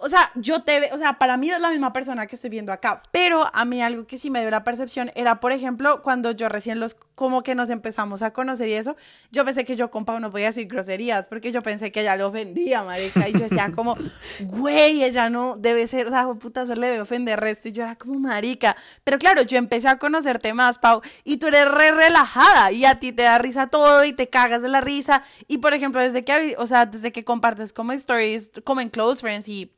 O 0.03 0.09
sea, 0.09 0.31
yo 0.35 0.63
te 0.63 0.81
veo, 0.81 0.95
o 0.95 0.99
sea, 0.99 1.19
para 1.19 1.37
mí 1.37 1.51
es 1.51 1.61
la 1.61 1.71
misma 1.71 1.93
persona 1.93 2.27
que 2.27 2.35
estoy 2.35 2.51
viendo 2.51 2.73
acá, 2.73 3.03
pero 3.11 3.49
a 3.53 3.65
mí 3.65 3.83
algo 3.83 4.07
que 4.07 4.19
sí 4.19 4.31
me 4.31 4.41
dio 4.41 4.51
la 4.51 4.65
percepción 4.65 5.11
era, 5.15 5.41
por 5.41 5.53
ejemplo, 5.53 6.01
cuando 6.03 6.31
yo 6.31 6.49
recién 6.49 6.81
los, 6.81 6.95
como 7.15 7.43
que 7.43 7.55
nos 7.55 7.69
empezamos 7.69 8.23
a 8.23 8.33
conocer 8.33 8.69
y 8.69 8.73
eso, 8.75 8.97
yo 9.31 9.45
pensé 9.45 9.65
que 9.65 9.77
yo 9.77 9.91
con 9.91 10.05
Pau 10.05 10.19
no 10.19 10.31
podía 10.31 10.47
decir 10.47 10.67
groserías, 10.69 11.27
porque 11.27 11.53
yo 11.53 11.63
pensé 11.63 11.93
que 11.93 12.01
ella 12.01 12.17
le 12.17 12.25
ofendía, 12.25 12.83
marica, 12.83 13.29
y 13.29 13.33
yo 13.33 13.41
decía 13.41 13.73
como, 13.77 13.97
güey, 14.41 15.05
ella 15.05 15.29
no 15.29 15.57
debe 15.57 15.87
ser, 15.87 16.07
o 16.07 16.11
sea, 16.11 16.27
puta, 16.35 16.63
eso 16.63 16.75
le 16.75 16.87
debe 16.87 17.01
ofender 17.03 17.39
resto, 17.39 17.69
y 17.69 17.73
yo 17.73 17.83
era 17.83 17.97
como 17.97 18.19
marica, 18.19 18.77
pero 19.05 19.19
claro, 19.19 19.43
yo 19.43 19.59
empecé 19.59 19.89
a 19.89 19.99
conocerte 19.99 20.55
más, 20.55 20.79
Pau, 20.79 21.03
y 21.25 21.37
tú 21.37 21.49
eres 21.49 21.71
re 21.71 21.93
relajada, 21.93 22.73
y 22.73 22.87
a 22.87 22.99
ti 22.99 23.13
te 23.13 23.23
da 23.23 23.39
risa 23.39 23.67
todo, 23.67 24.05
y 24.05 24.13
te 24.13 24.29
cagas 24.29 24.63
de 24.63 24.69
la 24.69 24.81
risa, 24.81 25.23
y 25.47 25.59
por 25.59 25.75
ejemplo, 25.75 26.01
desde 26.01 26.25
que, 26.25 26.55
o 26.59 26.67
sea, 26.67 26.87
desde 26.87 27.13
que 27.13 27.25
compartes 27.25 27.73
como 27.73 27.93
stories, 27.93 28.51
como 28.65 28.81
en 28.81 28.89
Close 28.89 29.21
Friends 29.21 29.49
y 29.49 29.73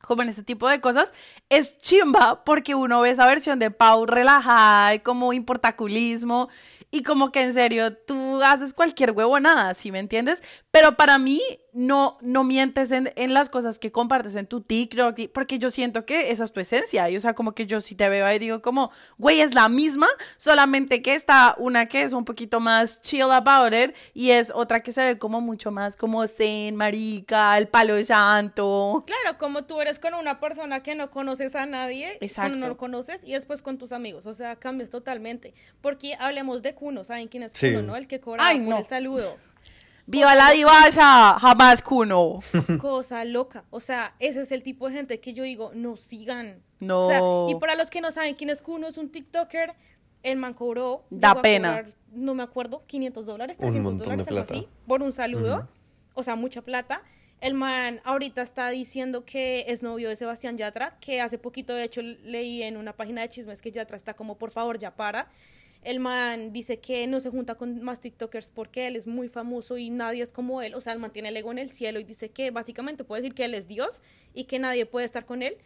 como 0.00 0.22
en 0.22 0.28
este 0.28 0.42
tipo 0.42 0.68
de 0.68 0.80
cosas, 0.80 1.12
es 1.48 1.78
chimba 1.78 2.44
porque 2.44 2.74
uno 2.74 3.00
ve 3.00 3.10
esa 3.10 3.26
versión 3.26 3.58
de 3.58 3.70
Pau 3.70 4.06
relajada 4.06 4.94
y 4.94 5.00
como 5.00 5.32
importaculismo 5.32 6.48
y 6.90 7.02
como 7.02 7.32
que 7.32 7.42
en 7.42 7.52
serio 7.52 7.94
tú 7.94 8.42
haces 8.42 8.72
cualquier 8.72 9.10
huevonada, 9.10 9.74
¿sí 9.74 9.92
me 9.92 9.98
entiendes? 9.98 10.42
Pero 10.70 10.96
para 10.96 11.18
mí 11.18 11.40
no, 11.72 12.16
no 12.22 12.44
mientes 12.44 12.90
en, 12.92 13.12
en 13.16 13.34
las 13.34 13.48
cosas 13.50 13.78
que 13.78 13.92
compartes 13.92 14.34
en 14.36 14.46
tu 14.46 14.60
TikTok 14.62 15.18
y- 15.18 15.28
porque 15.28 15.58
yo 15.58 15.70
siento 15.70 16.06
que 16.06 16.30
esa 16.30 16.44
es 16.44 16.52
tu 16.52 16.60
esencia 16.60 17.08
y 17.10 17.16
o 17.16 17.20
sea 17.20 17.34
como 17.34 17.52
que 17.54 17.66
yo 17.66 17.80
si 17.80 17.94
te 17.94 18.08
veo 18.08 18.24
ahí 18.26 18.38
digo 18.38 18.62
como, 18.62 18.90
güey, 19.18 19.40
es 19.40 19.54
la 19.54 19.68
misma, 19.68 20.06
solamente 20.38 21.02
que 21.02 21.14
está 21.14 21.54
una 21.58 21.86
que 21.86 22.02
es 22.02 22.12
un 22.12 22.24
poquito 22.24 22.58
más 22.60 23.00
chill 23.02 23.30
about 23.30 23.74
it 23.74 23.94
y 24.14 24.30
es 24.30 24.50
otra 24.54 24.82
que 24.82 24.92
se 24.92 25.04
ve 25.04 25.18
como 25.18 25.40
mucho 25.40 25.70
más 25.70 25.96
como 25.96 26.26
zen, 26.26 26.74
marica, 26.76 27.56
el 27.58 27.68
palo 27.68 27.94
de 27.94 28.04
santo. 28.04 29.04
Claro, 29.06 29.38
como 29.38 29.64
tú 29.64 29.80
eres 29.80 29.98
con 29.98 30.14
una 30.14 30.40
persona 30.40 30.82
que 30.82 30.94
no 30.94 31.10
conoces 31.10 31.54
a 31.54 31.66
nadie, 31.66 32.16
Exacto. 32.20 32.48
cuando 32.50 32.56
no 32.66 32.68
lo 32.68 32.76
conoces, 32.76 33.22
y 33.24 33.32
después 33.32 33.62
con 33.62 33.78
tus 33.78 33.92
amigos, 33.92 34.26
o 34.26 34.34
sea, 34.34 34.56
cambias 34.56 34.90
totalmente. 34.90 35.54
Porque 35.80 36.14
hablemos 36.18 36.62
de 36.62 36.74
Cuno, 36.74 37.04
¿saben 37.04 37.28
quién 37.28 37.42
es 37.42 37.52
Sí. 37.54 37.68
Cuno, 37.72 37.82
no? 37.82 37.96
El 37.96 38.06
que 38.06 38.20
cobra 38.20 38.46
Ay, 38.46 38.60
por 38.60 38.68
no. 38.68 38.78
el 38.78 38.86
saludo. 38.86 39.28
¡Viva 40.10 40.34
la 40.34 40.50
divasa! 40.52 41.38
Jamás 41.38 41.82
cuno. 41.82 42.40
Cosa 42.80 43.26
loca. 43.26 43.64
O 43.68 43.78
sea, 43.78 44.14
ese 44.18 44.40
es 44.40 44.52
el 44.52 44.62
tipo 44.62 44.88
de 44.88 44.94
gente 44.94 45.20
que 45.20 45.34
yo 45.34 45.44
digo, 45.44 45.70
no 45.74 45.96
sigan. 45.98 46.62
No. 46.80 47.00
O 47.06 47.10
sea, 47.10 47.20
y 47.54 47.60
para 47.60 47.74
los 47.74 47.90
que 47.90 48.00
no 48.00 48.10
saben 48.10 48.34
quién 48.34 48.48
es 48.48 48.62
Cuno, 48.62 48.88
es 48.88 48.96
un 48.96 49.10
TikToker. 49.10 49.74
El 50.22 50.38
man 50.38 50.54
cobró. 50.54 51.04
Da 51.10 51.42
pena. 51.42 51.68
cobrar, 51.82 51.94
no 52.12 52.34
me 52.34 52.42
acuerdo, 52.42 52.84
500 52.86 53.26
dólares, 53.26 53.56
Un 53.58 53.60
300 53.60 53.82
montón 53.92 53.98
de 53.98 54.24
dólares, 54.24 54.28
algo 54.28 54.44
plata. 54.46 54.54
así, 54.54 54.68
por 54.86 55.02
un 55.02 55.12
saludo. 55.12 55.68
O 56.14 56.24
sea, 56.24 56.36
mucha 56.36 56.62
plata. 56.62 57.02
El 57.42 57.52
man 57.52 58.00
ahorita 58.04 58.40
está 58.40 58.70
diciendo 58.70 59.26
que 59.26 59.66
es 59.68 59.82
novio 59.82 60.08
de 60.08 60.16
Sebastián 60.16 60.56
Yatra, 60.56 60.98
que 61.00 61.20
hace 61.20 61.36
poquito, 61.36 61.74
de 61.74 61.84
hecho, 61.84 62.00
leí 62.00 62.62
en 62.62 62.78
una 62.78 62.94
página 62.96 63.20
de 63.20 63.28
chismes 63.28 63.60
que 63.60 63.70
Yatra 63.72 63.96
está 63.98 64.14
como, 64.14 64.38
por 64.38 64.52
favor, 64.52 64.78
ya 64.78 64.96
para. 64.96 65.28
El 65.82 66.00
man 66.00 66.52
dice 66.52 66.80
que 66.80 67.06
no 67.06 67.20
se 67.20 67.30
junta 67.30 67.54
con 67.54 67.82
más 67.82 68.00
TikTokers 68.00 68.50
porque 68.50 68.86
él 68.88 68.96
es 68.96 69.06
muy 69.06 69.28
famoso 69.28 69.78
y 69.78 69.90
nadie 69.90 70.22
es 70.22 70.32
como 70.32 70.60
él. 70.60 70.74
O 70.74 70.80
sea, 70.80 70.92
él 70.92 70.98
mantiene 70.98 71.28
el 71.28 71.36
ego 71.36 71.52
en 71.52 71.58
el 71.58 71.70
cielo 71.72 72.00
y 72.00 72.04
dice 72.04 72.30
que 72.30 72.50
básicamente 72.50 73.04
puede 73.04 73.22
decir 73.22 73.34
que 73.34 73.44
él 73.44 73.54
es 73.54 73.68
Dios 73.68 74.02
y 74.34 74.44
que 74.44 74.58
nadie 74.58 74.86
puede 74.86 75.06
estar 75.06 75.24
con 75.24 75.42
él. 75.42 75.56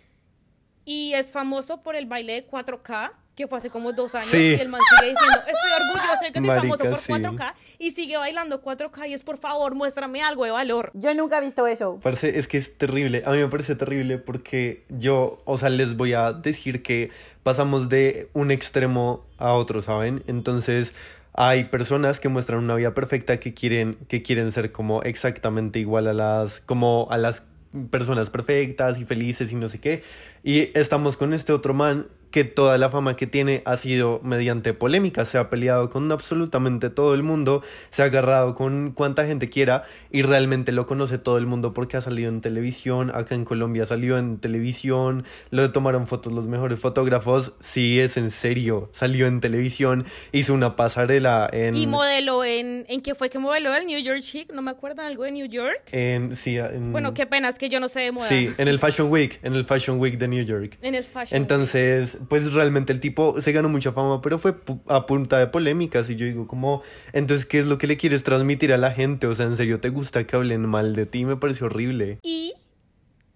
Y 0.85 1.15
es 1.15 1.31
famoso 1.31 1.83
por 1.83 1.97
el 1.97 2.07
baile 2.07 2.35
de 2.35 2.47
4K, 2.47 3.13
que 3.35 3.49
fue 3.49 3.59
hace 3.59 3.71
como 3.71 3.93
dos 3.93 4.15
años. 4.15 4.29
Sí. 4.29 4.39
Y 4.39 4.61
el 4.61 4.69
man 4.69 4.81
sigue 4.91 5.13
diciendo, 5.13 5.39
estoy 5.39 5.71
orgulloso 5.81 6.25
de 6.25 6.33
que 6.33 6.39
soy 6.39 6.49
Marica, 6.49 6.77
famoso 6.77 6.85
por 6.85 7.01
sí. 7.01 7.13
4K. 7.13 7.55
Y 7.79 7.91
sigue 7.93 8.17
bailando 8.17 8.63
4K 8.63 9.09
y 9.09 9.15
es, 9.15 9.23
por 9.23 9.39
favor, 9.39 9.75
muéstrame 9.75 10.23
algo 10.23 10.45
de 10.45 10.51
valor. 10.51 10.91
Yo 10.95 11.15
nunca 11.15 11.39
he 11.39 11.41
visto 11.41 11.67
eso. 11.67 11.99
Parece, 12.03 12.39
es 12.39 12.47
que 12.47 12.59
es 12.59 12.77
terrible. 12.77 13.23
A 13.25 13.31
mí 13.31 13.39
me 13.39 13.49
parece 13.49 13.75
terrible 13.75 14.19
porque 14.19 14.85
yo, 14.89 15.41
o 15.45 15.57
sea, 15.57 15.71
les 15.71 15.97
voy 15.97 16.13
a 16.13 16.33
decir 16.33 16.83
que 16.83 17.11
pasamos 17.43 17.89
de 17.89 18.29
un 18.35 18.51
extremo 18.51 19.25
a 19.39 19.55
otro, 19.55 19.81
¿saben? 19.81 20.23
Entonces, 20.27 20.95
hay 21.33 21.65
personas 21.65 22.21
que 22.21 22.29
muestran 22.29 22.59
una 22.59 22.75
vida 22.75 22.93
perfecta 22.93 23.41
que 23.41 23.55
quieren, 23.55 23.97
que 24.09 24.23
quieren 24.23 24.53
ser 24.53 24.73
como 24.73 25.03
exactamente 25.03 25.79
igual 25.79 26.07
a 26.07 26.13
las, 26.13 26.61
como 26.61 27.09
a 27.11 27.17
las 27.17 27.45
personas 27.91 28.29
perfectas 28.29 28.99
y 28.99 29.07
felices 29.07 29.51
y 29.53 29.55
no 29.55 29.71
sé 29.71 29.81
qué. 29.81 30.03
Y 30.43 30.77
estamos 30.79 31.17
con 31.17 31.33
este 31.33 31.55
otro 31.55 31.73
man 31.73 32.07
que 32.33 32.43
toda 32.45 32.79
la 32.79 32.91
fama 32.91 33.15
que 33.15 33.27
tiene 33.29 33.63
ha 33.67 33.77
sido 33.77 34.21
mediante 34.25 34.75
polémica, 34.75 35.25
se 35.25 35.39
ha 35.39 35.49
peleado 35.51 35.91
con 35.91 36.11
absolutamente 36.11 36.91
todo 36.91 37.15
el 37.15 37.23
mundo, 37.23 37.63
se 37.91 38.03
ha 38.03 38.07
agarrado 38.07 38.55
con 38.55 38.91
cuanta 38.93 39.25
gente 39.27 39.49
quiera 39.49 39.85
y 40.11 40.23
realmente 40.23 40.73
lo 40.73 40.87
conoce 40.87 41.19
todo 41.19 41.39
el 41.39 41.47
mundo 41.47 41.75
porque 41.75 41.97
ha 41.97 42.01
salido 42.01 42.29
en 42.31 42.41
televisión, 42.41 43.13
acá 43.15 43.35
en 43.37 43.45
Colombia 43.45 43.87
salió 43.87 44.19
en 44.19 44.39
televisión, 44.39 45.25
lo 45.51 45.71
tomaron 45.73 46.07
fotos 46.07 46.33
los 46.33 46.47
mejores 46.49 46.79
fotógrafos, 46.81 47.53
sí 47.61 48.01
es 48.01 48.17
en 48.17 48.31
serio, 48.31 48.89
salió 48.93 49.27
en 49.27 49.41
televisión, 49.41 50.07
hizo 50.33 50.55
una 50.55 50.75
pasarela 50.75 51.49
en... 51.53 51.77
Y 51.77 51.87
modeló 51.87 52.45
en, 52.45 52.87
¿en 52.89 53.01
qué 53.03 53.15
fue 53.15 53.29
que 53.29 53.39
modeló? 53.39 53.75
El 53.75 53.87
New 53.87 54.01
York 54.01 54.21
Chic, 54.23 54.53
no 54.53 54.63
me 54.63 54.71
acuerdo, 54.71 55.03
algo 55.03 55.25
de 55.25 55.33
New 55.33 55.47
York. 55.47 55.83
en 55.93 56.35
sí, 56.35 56.57
en- 56.57 56.93
Bueno, 56.93 57.13
qué 57.13 57.27
pena, 57.27 57.49
es 57.51 57.59
que 57.59 57.69
yo 57.69 57.79
no 57.79 57.89
sé 57.89 58.01
de 58.01 58.13
moda. 58.13 58.29
Sí, 58.29 58.49
en 58.57 58.69
el 58.69 58.79
Fashion 58.79 59.11
Week, 59.11 59.39
en 59.43 59.55
el 59.55 59.65
Fashion 59.67 60.01
Week 60.01 60.17
de 60.19 60.29
New 60.29 60.45
York. 60.45 60.79
En 60.81 60.95
el 60.95 61.05
fashion. 61.05 61.41
Entonces, 61.43 62.17
pues 62.29 62.53
realmente 62.53 62.93
el 62.93 63.01
tipo 63.01 63.41
se 63.41 63.53
ganó 63.53 63.69
mucha 63.69 63.93
fama, 63.93 64.21
pero 64.23 64.39
fue 64.39 64.57
a 64.87 65.07
punta 65.07 65.39
de 65.39 65.47
polémicas. 65.47 66.09
Y 66.11 66.17
yo 66.17 66.27
digo, 66.27 66.47
como, 66.47 66.83
entonces, 67.13 67.47
¿qué 67.47 67.61
es 67.61 67.67
lo 67.67 67.79
que 67.79 67.87
le 67.87 67.97
quieres 67.97 68.23
transmitir 68.23 68.73
a 68.73 68.77
la 68.77 68.93
gente? 68.93 69.27
O 69.27 69.35
sea, 69.35 69.47
¿en 69.47 69.57
serio 69.57 69.81
te 69.81 69.89
gusta 69.89 70.27
que 70.27 70.37
hablen 70.37 70.69
mal 70.69 70.95
de 70.95 71.07
ti? 71.07 71.25
Me 71.25 71.37
parece 71.37 71.65
horrible. 71.65 72.19
Y, 72.23 72.55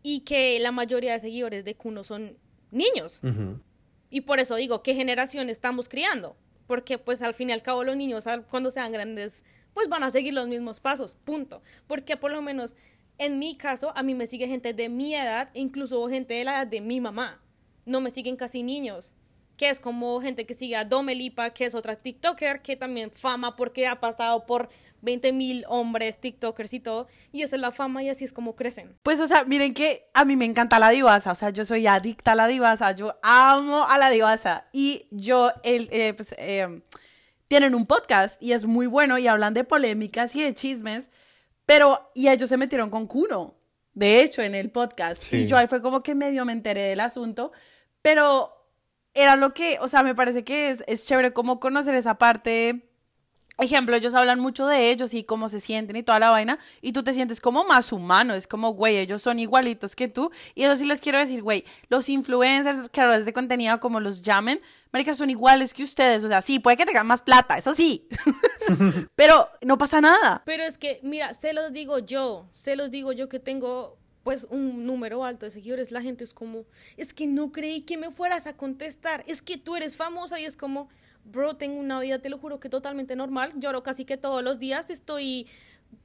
y 0.03 0.21
que 0.21 0.59
la 0.61 0.73
mayoría 0.73 1.13
de 1.13 1.21
seguidores 1.21 1.65
de 1.65 1.75
Kuno 1.75 2.05
son 2.05 2.37
niños. 2.71 3.21
Y 4.11 4.23
por 4.23 4.39
eso 4.39 4.57
digo, 4.57 4.83
¿qué 4.83 4.95
generación 4.95 5.51
estamos 5.51 5.89
criando? 5.89 6.37
Porque 6.67 6.99
pues 6.99 7.23
al 7.23 7.35
fin 7.35 7.51
y 7.51 7.53
al 7.53 7.63
cabo 7.63 7.85
los 7.85 7.97
niños 7.97 8.25
cuando 8.49 8.71
sean 8.71 8.93
grandes 8.93 9.45
pues 9.73 9.89
van 9.89 10.03
a 10.03 10.11
seguir 10.11 10.33
los 10.33 10.49
mismos 10.49 10.81
pasos, 10.81 11.17
punto. 11.23 11.63
Porque 11.87 12.17
por 12.17 12.33
lo 12.33 12.41
menos 12.41 12.75
en 13.19 13.39
mi 13.39 13.57
caso 13.57 13.93
a 13.95 14.03
mí 14.03 14.15
me 14.15 14.27
sigue 14.27 14.49
gente 14.49 14.73
de 14.73 14.89
mi 14.89 15.15
edad, 15.15 15.51
incluso 15.55 16.09
gente 16.09 16.35
de 16.35 16.45
la 16.45 16.53
edad 16.53 16.67
de 16.67 16.81
mi 16.81 17.01
mamá. 17.01 17.43
No 17.87 18.01
me 18.03 18.11
siguen 18.11 18.37
casi 18.37 18.63
niños. 18.63 19.13
que 19.57 19.71
es 19.71 19.81
como 19.81 20.21
gente 20.21 20.45
que 20.45 20.53
sigue 20.53 20.77
a 20.77 20.85
Domelipa, 20.85 21.49
que 21.55 21.65
es 21.65 21.75
otra 21.75 21.97
TikToker, 21.97 22.61
que 22.61 22.77
también 22.77 23.11
fama 23.11 23.57
porque 23.57 23.87
ha 23.87 24.01
pasado 24.01 24.45
por 24.45 24.69
20 25.01 25.33
mil 25.33 25.65
hombres, 25.69 26.21
TikTokers 26.21 26.75
y 26.75 26.81
todo, 26.81 27.07
y 27.33 27.41
esa 27.41 27.57
es 27.57 27.63
la 27.63 27.73
fama 27.73 28.03
y 28.03 28.11
así 28.11 28.23
es 28.27 28.35
como 28.35 28.55
crecen. 28.55 28.99
Pues, 29.03 29.19
o 29.19 29.27
sea, 29.27 29.45
miren 29.45 29.73
que 29.73 30.11
a 30.13 30.27
mí 30.27 30.37
me 30.37 30.45
encanta 30.45 30.79
la 30.79 30.91
divasa, 30.91 31.33
o 31.33 31.35
sea, 31.35 31.49
yo 31.49 31.65
soy 31.65 31.87
adicta 31.87 32.33
a 32.33 32.35
la 32.35 32.49
divasa, 32.49 32.93
yo 32.93 33.19
amo 33.23 33.87
a 33.89 33.97
la 33.97 34.11
divasa, 34.11 34.67
y 34.75 35.07
yo, 35.11 35.51
el, 35.63 35.89
eh, 35.91 36.13
pues, 36.13 36.35
eh, 36.37 36.83
tienen 37.49 37.75
un 37.75 37.87
podcast 37.87 38.43
y 38.43 38.53
es 38.53 38.67
muy 38.67 38.87
bueno 38.87 39.17
y 39.17 39.27
hablan 39.27 39.55
de 39.55 39.65
polémicas 39.65 40.37
y 40.37 40.43
de 40.43 40.53
chismes, 40.55 41.09
pero, 41.65 42.11
y 42.15 42.29
ellos 42.29 42.51
se 42.51 42.59
metieron 42.59 42.91
con 42.91 43.07
Kuno, 43.07 43.55
de 43.95 44.21
hecho, 44.21 44.43
en 44.43 44.55
el 44.55 44.71
podcast, 44.71 45.23
Sí. 45.23 45.37
y 45.39 45.47
yo 45.47 45.57
ahí 45.57 45.67
fue 45.67 45.81
como 45.81 46.03
que 46.03 46.15
medio 46.15 46.45
me 46.45 46.53
enteré 46.53 46.83
del 46.83 47.01
asunto, 47.01 47.53
pero 48.07 48.53
era 49.15 49.35
lo 49.35 49.53
que, 49.53 49.79
o 49.81 49.89
sea, 49.89 50.05
me 50.05 50.15
parece 50.15 50.45
que 50.45 50.71
es, 50.71 50.85
es 50.87 51.05
chévere 51.05 51.33
como 51.33 51.59
conocer 51.59 51.97
esa 51.97 52.15
parte. 52.15 52.89
Ejemplo, 53.59 53.97
ellos 53.97 54.15
hablan 54.15 54.39
mucho 54.39 54.69
de 54.69 54.93
ellos 54.93 55.13
y 55.13 55.25
cómo 55.25 55.49
se 55.49 55.59
sienten 55.59 55.97
y 55.97 56.05
toda 56.05 56.21
la 56.21 56.31
vaina, 56.31 56.61
y 56.81 56.93
tú 56.93 57.03
te 57.03 57.13
sientes 57.15 57.41
como 57.41 57.65
más 57.65 57.91
humano, 57.91 58.35
es 58.35 58.47
como, 58.47 58.75
güey, 58.75 58.99
ellos 58.99 59.23
son 59.23 59.41
igualitos 59.41 59.97
que 59.97 60.07
tú, 60.07 60.31
y 60.55 60.63
eso 60.63 60.77
sí 60.77 60.85
les 60.85 61.01
quiero 61.01 61.19
decir, 61.19 61.43
güey, 61.43 61.65
los 61.89 62.09
influencers, 62.09 62.89
creadores 62.93 63.25
de 63.25 63.33
contenido, 63.33 63.81
como 63.81 63.99
los 63.99 64.23
llamen, 64.23 64.61
marica, 64.93 65.17
son 65.17 65.31
iguales 65.31 65.75
que 65.75 65.83
ustedes, 65.83 66.23
o 66.23 66.29
sea, 66.29 66.43
sí, 66.43 66.61
puede 66.61 66.77
que 66.77 66.87
tengan 66.87 67.09
más 67.09 67.23
plata, 67.23 67.59
eso 67.59 67.75
sí, 67.75 68.07
pero 69.17 69.49
no 69.65 69.79
pasa 69.79 70.01
nada. 70.01 70.43
Pero 70.47 70.63
es 70.63 70.79
que, 70.79 71.01
mira, 71.03 71.35
se 71.35 71.53
los 71.55 71.73
digo 71.73 71.99
yo, 71.99 72.49
se 72.53 72.77
los 72.77 72.93
digo 72.93 73.11
yo 73.11 73.29
que 73.29 73.41
tengo 73.41 73.99
pues 74.27 74.45
un 74.51 74.87
número 74.87 75.25
alto 75.25 75.47
de 75.47 75.53
seguidores, 75.53 75.93
la 75.93 76.03
gente 76.03 76.25
es 76.25 76.35
como, 76.35 76.65
es 76.97 77.15
que 77.15 77.29
no 77.29 77.53
creí 77.53 77.83
que 77.83 77.97
me 77.97 78.11
fueras 78.11 78.49
a 78.49 78.57
contestar, 78.57 79.23
es 79.29 79.41
que 79.41 79.57
tú 79.57 79.77
eres 79.77 79.97
famosa 79.97 80.41
y 80.41 80.45
es 80.45 80.57
como, 80.57 80.89
bro, 81.27 81.55
tengo 81.55 81.79
una 81.79 82.01
vida, 82.01 82.19
te 82.19 82.29
lo 82.29 82.37
juro 82.37 82.59
que 82.59 82.69
totalmente 82.69 83.15
normal, 83.15 83.53
lloro 83.55 83.85
casi 83.85 84.05
que 84.05 84.17
todos 84.17 84.43
los 84.43 84.59
días, 84.59 84.91
estoy 84.91 85.47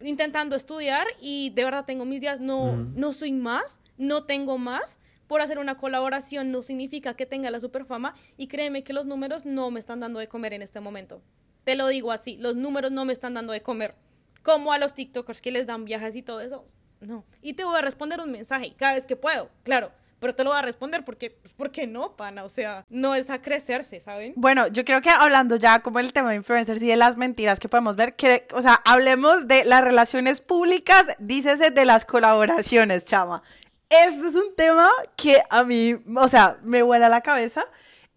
intentando 0.02 0.56
estudiar 0.56 1.08
y 1.20 1.50
de 1.56 1.64
verdad 1.64 1.86
tengo 1.86 2.06
mis 2.06 2.22
días, 2.22 2.40
no, 2.40 2.76
no 2.76 3.12
soy 3.12 3.32
más, 3.32 3.80
no 3.98 4.24
tengo 4.26 4.60
más. 4.60 5.00
Por 5.26 5.42
hacer 5.42 5.58
una 5.58 5.78
colaboración 5.78 6.52
no 6.52 6.62
significa 6.62 7.16
que 7.16 7.26
tenga 7.26 7.50
la 7.50 7.60
superfama 7.60 8.14
y 8.38 8.46
créeme 8.46 8.84
que 8.84 8.94
los 8.94 9.08
números 9.08 9.46
no 9.46 9.72
me 9.72 9.80
están 9.80 10.00
dando 10.00 10.20
de 10.20 10.28
comer 10.28 10.54
en 10.54 10.62
este 10.62 10.80
momento. 10.80 11.24
Te 11.64 11.74
lo 11.74 11.88
digo 11.88 12.12
así, 12.12 12.38
los 12.38 12.56
números 12.56 12.92
no 12.92 13.04
me 13.04 13.14
están 13.14 13.34
dando 13.34 13.52
de 13.52 13.64
comer. 13.64 13.96
Como 14.44 14.74
a 14.74 14.78
los 14.78 14.94
TikTokers 14.94 15.42
que 15.42 15.50
les 15.50 15.66
dan 15.66 15.86
viajes 15.86 16.16
y 16.16 16.22
todo 16.22 16.42
eso. 16.42 16.68
No. 17.02 17.26
Y 17.42 17.54
te 17.54 17.64
voy 17.64 17.78
a 17.78 17.82
responder 17.82 18.20
un 18.20 18.32
mensaje 18.32 18.74
cada 18.78 18.94
vez 18.94 19.06
que 19.06 19.16
puedo, 19.16 19.50
claro. 19.64 19.92
Pero 20.22 20.36
te 20.36 20.44
lo 20.44 20.52
voy 20.52 20.60
a 20.60 20.62
responder 20.62 21.04
porque, 21.04 21.32
pues, 21.32 21.52
porque 21.58 21.88
no, 21.88 22.16
pana. 22.16 22.44
O 22.44 22.50
sea, 22.50 22.86
no 22.90 23.16
es 23.16 23.32
a 23.32 23.42
crecerse, 23.42 24.00
¿saben? 24.00 24.34
Bueno, 24.36 24.68
yo 24.68 24.86
creo 24.86 25.02
que 25.02 25.10
hablando 25.10 25.56
ya 25.56 25.80
como 25.80 25.98
el 25.98 26.14
tema 26.14 26.30
de 26.30 26.36
influencers 26.36 26.80
y 26.80 26.88
de 26.88 26.96
las 26.96 27.18
mentiras 27.18 27.60
que 27.60 27.68
podemos 27.68 27.96
ver, 27.96 28.16
que, 28.16 28.48
o 28.54 28.62
sea, 28.62 28.76
hablemos 28.86 29.48
de 29.48 29.66
las 29.66 29.84
relaciones 29.84 30.40
públicas, 30.40 31.06
dícese 31.18 31.72
de 31.72 31.86
las 31.86 32.06
colaboraciones, 32.06 33.04
chama. 33.04 33.42
Este 33.90 34.28
es 34.28 34.36
un 34.36 34.56
tema 34.56 34.90
que 35.16 35.42
a 35.50 35.64
mí, 35.64 35.96
o 36.16 36.28
sea, 36.28 36.60
me 36.62 36.84
vuela 36.84 37.10
la 37.10 37.22
cabeza. 37.22 37.66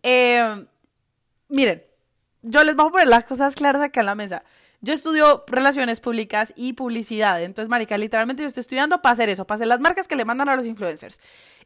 Eh, 0.02 0.66
miren, 1.48 1.82
yo 2.42 2.62
les 2.64 2.76
voy 2.76 2.88
a 2.88 2.90
poner 2.90 3.08
las 3.08 3.24
cosas 3.24 3.54
claras 3.54 3.80
acá 3.80 4.00
en 4.00 4.06
la 4.06 4.14
mesa. 4.14 4.44
Yo 4.84 4.92
estudio 4.92 5.44
relaciones 5.46 6.00
públicas 6.00 6.52
y 6.56 6.74
publicidad. 6.74 7.42
Entonces, 7.42 7.70
marica, 7.70 7.96
literalmente 7.96 8.42
yo 8.42 8.48
estoy 8.48 8.60
estudiando 8.60 9.00
para 9.00 9.14
hacer 9.14 9.30
eso, 9.30 9.46
para 9.46 9.56
hacer 9.56 9.66
las 9.66 9.80
marcas 9.80 10.06
que 10.06 10.14
le 10.14 10.26
mandan 10.26 10.50
a 10.50 10.56
los 10.56 10.66
influencers. 10.66 11.20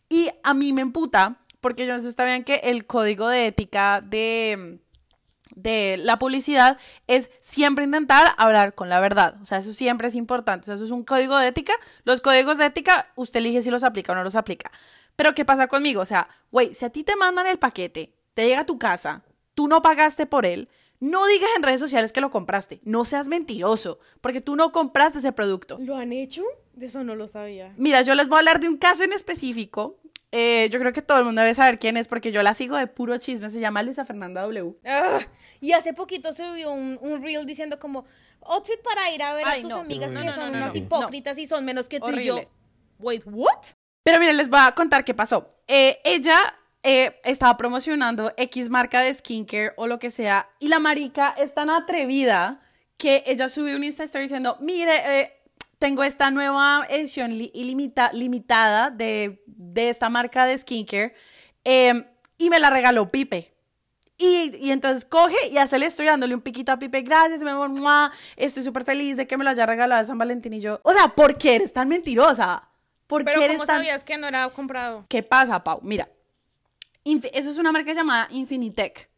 Y 0.09 0.31
a 0.44 0.54
mí 0.54 0.72
me 0.72 0.83
emputa, 0.83 1.40
porque 1.61 1.85
yo 1.85 1.94
no 1.94 2.00
sé 2.00 2.24
bien 2.24 2.44
que 2.44 2.61
el 2.62 2.87
código 2.87 3.26
de 3.26 3.48
ética 3.48 4.00
de, 4.00 4.78
de 5.57 5.96
la 5.96 6.20
publicidad 6.20 6.78
es 7.09 7.28
siempre 7.40 7.85
intentar 7.85 8.35
hablar 8.38 8.76
con 8.76 8.88
la 8.88 9.00
verdad. 9.00 9.35
O 9.42 9.46
sea, 9.46 9.59
eso 9.59 9.74
siempre 9.74 10.07
es 10.07 10.14
importante. 10.14 10.62
O 10.62 10.66
sea, 10.66 10.74
eso 10.76 10.85
es 10.85 10.92
un 10.92 11.02
código 11.02 11.37
de 11.38 11.48
ética. 11.48 11.72
Los 12.04 12.20
códigos 12.20 12.57
de 12.57 12.66
ética, 12.66 13.11
usted 13.16 13.40
elige 13.40 13.64
si 13.64 13.70
los 13.72 13.83
aplica 13.83 14.12
o 14.12 14.14
no 14.14 14.22
los 14.22 14.37
aplica. 14.37 14.70
Pero, 15.16 15.35
¿qué 15.35 15.44
pasa 15.44 15.66
conmigo? 15.66 16.02
O 16.02 16.07
sea, 16.07 16.28
güey, 16.52 16.72
si 16.72 16.85
a 16.85 16.90
ti 16.90 17.02
te 17.02 17.16
mandan 17.16 17.48
el 17.48 17.59
paquete, 17.59 18.14
te 18.35 18.46
llega 18.46 18.61
a 18.61 18.66
tu 18.66 18.78
casa, 18.78 19.24
tú 19.54 19.66
no 19.66 19.83
pagaste 19.83 20.26
por 20.26 20.46
él, 20.46 20.68
no 21.00 21.26
digas 21.26 21.48
en 21.56 21.62
redes 21.62 21.80
sociales 21.80 22.12
que 22.12 22.20
lo 22.20 22.30
compraste. 22.30 22.80
No 22.84 23.04
seas 23.04 23.28
mentiroso, 23.28 23.98
porque 24.20 24.40
tú 24.40 24.56
no 24.56 24.72
compraste 24.72 25.18
ese 25.20 25.32
producto. 25.32 25.78
¿Lo 25.80 25.96
han 25.96 26.12
hecho? 26.12 26.42
De 26.74 26.87
eso 26.87 27.04
no 27.04 27.14
lo 27.14 27.28
sabía. 27.28 27.72
Mira, 27.76 28.02
yo 28.02 28.14
les 28.14 28.28
voy 28.28 28.37
a 28.37 28.38
hablar 28.40 28.61
de 28.61 28.68
un 28.68 28.76
caso 28.76 29.04
en 29.04 29.12
específico. 29.12 29.98
Eh, 30.30 30.68
yo 30.70 30.78
creo 30.78 30.92
que 30.92 31.00
todo 31.00 31.18
el 31.20 31.24
mundo 31.24 31.40
debe 31.40 31.54
saber 31.54 31.78
quién 31.78 31.96
es 31.96 32.06
porque 32.06 32.32
yo 32.32 32.42
la 32.42 32.52
sigo 32.54 32.76
de 32.76 32.87
puro 32.87 33.16
chisme. 33.18 33.48
Se 33.48 33.61
llama 33.61 33.82
Luisa 33.82 34.04
Fernanda 34.04 34.42
W. 34.42 34.76
Ah, 34.84 35.20
y 35.61 35.72
hace 35.72 35.94
poquito 35.94 36.32
se 36.32 36.52
vio 36.54 36.70
un, 36.70 36.98
un 37.00 37.22
reel 37.22 37.46
diciendo 37.46 37.78
como 37.78 38.04
outfit 38.42 38.80
para 38.82 39.11
ir 39.11 39.22
a 39.22 39.32
ver 39.32 39.44
Ay, 39.46 39.61
a 39.61 39.62
tus 39.62 39.70
no. 39.70 39.76
amigas 39.78 40.12
No, 40.12 40.20
que 40.20 40.26
no, 40.26 40.32
son 40.32 40.44
no, 40.46 40.50
no, 40.52 40.58
unas 40.58 40.72
no. 40.74 40.78
hipócritas 40.78 41.38
y 41.38 41.46
son 41.46 41.64
menos 41.64 41.88
que 41.88 41.98
tú 42.00 42.11
y 42.11 42.24
yo. 42.24 42.40
Wait, 42.98 43.22
what? 43.26 43.64
Pero 44.02 44.20
miren, 44.20 44.37
les 44.37 44.48
voy 44.50 44.61
a 44.62 44.72
contar 44.72 45.04
qué 45.04 45.14
pasó. 45.14 45.48
Eh, 45.66 45.98
ella 46.04 46.37
eh, 46.82 47.20
estaba 47.24 47.56
promocionando 47.56 48.32
X 48.36 48.70
marca 48.70 49.00
de 49.00 49.12
skincare 49.12 49.72
o 49.76 49.86
lo 49.86 49.98
que 49.98 50.10
sea. 50.10 50.48
Y 50.60 50.68
la 50.68 50.78
marica 50.78 51.34
es 51.38 51.54
tan 51.54 51.70
atrevida 51.70 52.60
que 52.96 53.22
ella 53.26 53.48
subió 53.48 53.76
un 53.76 53.84
Insta 53.84 54.04
Story 54.04 54.24
diciendo, 54.24 54.56
mire, 54.60 55.20
eh, 55.20 55.32
tengo 55.78 56.02
esta 56.02 56.30
nueva 56.30 56.84
edición 56.90 57.36
li- 57.36 57.52
ilimita- 57.54 58.12
limitada 58.12 58.90
de, 58.90 59.42
de 59.46 59.90
esta 59.90 60.08
marca 60.08 60.44
de 60.44 60.58
skincare 60.58 61.14
eh, 61.64 62.04
y 62.36 62.50
me 62.50 62.58
la 62.58 62.70
regaló 62.70 63.10
Pipe. 63.10 63.54
Y, 64.20 64.56
y 64.58 64.72
entonces 64.72 65.04
coge 65.04 65.36
y 65.52 65.58
hace 65.58 65.76
el 65.76 65.84
estoy 65.84 66.06
dándole 66.06 66.34
un 66.34 66.40
piquito 66.40 66.72
a 66.72 66.78
Pipe. 66.78 67.02
Gracias, 67.02 67.40
mi 67.42 67.50
amor. 67.50 67.68
mua, 67.68 68.10
Estoy 68.34 68.64
súper 68.64 68.84
feliz 68.84 69.16
de 69.16 69.28
que 69.28 69.36
me 69.36 69.44
lo 69.44 69.50
haya 69.50 69.64
regalado 69.64 70.00
de 70.00 70.06
San 70.08 70.18
Valentín. 70.18 70.52
Y 70.54 70.60
yo, 70.60 70.80
o 70.82 70.92
sea, 70.92 71.08
¿por 71.08 71.38
qué 71.38 71.54
eres 71.54 71.72
tan 71.72 71.86
mentirosa? 71.86 72.68
¿Por 73.06 73.24
Pero 73.24 73.38
qué 73.38 73.44
eres 73.44 73.56
¿cómo 73.58 73.66
tan... 73.66 73.76
sabías 73.76 74.02
que 74.02 74.18
no 74.18 74.26
era 74.26 74.48
comprado? 74.48 75.06
¿Qué 75.08 75.22
pasa, 75.22 75.62
Pau? 75.62 75.78
Mira, 75.84 76.08
eso 77.33 77.51
es 77.51 77.59
una 77.59 77.73
marca 77.73 77.92
llamada 77.92 78.29
Infinitec. 78.31 79.11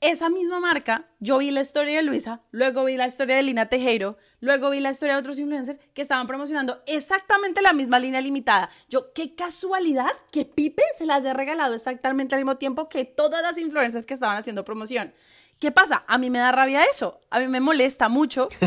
Esa 0.00 0.28
misma 0.28 0.60
marca, 0.60 1.08
yo 1.20 1.38
vi 1.38 1.50
la 1.50 1.62
historia 1.62 1.96
de 1.96 2.02
Luisa, 2.02 2.42
luego 2.50 2.84
vi 2.84 2.98
la 2.98 3.06
historia 3.06 3.36
de 3.36 3.42
Lina 3.42 3.70
Tejero, 3.70 4.18
luego 4.40 4.68
vi 4.68 4.80
la 4.80 4.90
historia 4.90 5.14
de 5.14 5.20
otros 5.20 5.38
influencers 5.38 5.78
que 5.94 6.02
estaban 6.02 6.26
promocionando 6.26 6.82
exactamente 6.86 7.62
la 7.62 7.72
misma 7.72 7.98
línea 7.98 8.20
limitada. 8.20 8.68
Yo, 8.90 9.14
qué 9.14 9.34
casualidad 9.34 10.10
que 10.30 10.44
Pipe 10.44 10.82
se 10.98 11.06
la 11.06 11.14
haya 11.14 11.32
regalado 11.32 11.74
exactamente 11.74 12.34
al 12.34 12.42
mismo 12.42 12.58
tiempo 12.58 12.90
que 12.90 13.06
todas 13.06 13.40
las 13.40 13.56
influencers 13.56 14.04
que 14.04 14.12
estaban 14.12 14.36
haciendo 14.36 14.64
promoción. 14.64 15.14
¿Qué 15.58 15.70
pasa? 15.70 16.04
A 16.06 16.18
mí 16.18 16.28
me 16.28 16.40
da 16.40 16.52
rabia 16.52 16.82
eso, 16.82 17.20
a 17.30 17.38
mí 17.38 17.48
me 17.48 17.60
molesta 17.60 18.08
mucho. 18.08 18.48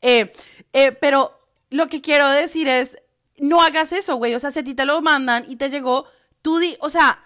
Eh, 0.00 0.32
eh, 0.72 0.92
pero 0.92 1.38
lo 1.70 1.88
que 1.88 2.00
quiero 2.00 2.28
decir 2.30 2.68
es, 2.68 2.96
no 3.38 3.60
hagas 3.62 3.92
eso, 3.92 4.16
güey. 4.16 4.34
O 4.34 4.40
sea, 4.40 4.50
si 4.50 4.60
a 4.60 4.64
ti 4.64 4.74
te 4.74 4.84
lo 4.84 5.00
mandan 5.02 5.44
y 5.48 5.56
te 5.56 5.70
llegó, 5.70 6.06
tú 6.42 6.58
di, 6.58 6.76
o 6.80 6.90
sea, 6.90 7.20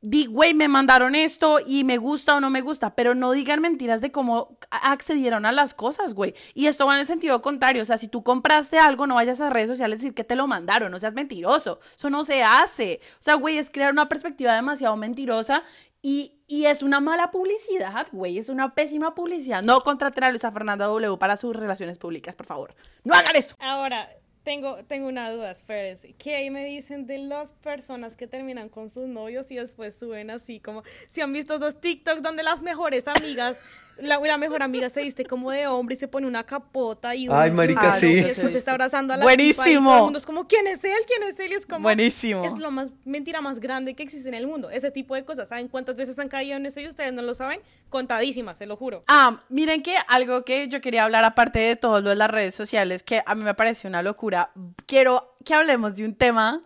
di, 0.00 0.26
güey, 0.26 0.54
me 0.54 0.68
mandaron 0.68 1.14
esto 1.14 1.58
y 1.64 1.84
me 1.84 1.98
gusta 1.98 2.36
o 2.36 2.40
no 2.40 2.50
me 2.50 2.60
gusta, 2.60 2.94
pero 2.94 3.14
no 3.14 3.32
digan 3.32 3.60
mentiras 3.60 4.00
de 4.00 4.12
cómo 4.12 4.58
accedieron 4.70 5.44
a 5.44 5.52
las 5.52 5.74
cosas, 5.74 6.14
güey. 6.14 6.34
Y 6.54 6.66
esto 6.66 6.86
va 6.86 6.94
en 6.94 7.00
el 7.00 7.06
sentido 7.06 7.42
contrario, 7.42 7.82
o 7.82 7.86
sea, 7.86 7.98
si 7.98 8.08
tú 8.08 8.22
compraste 8.22 8.78
algo, 8.78 9.06
no 9.06 9.16
vayas 9.16 9.40
a 9.40 9.50
redes 9.50 9.68
sociales 9.68 9.96
a 9.96 9.98
decir 9.98 10.14
que 10.14 10.24
te 10.24 10.36
lo 10.36 10.46
mandaron, 10.46 10.92
no 10.92 11.00
seas 11.00 11.14
mentiroso. 11.14 11.80
Eso 11.96 12.10
no 12.10 12.24
se 12.24 12.42
hace. 12.44 13.00
O 13.14 13.22
sea, 13.22 13.34
güey, 13.34 13.58
es 13.58 13.70
crear 13.70 13.92
una 13.92 14.08
perspectiva 14.08 14.54
demasiado 14.54 14.96
mentirosa 14.96 15.64
y, 16.00 16.40
y 16.46 16.66
es 16.66 16.82
una 16.82 17.00
mala 17.00 17.30
publicidad, 17.30 18.06
güey. 18.12 18.38
Es 18.38 18.48
una 18.48 18.74
pésima 18.74 19.14
publicidad. 19.14 19.62
No 19.62 19.82
contraten 19.82 20.24
a 20.24 20.30
Luisa 20.30 20.52
Fernanda 20.52 20.86
W 20.86 21.16
para 21.18 21.36
sus 21.36 21.56
relaciones 21.56 21.98
públicas, 21.98 22.36
por 22.36 22.46
favor. 22.46 22.74
No 23.02 23.14
hagan 23.14 23.34
eso. 23.34 23.56
Ahora, 23.58 24.08
tengo, 24.48 24.78
tengo 24.88 25.08
una 25.08 25.30
duda, 25.30 25.50
espérense. 25.50 26.14
¿Qué 26.14 26.34
ahí 26.34 26.48
me 26.48 26.64
dicen 26.64 27.06
de 27.06 27.18
las 27.18 27.52
personas 27.52 28.16
que 28.16 28.26
terminan 28.26 28.70
con 28.70 28.88
sus 28.88 29.06
novios 29.06 29.50
y 29.50 29.56
después 29.56 29.94
suben 29.94 30.30
así 30.30 30.58
como... 30.58 30.82
Si 31.10 31.20
han 31.20 31.34
visto 31.34 31.58
dos 31.58 31.82
TikToks 31.82 32.22
donde 32.22 32.42
las 32.42 32.62
mejores 32.62 33.08
amigas... 33.08 33.60
La, 34.00 34.20
la 34.20 34.38
mejor 34.38 34.62
amiga 34.62 34.88
se 34.90 35.02
viste 35.02 35.24
como 35.24 35.50
de 35.50 35.66
hombre 35.66 35.96
y 35.96 35.98
se 35.98 36.06
pone 36.06 36.26
una 36.28 36.44
capota 36.44 37.16
y 37.16 37.28
un... 37.28 37.34
Ay, 37.34 37.50
marica, 37.50 37.98
y 37.98 38.00
sí. 38.00 38.14
después 38.14 38.52
se 38.52 38.58
está 38.58 38.70
abrazando 38.70 39.12
a 39.12 39.16
la 39.16 39.24
Buenísimo. 39.24 39.64
tipa 39.64 39.70
y 39.70 39.74
todo 39.82 39.96
el 39.96 40.02
mundo 40.04 40.18
es 40.20 40.24
como, 40.24 40.46
¿quién 40.46 40.68
es 40.68 40.84
él? 40.84 40.98
¿Quién 41.04 41.24
es 41.24 41.38
él? 41.40 41.50
Y 41.50 41.54
es 41.56 41.66
como... 41.66 41.82
Buenísimo. 41.82 42.44
Es 42.44 42.58
lo 42.58 42.70
más... 42.70 42.92
Mentira 43.04 43.40
más 43.40 43.58
grande 43.58 43.94
que 43.94 44.04
existe 44.04 44.28
en 44.28 44.34
el 44.34 44.46
mundo. 44.46 44.70
Ese 44.70 44.92
tipo 44.92 45.16
de 45.16 45.24
cosas. 45.24 45.48
¿Saben 45.48 45.66
cuántas 45.66 45.96
veces 45.96 46.16
han 46.20 46.28
caído 46.28 46.56
en 46.56 46.64
eso 46.64 46.78
y 46.80 46.86
ustedes 46.86 47.12
no 47.12 47.22
lo 47.22 47.34
saben? 47.34 47.60
Contadísimas, 47.88 48.58
se 48.58 48.66
lo 48.66 48.76
juro. 48.76 49.04
Ah, 49.08 49.42
miren 49.48 49.82
que 49.82 49.96
algo 50.08 50.44
que 50.44 50.68
yo 50.68 50.80
quería 50.80 51.04
hablar 51.04 51.24
aparte 51.24 51.58
de 51.58 51.76
todo 51.76 52.00
lo 52.00 52.10
de 52.10 52.16
las 52.16 52.30
redes 52.30 52.54
sociales, 52.54 53.02
que 53.02 53.22
a 53.24 53.34
mí 53.34 53.42
me 53.42 53.54
parece 53.54 53.88
una 53.88 54.02
locura, 54.02 54.52
quiero 54.86 55.36
que 55.44 55.54
hablemos 55.54 55.96
de 55.96 56.04
un 56.04 56.14
tema 56.14 56.62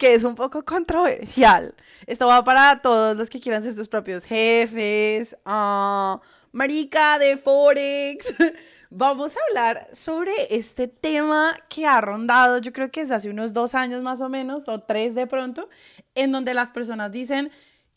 que 0.00 0.14
es 0.14 0.24
un 0.24 0.34
poco 0.34 0.64
controversial. 0.64 1.74
Esto 2.06 2.26
va 2.26 2.42
para 2.42 2.80
todos 2.80 3.14
los 3.16 3.28
que 3.28 3.38
quieran 3.38 3.62
ser 3.62 3.74
sus 3.74 3.86
propios 3.86 4.24
jefes, 4.24 5.36
ah, 5.44 6.18
marica 6.52 7.18
de 7.18 7.36
Forex. 7.36 8.34
Vamos 8.90 9.36
a 9.36 9.40
hablar 9.48 9.86
sobre 9.92 10.32
este 10.48 10.88
tema 10.88 11.54
que 11.68 11.86
ha 11.86 12.00
rondado, 12.00 12.58
yo 12.58 12.72
creo 12.72 12.90
que 12.90 13.02
es 13.02 13.10
hace 13.10 13.28
unos 13.28 13.52
dos 13.52 13.74
años 13.74 14.02
más 14.02 14.22
o 14.22 14.30
menos, 14.30 14.68
o 14.68 14.80
tres 14.80 15.14
de 15.14 15.26
pronto, 15.26 15.68
en 16.14 16.32
donde 16.32 16.54
las 16.54 16.70
personas 16.70 17.12
dicen 17.12 17.50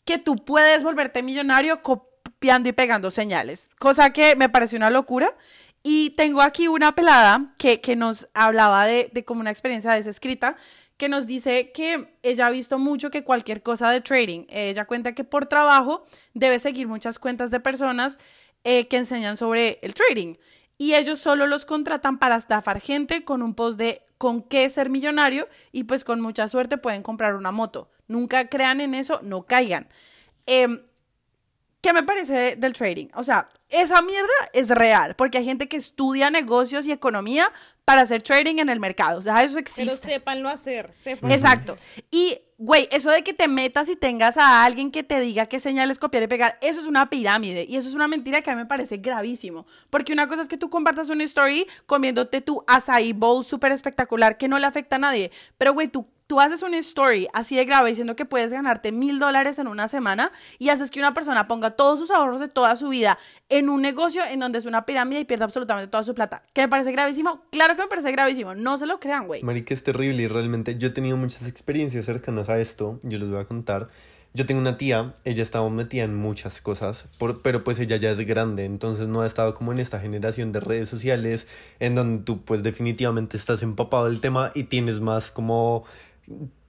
que 0.04 0.18
tú 0.18 0.36
puedes 0.36 0.82
volverte 0.82 1.22
millonario 1.22 1.82
y 2.44 2.72
pegando 2.72 3.10
señales, 3.10 3.70
cosa 3.78 4.12
que 4.12 4.36
me 4.36 4.48
pareció 4.48 4.76
una 4.76 4.90
locura. 4.90 5.34
Y 5.86 6.10
tengo 6.10 6.40
aquí 6.40 6.66
una 6.66 6.94
pelada 6.94 7.52
que, 7.58 7.82
que 7.82 7.94
nos 7.94 8.28
hablaba 8.32 8.86
de, 8.86 9.10
de 9.12 9.24
como 9.24 9.42
una 9.42 9.50
experiencia 9.50 9.92
desescrita, 9.92 10.56
que 10.96 11.08
nos 11.08 11.26
dice 11.26 11.72
que 11.72 12.16
ella 12.22 12.46
ha 12.46 12.50
visto 12.50 12.78
mucho 12.78 13.10
que 13.10 13.24
cualquier 13.24 13.62
cosa 13.62 13.90
de 13.90 14.00
trading, 14.00 14.46
ella 14.48 14.86
cuenta 14.86 15.14
que 15.14 15.24
por 15.24 15.46
trabajo 15.46 16.04
debe 16.32 16.58
seguir 16.58 16.86
muchas 16.86 17.18
cuentas 17.18 17.50
de 17.50 17.60
personas 17.60 18.16
eh, 18.62 18.88
que 18.88 18.96
enseñan 18.96 19.36
sobre 19.36 19.78
el 19.82 19.92
trading. 19.92 20.36
Y 20.78 20.94
ellos 20.94 21.20
solo 21.20 21.46
los 21.46 21.64
contratan 21.64 22.18
para 22.18 22.36
estafar 22.36 22.80
gente 22.80 23.24
con 23.24 23.42
un 23.42 23.54
post 23.54 23.78
de 23.78 24.02
con 24.18 24.42
qué 24.42 24.68
ser 24.70 24.90
millonario 24.90 25.48
y 25.70 25.84
pues 25.84 26.04
con 26.04 26.20
mucha 26.20 26.48
suerte 26.48 26.78
pueden 26.78 27.02
comprar 27.02 27.34
una 27.36 27.52
moto. 27.52 27.90
Nunca 28.08 28.48
crean 28.48 28.80
en 28.80 28.94
eso, 28.94 29.20
no 29.22 29.42
caigan. 29.44 29.88
Em, 30.46 30.82
¿Qué 31.84 31.92
me 31.92 32.02
parece 32.02 32.56
del 32.56 32.72
trading? 32.72 33.08
O 33.12 33.22
sea, 33.22 33.46
esa 33.68 34.00
mierda 34.00 34.32
es 34.54 34.68
real, 34.70 35.14
porque 35.16 35.36
hay 35.36 35.44
gente 35.44 35.68
que 35.68 35.76
estudia 35.76 36.30
negocios 36.30 36.86
y 36.86 36.92
economía 36.92 37.52
para 37.84 38.00
hacer 38.00 38.22
trading 38.22 38.56
en 38.56 38.70
el 38.70 38.80
mercado. 38.80 39.18
O 39.18 39.22
sea, 39.22 39.42
eso 39.42 39.58
existe. 39.58 39.84
Pero 39.84 39.96
sépanlo 39.98 40.48
hacer. 40.48 40.94
Sépanlo 40.94 41.34
Exacto. 41.34 41.76
Y, 42.10 42.38
güey, 42.56 42.88
eso 42.90 43.10
de 43.10 43.22
que 43.22 43.34
te 43.34 43.48
metas 43.48 43.90
y 43.90 43.96
tengas 43.96 44.38
a 44.38 44.64
alguien 44.64 44.90
que 44.90 45.02
te 45.02 45.20
diga 45.20 45.44
qué 45.44 45.60
señales 45.60 45.98
copiar 45.98 46.22
y 46.22 46.26
pegar, 46.26 46.58
eso 46.62 46.80
es 46.80 46.86
una 46.86 47.10
pirámide. 47.10 47.66
Y 47.68 47.76
eso 47.76 47.86
es 47.86 47.94
una 47.94 48.08
mentira 48.08 48.40
que 48.40 48.50
a 48.50 48.54
mí 48.54 48.62
me 48.62 48.66
parece 48.66 48.96
gravísimo. 48.96 49.66
Porque 49.90 50.14
una 50.14 50.26
cosa 50.26 50.40
es 50.40 50.48
que 50.48 50.56
tú 50.56 50.70
compartas 50.70 51.10
una 51.10 51.24
story 51.24 51.66
comiéndote 51.84 52.40
tu 52.40 52.64
açaí 52.66 53.12
bowl 53.12 53.44
súper 53.44 53.72
espectacular 53.72 54.38
que 54.38 54.48
no 54.48 54.58
le 54.58 54.64
afecta 54.64 54.96
a 54.96 55.00
nadie. 55.00 55.30
Pero, 55.58 55.74
güey, 55.74 55.88
tú 55.88 56.08
tú 56.26 56.40
haces 56.40 56.62
una 56.62 56.78
story 56.78 57.28
así 57.32 57.56
de 57.56 57.64
grave 57.64 57.90
diciendo 57.90 58.16
que 58.16 58.24
puedes 58.24 58.52
ganarte 58.52 58.92
mil 58.92 59.18
dólares 59.18 59.58
en 59.58 59.66
una 59.66 59.88
semana 59.88 60.32
y 60.58 60.70
haces 60.70 60.90
que 60.90 60.98
una 60.98 61.14
persona 61.14 61.46
ponga 61.46 61.72
todos 61.72 61.98
sus 61.98 62.10
ahorros 62.10 62.40
de 62.40 62.48
toda 62.48 62.76
su 62.76 62.88
vida 62.88 63.18
en 63.48 63.68
un 63.68 63.82
negocio 63.82 64.22
en 64.24 64.40
donde 64.40 64.58
es 64.58 64.66
una 64.66 64.86
pirámide 64.86 65.20
y 65.20 65.24
pierda 65.24 65.44
absolutamente 65.44 65.88
toda 65.88 66.02
su 66.02 66.14
plata. 66.14 66.42
¿Qué 66.52 66.62
me 66.62 66.68
parece 66.68 66.92
gravísimo? 66.92 67.42
Claro 67.50 67.76
que 67.76 67.82
me 67.82 67.88
parece 67.88 68.10
gravísimo. 68.12 68.54
No 68.54 68.78
se 68.78 68.86
lo 68.86 69.00
crean, 69.00 69.26
güey. 69.26 69.42
Marica, 69.42 69.74
es 69.74 69.82
terrible 69.82 70.22
y 70.22 70.26
realmente 70.26 70.76
yo 70.78 70.88
he 70.88 70.90
tenido 70.90 71.16
muchas 71.16 71.46
experiencias 71.46 72.06
cercanas 72.06 72.48
a 72.48 72.58
esto. 72.58 72.98
Yo 73.02 73.18
les 73.18 73.28
voy 73.28 73.40
a 73.40 73.44
contar. 73.44 73.88
Yo 74.36 74.46
tengo 74.46 74.60
una 74.60 74.76
tía, 74.76 75.14
ella 75.24 75.44
estaba 75.44 75.70
metida 75.70 76.02
en 76.02 76.16
muchas 76.16 76.60
cosas, 76.60 77.06
pero 77.44 77.62
pues 77.62 77.78
ella 77.78 77.98
ya 77.98 78.10
es 78.10 78.18
grande, 78.26 78.64
entonces 78.64 79.06
no 79.06 79.20
ha 79.20 79.28
estado 79.28 79.54
como 79.54 79.70
en 79.70 79.78
esta 79.78 80.00
generación 80.00 80.50
de 80.50 80.58
redes 80.58 80.88
sociales 80.88 81.46
en 81.78 81.94
donde 81.94 82.24
tú 82.24 82.42
pues 82.44 82.64
definitivamente 82.64 83.36
estás 83.36 83.62
empapado 83.62 84.06
del 84.06 84.20
tema 84.20 84.50
y 84.52 84.64
tienes 84.64 84.98
más 84.98 85.30
como 85.30 85.84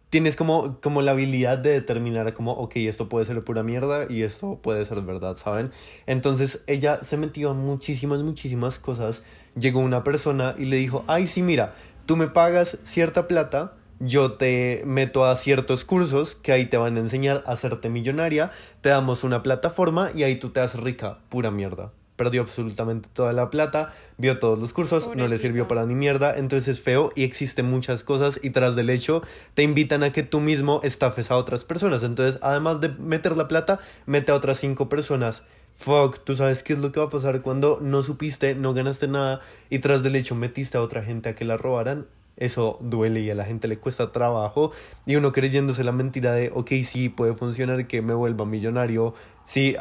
tienes 0.10 0.36
como, 0.36 0.80
como 0.82 1.02
la 1.02 1.12
habilidad 1.12 1.58
de 1.58 1.72
determinar 1.72 2.34
como, 2.34 2.54
ok, 2.54 2.78
esto 2.78 3.10
puede 3.10 3.26
ser 3.26 3.44
pura 3.44 3.64
mierda 3.64 4.06
y 4.10 4.24
esto 4.24 4.60
puede 4.62 4.86
ser 4.86 5.02
verdad, 5.02 5.36
¿saben? 5.38 5.72
Entonces 6.06 6.62
ella 6.68 7.04
se 7.04 7.18
metió 7.18 7.52
en 7.52 7.58
muchísimas, 7.58 8.22
muchísimas 8.22 8.80
cosas. 8.80 9.24
Llegó 9.60 9.80
una 9.82 10.04
persona 10.04 10.56
y 10.58 10.66
le 10.66 10.78
dijo, 10.78 11.04
ay, 11.08 11.28
sí, 11.28 11.42
mira, 11.42 11.76
tú 12.06 12.16
me 12.16 12.28
pagas 12.28 12.78
cierta 12.84 13.28
plata, 13.28 13.74
yo 14.00 14.34
te 14.34 14.84
meto 14.86 15.26
a 15.26 15.36
ciertos 15.36 15.86
cursos 15.86 16.36
que 16.36 16.52
ahí 16.52 16.66
te 16.66 16.78
van 16.78 16.98
a 16.98 17.02
enseñar 17.02 17.44
a 17.46 17.52
hacerte 17.54 17.90
millonaria, 17.90 18.52
te 18.82 18.90
damos 18.90 19.24
una 19.24 19.44
plataforma 19.44 20.12
y 20.16 20.24
ahí 20.24 20.36
tú 20.36 20.50
te 20.50 20.60
haces 20.60 20.80
rica, 20.80 21.20
pura 21.30 21.52
mierda 21.52 21.92
perdió 22.16 22.42
absolutamente 22.42 23.10
toda 23.12 23.34
la 23.34 23.50
plata, 23.50 23.94
vio 24.18 24.40
todos 24.40 24.58
los 24.58 24.74
cursos, 24.74 25.10
no 25.16 25.28
le 25.28 25.38
sirvió 25.38 25.68
para 25.68 25.86
ni 25.86 25.96
mierda, 25.96 26.38
entonces 26.38 26.68
es 26.68 26.80
feo 26.80 27.12
y 27.16 27.24
existen 27.24 27.66
muchas 27.66 28.04
cosas 28.04 28.40
y 28.42 28.52
tras 28.52 28.76
del 28.76 28.90
hecho 28.90 29.22
te 29.54 29.64
invitan 29.64 30.04
a 30.04 30.12
que 30.12 30.24
tú 30.24 30.40
mismo 30.40 30.80
estafes 30.84 31.32
a 31.32 31.38
otras 31.38 31.66
personas, 31.66 32.04
entonces 32.04 32.40
además 32.42 32.82
de 32.82 32.90
meter 32.90 33.36
la 33.36 33.48
plata, 33.48 33.80
mete 34.06 34.32
a 34.32 34.36
otras 34.36 34.60
cinco 34.60 34.90
personas. 34.90 35.44
Fuck, 35.78 36.24
tú 36.24 36.38
sabes 36.38 36.64
qué 36.64 36.72
es 36.72 36.80
lo 36.80 36.94
que 36.94 37.02
va 37.02 37.08
a 37.08 37.10
pasar 37.10 37.42
cuando 37.42 37.80
no 37.82 38.02
supiste, 38.02 38.56
no 38.56 38.74
ganaste 38.74 39.10
nada 39.10 39.42
y 39.70 39.80
tras 39.80 40.04
del 40.04 40.16
hecho 40.16 40.34
metiste 40.34 40.78
a 40.78 40.82
otra 40.82 41.04
gente 41.04 41.28
a 41.28 41.36
que 41.36 41.44
la 41.44 41.58
robaran 41.58 42.08
eso 42.38 42.78
duele 42.82 43.22
y 43.22 43.30
a 43.30 43.36
la 43.36 43.46
gente 43.46 43.68
le 43.68 43.78
cuesta 43.78 44.12
trabajo 44.12 44.72
y 45.06 45.16
uno 45.16 45.32
creyéndose 45.32 45.84
la 45.84 45.92
mentira 45.92 46.34
de, 46.34 46.52
ok, 46.54 46.72
sí, 46.86 47.10
puede 47.10 47.34
funcionar 47.34 47.88
que 47.88 48.02
me 48.02 48.14
vuelva 48.14 48.46
millonario, 48.46 49.14
sí, 49.46 49.76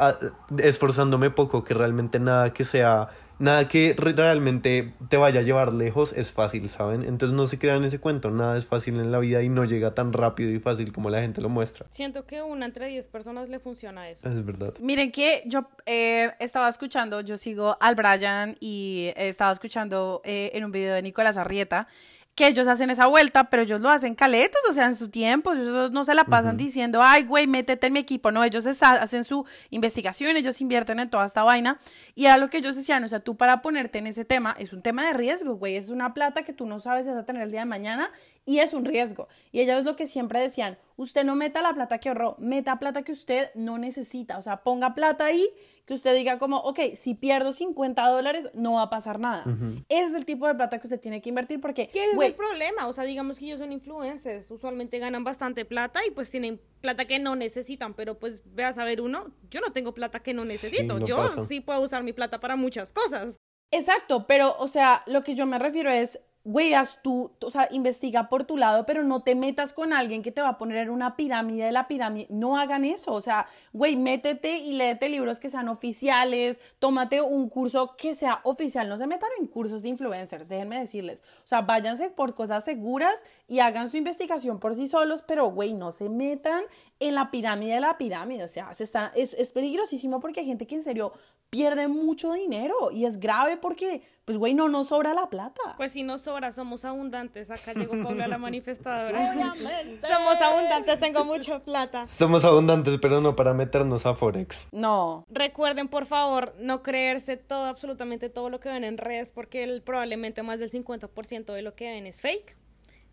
esforzándome 0.58 1.30
poco, 1.30 1.64
que 1.64 1.74
realmente 1.74 2.20
nada 2.20 2.52
que 2.52 2.64
sea, 2.64 3.08
nada 3.40 3.66
que 3.66 3.94
realmente 3.96 4.94
te 5.08 5.16
vaya 5.16 5.40
a 5.40 5.42
llevar 5.42 5.72
lejos 5.72 6.12
es 6.12 6.30
fácil, 6.30 6.68
¿saben? 6.68 7.02
Entonces 7.02 7.36
no 7.36 7.48
se 7.48 7.58
crean 7.58 7.84
ese 7.84 7.98
cuento, 7.98 8.30
nada 8.30 8.56
es 8.56 8.66
fácil 8.66 9.00
en 9.00 9.10
la 9.10 9.18
vida 9.18 9.42
y 9.42 9.48
no 9.48 9.64
llega 9.64 9.94
tan 9.94 10.12
rápido 10.12 10.50
y 10.50 10.60
fácil 10.60 10.92
como 10.92 11.10
la 11.10 11.20
gente 11.20 11.40
lo 11.40 11.48
muestra. 11.48 11.86
Siento 11.90 12.24
que 12.24 12.42
una 12.42 12.66
entre 12.66 12.86
diez 12.86 13.08
personas 13.08 13.48
le 13.48 13.58
funciona 13.58 14.08
eso. 14.08 14.28
Es 14.28 14.44
verdad. 14.44 14.74
Miren 14.80 15.10
que 15.10 15.42
yo 15.46 15.66
eh, 15.86 16.30
estaba 16.38 16.68
escuchando, 16.68 17.20
yo 17.20 17.36
sigo 17.36 17.76
al 17.80 17.96
Brian 17.96 18.54
y 18.60 19.12
estaba 19.16 19.50
escuchando 19.50 20.22
eh, 20.24 20.52
en 20.54 20.64
un 20.64 20.70
video 20.70 20.94
de 20.94 21.02
Nicolás 21.02 21.36
Arrieta 21.36 21.88
que 22.34 22.48
ellos 22.48 22.66
hacen 22.66 22.90
esa 22.90 23.06
vuelta, 23.06 23.48
pero 23.48 23.62
ellos 23.62 23.80
lo 23.80 23.90
hacen 23.90 24.14
caletos, 24.14 24.60
o 24.68 24.72
sea, 24.72 24.86
en 24.86 24.96
su 24.96 25.08
tiempo, 25.08 25.52
ellos 25.52 25.92
no 25.92 26.04
se 26.04 26.14
la 26.14 26.24
pasan 26.24 26.56
diciendo, 26.56 27.00
ay, 27.02 27.22
güey, 27.22 27.46
métete 27.46 27.86
en 27.86 27.92
mi 27.92 28.00
equipo, 28.00 28.32
no, 28.32 28.42
ellos 28.42 28.66
hacen 28.66 29.24
su 29.24 29.46
investigación, 29.70 30.36
ellos 30.36 30.60
invierten 30.60 30.98
en 30.98 31.10
toda 31.10 31.26
esta 31.26 31.44
vaina, 31.44 31.78
y 32.14 32.26
era 32.26 32.36
lo 32.36 32.48
que 32.48 32.58
ellos 32.58 32.74
decían, 32.74 33.04
o 33.04 33.08
sea, 33.08 33.20
tú 33.20 33.36
para 33.36 33.62
ponerte 33.62 33.98
en 33.98 34.08
ese 34.08 34.24
tema, 34.24 34.54
es 34.58 34.72
un 34.72 34.82
tema 34.82 35.06
de 35.06 35.12
riesgo, 35.12 35.54
güey, 35.54 35.76
es 35.76 35.90
una 35.90 36.12
plata 36.12 36.42
que 36.42 36.52
tú 36.52 36.66
no 36.66 36.80
sabes 36.80 37.04
si 37.04 37.10
vas 37.12 37.20
a 37.20 37.24
tener 37.24 37.42
el 37.42 37.50
día 37.50 37.60
de 37.60 37.66
mañana, 37.66 38.10
y 38.46 38.58
es 38.58 38.74
un 38.74 38.84
riesgo, 38.84 39.28
y 39.52 39.60
ellos 39.60 39.78
es 39.78 39.84
lo 39.84 39.96
que 39.96 40.06
siempre 40.06 40.40
decían, 40.40 40.78
usted 40.96 41.24
no 41.24 41.34
meta 41.34 41.62
la 41.62 41.74
plata 41.74 41.98
que 41.98 42.08
ahorró, 42.08 42.36
meta 42.38 42.78
plata 42.78 43.02
que 43.02 43.12
usted 43.12 43.50
no 43.54 43.78
necesita, 43.78 44.38
o 44.38 44.42
sea, 44.42 44.62
ponga 44.62 44.94
plata 44.94 45.24
ahí, 45.24 45.46
que 45.86 45.94
usted 45.94 46.14
diga 46.14 46.38
como, 46.38 46.58
ok, 46.58 46.80
si 46.94 47.14
pierdo 47.14 47.52
50 47.52 48.06
dólares, 48.08 48.48
no 48.54 48.74
va 48.74 48.82
a 48.82 48.90
pasar 48.90 49.18
nada. 49.18 49.44
Ese 49.90 50.04
es 50.04 50.14
el 50.14 50.24
tipo 50.24 50.46
de 50.46 50.54
plata 50.54 50.78
que 50.78 50.86
usted 50.86 50.98
tiene 50.98 51.20
que 51.20 51.28
invertir 51.28 51.60
porque... 51.60 51.88
¿Qué 51.88 52.06
es 52.06 52.18
el 52.18 52.34
problema? 52.34 52.86
O 52.86 52.92
sea, 52.94 53.04
digamos 53.04 53.38
que 53.38 53.44
ellos 53.44 53.58
son 53.58 53.70
influencers, 53.70 54.50
usualmente 54.50 54.98
ganan 54.98 55.24
bastante 55.24 55.66
plata 55.66 56.00
y 56.06 56.10
pues 56.10 56.30
tienen 56.30 56.58
plata 56.80 57.04
que 57.04 57.18
no 57.18 57.36
necesitan, 57.36 57.92
pero 57.92 58.18
pues 58.18 58.42
ve 58.46 58.64
a 58.64 58.72
saber 58.72 59.02
uno, 59.02 59.34
yo 59.50 59.60
no 59.60 59.72
tengo 59.72 59.92
plata 59.92 60.20
que 60.20 60.32
no 60.32 60.46
necesito, 60.46 60.98
yo 61.00 61.42
sí 61.42 61.60
puedo 61.60 61.82
usar 61.82 62.02
mi 62.02 62.14
plata 62.14 62.40
para 62.40 62.56
muchas 62.56 62.92
cosas. 62.92 63.36
Exacto, 63.70 64.26
pero 64.26 64.56
o 64.58 64.68
sea, 64.68 65.02
lo 65.06 65.22
que 65.22 65.34
yo 65.34 65.44
me 65.44 65.58
refiero 65.58 65.90
es, 65.90 66.18
güey, 66.44 66.74
haz 66.74 67.00
tú, 67.02 67.32
o 67.40 67.50
sea, 67.50 67.68
investiga 67.70 68.28
por 68.28 68.44
tu 68.44 68.58
lado, 68.58 68.84
pero 68.84 69.02
no 69.02 69.22
te 69.22 69.34
metas 69.34 69.72
con 69.72 69.94
alguien 69.94 70.22
que 70.22 70.30
te 70.30 70.42
va 70.42 70.50
a 70.50 70.58
poner 70.58 70.76
en 70.76 70.90
una 70.90 71.16
pirámide 71.16 71.64
de 71.64 71.72
la 71.72 71.88
pirámide. 71.88 72.26
No 72.28 72.58
hagan 72.58 72.84
eso. 72.84 73.14
O 73.14 73.22
sea, 73.22 73.46
güey, 73.72 73.96
métete 73.96 74.58
y 74.58 74.74
léete 74.74 75.08
libros 75.08 75.40
que 75.40 75.48
sean 75.48 75.68
oficiales, 75.68 76.60
tómate 76.78 77.22
un 77.22 77.48
curso 77.48 77.96
que 77.96 78.14
sea 78.14 78.40
oficial. 78.44 78.90
No 78.90 78.98
se 78.98 79.06
metan 79.06 79.30
en 79.40 79.46
cursos 79.46 79.82
de 79.82 79.88
influencers, 79.88 80.48
déjenme 80.48 80.78
decirles. 80.78 81.22
O 81.44 81.46
sea, 81.46 81.62
váyanse 81.62 82.10
por 82.10 82.34
cosas 82.34 82.62
seguras 82.64 83.24
y 83.48 83.60
hagan 83.60 83.90
su 83.90 83.96
investigación 83.96 84.60
por 84.60 84.74
sí 84.74 84.86
solos, 84.86 85.24
pero, 85.26 85.46
güey, 85.50 85.72
no 85.72 85.92
se 85.92 86.10
metan 86.10 86.64
en 87.00 87.14
la 87.14 87.30
pirámide 87.30 87.74
de 87.74 87.80
la 87.80 87.96
pirámide. 87.96 88.44
O 88.44 88.48
sea, 88.48 88.74
se 88.74 88.84
está, 88.84 89.12
es, 89.16 89.32
es 89.34 89.52
peligrosísimo 89.52 90.20
porque 90.20 90.40
hay 90.40 90.46
gente 90.46 90.66
que 90.66 90.74
en 90.74 90.82
serio 90.82 91.14
pierde 91.54 91.86
mucho 91.86 92.32
dinero 92.32 92.90
y 92.90 93.06
es 93.06 93.20
grave 93.20 93.56
porque, 93.56 94.02
pues, 94.24 94.36
güey, 94.38 94.54
no 94.54 94.68
nos 94.68 94.88
sobra 94.88 95.14
la 95.14 95.30
plata. 95.30 95.60
Pues 95.76 95.92
si 95.92 96.02
nos 96.02 96.22
sobra, 96.22 96.50
somos 96.50 96.84
abundantes. 96.84 97.52
Acá 97.52 97.72
llegó 97.74 98.02
Paula 98.02 98.26
la 98.26 98.38
manifestadora. 98.38 99.54
somos 100.00 100.40
abundantes, 100.40 100.98
tengo 100.98 101.24
mucha 101.24 101.60
plata. 101.60 102.08
Somos 102.08 102.44
abundantes, 102.44 102.98
pero 103.00 103.20
no 103.20 103.36
para 103.36 103.54
meternos 103.54 104.04
a 104.04 104.16
Forex. 104.16 104.66
No. 104.72 105.24
Recuerden, 105.28 105.86
por 105.86 106.06
favor, 106.06 106.56
no 106.58 106.82
creerse 106.82 107.36
todo, 107.36 107.66
absolutamente 107.66 108.28
todo 108.30 108.50
lo 108.50 108.58
que 108.58 108.68
ven 108.70 108.82
en 108.82 108.98
redes, 108.98 109.30
porque 109.30 109.80
probablemente 109.84 110.42
más 110.42 110.58
del 110.58 110.72
50% 110.72 111.52
de 111.52 111.62
lo 111.62 111.76
que 111.76 111.84
ven 111.88 112.06
es 112.06 112.20
fake. 112.20 112.56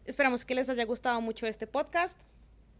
Esperamos 0.05 0.45
que 0.45 0.55
les 0.55 0.67
haya 0.67 0.85
gustado 0.85 1.21
mucho 1.21 1.45
este 1.45 1.67
podcast 1.67 2.19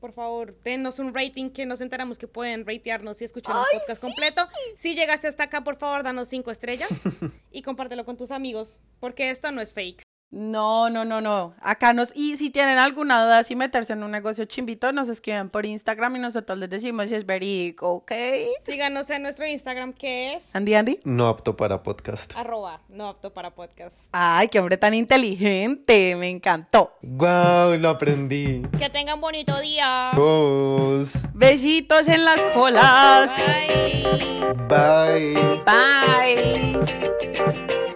por 0.02 0.12
favor, 0.12 0.58
denos 0.64 1.00
un 1.00 1.14
rating 1.14 1.52
que 1.52 1.66
nos 1.66 1.80
enteramos 1.80 2.18
que 2.18 2.28
pueden 2.28 2.66
ratearnos 2.66 3.22
y 3.22 3.26
escuchar 3.26 3.56
el 3.56 3.80
podcast 3.80 4.02
completo. 4.02 4.42
Si 4.76 4.96
llegaste 4.96 5.28
hasta 5.28 5.44
acá, 5.44 5.64
por 5.64 5.78
favor, 5.78 6.04
danos 6.04 6.28
cinco 6.28 6.52
estrellas 6.52 6.90
y 7.52 7.62
compártelo 7.62 8.04
con 8.04 8.18
tus 8.18 8.32
amigos, 8.32 8.80
porque 9.00 9.30
esto 9.30 9.52
no 9.52 9.62
es 9.62 9.74
fake. 9.74 10.02
No, 10.32 10.90
no, 10.90 11.04
no, 11.04 11.20
no. 11.20 11.54
Acá 11.60 11.92
nos. 11.92 12.16
Y 12.16 12.38
si 12.38 12.50
tienen 12.50 12.78
alguna 12.78 13.22
duda 13.24 13.44
si 13.44 13.58
meterse 13.58 13.92
en 13.94 14.04
un 14.04 14.12
negocio 14.12 14.46
chimbito, 14.46 14.94
nos 14.94 15.10
escriben 15.10 15.50
por 15.50 15.66
Instagram 15.66 16.16
y 16.16 16.20
nosotros 16.20 16.58
les 16.58 16.70
decimos 16.70 17.10
si 17.10 17.16
es 17.16 17.26
verídico, 17.26 17.92
¿ok? 17.92 18.14
Síganos 18.64 19.10
en 19.10 19.24
nuestro 19.24 19.46
Instagram 19.46 19.92
que 19.92 20.36
es. 20.36 20.56
Andy 20.56 20.74
Andy. 20.74 21.00
No 21.04 21.28
apto 21.28 21.58
para 21.58 21.84
podcast. 21.84 22.34
Arroba, 22.38 22.80
no 22.88 23.10
apto 23.10 23.34
para 23.34 23.54
podcast. 23.54 24.08
Ay, 24.14 24.48
qué 24.48 24.60
hombre 24.60 24.78
tan 24.78 24.94
inteligente. 24.94 26.16
Me 26.16 26.30
encantó. 26.30 26.94
Wow, 27.02 27.76
lo 27.78 27.90
aprendí. 27.90 28.62
Que 28.80 28.90
tengan 28.90 29.20
bonito 29.20 29.60
día. 29.60 30.12
Besitos 31.34 32.08
en 32.08 32.24
las 32.24 32.42
colas. 32.54 33.30
Bye. 34.70 34.70
Bye. 34.70 35.62
Bye. 35.66 37.91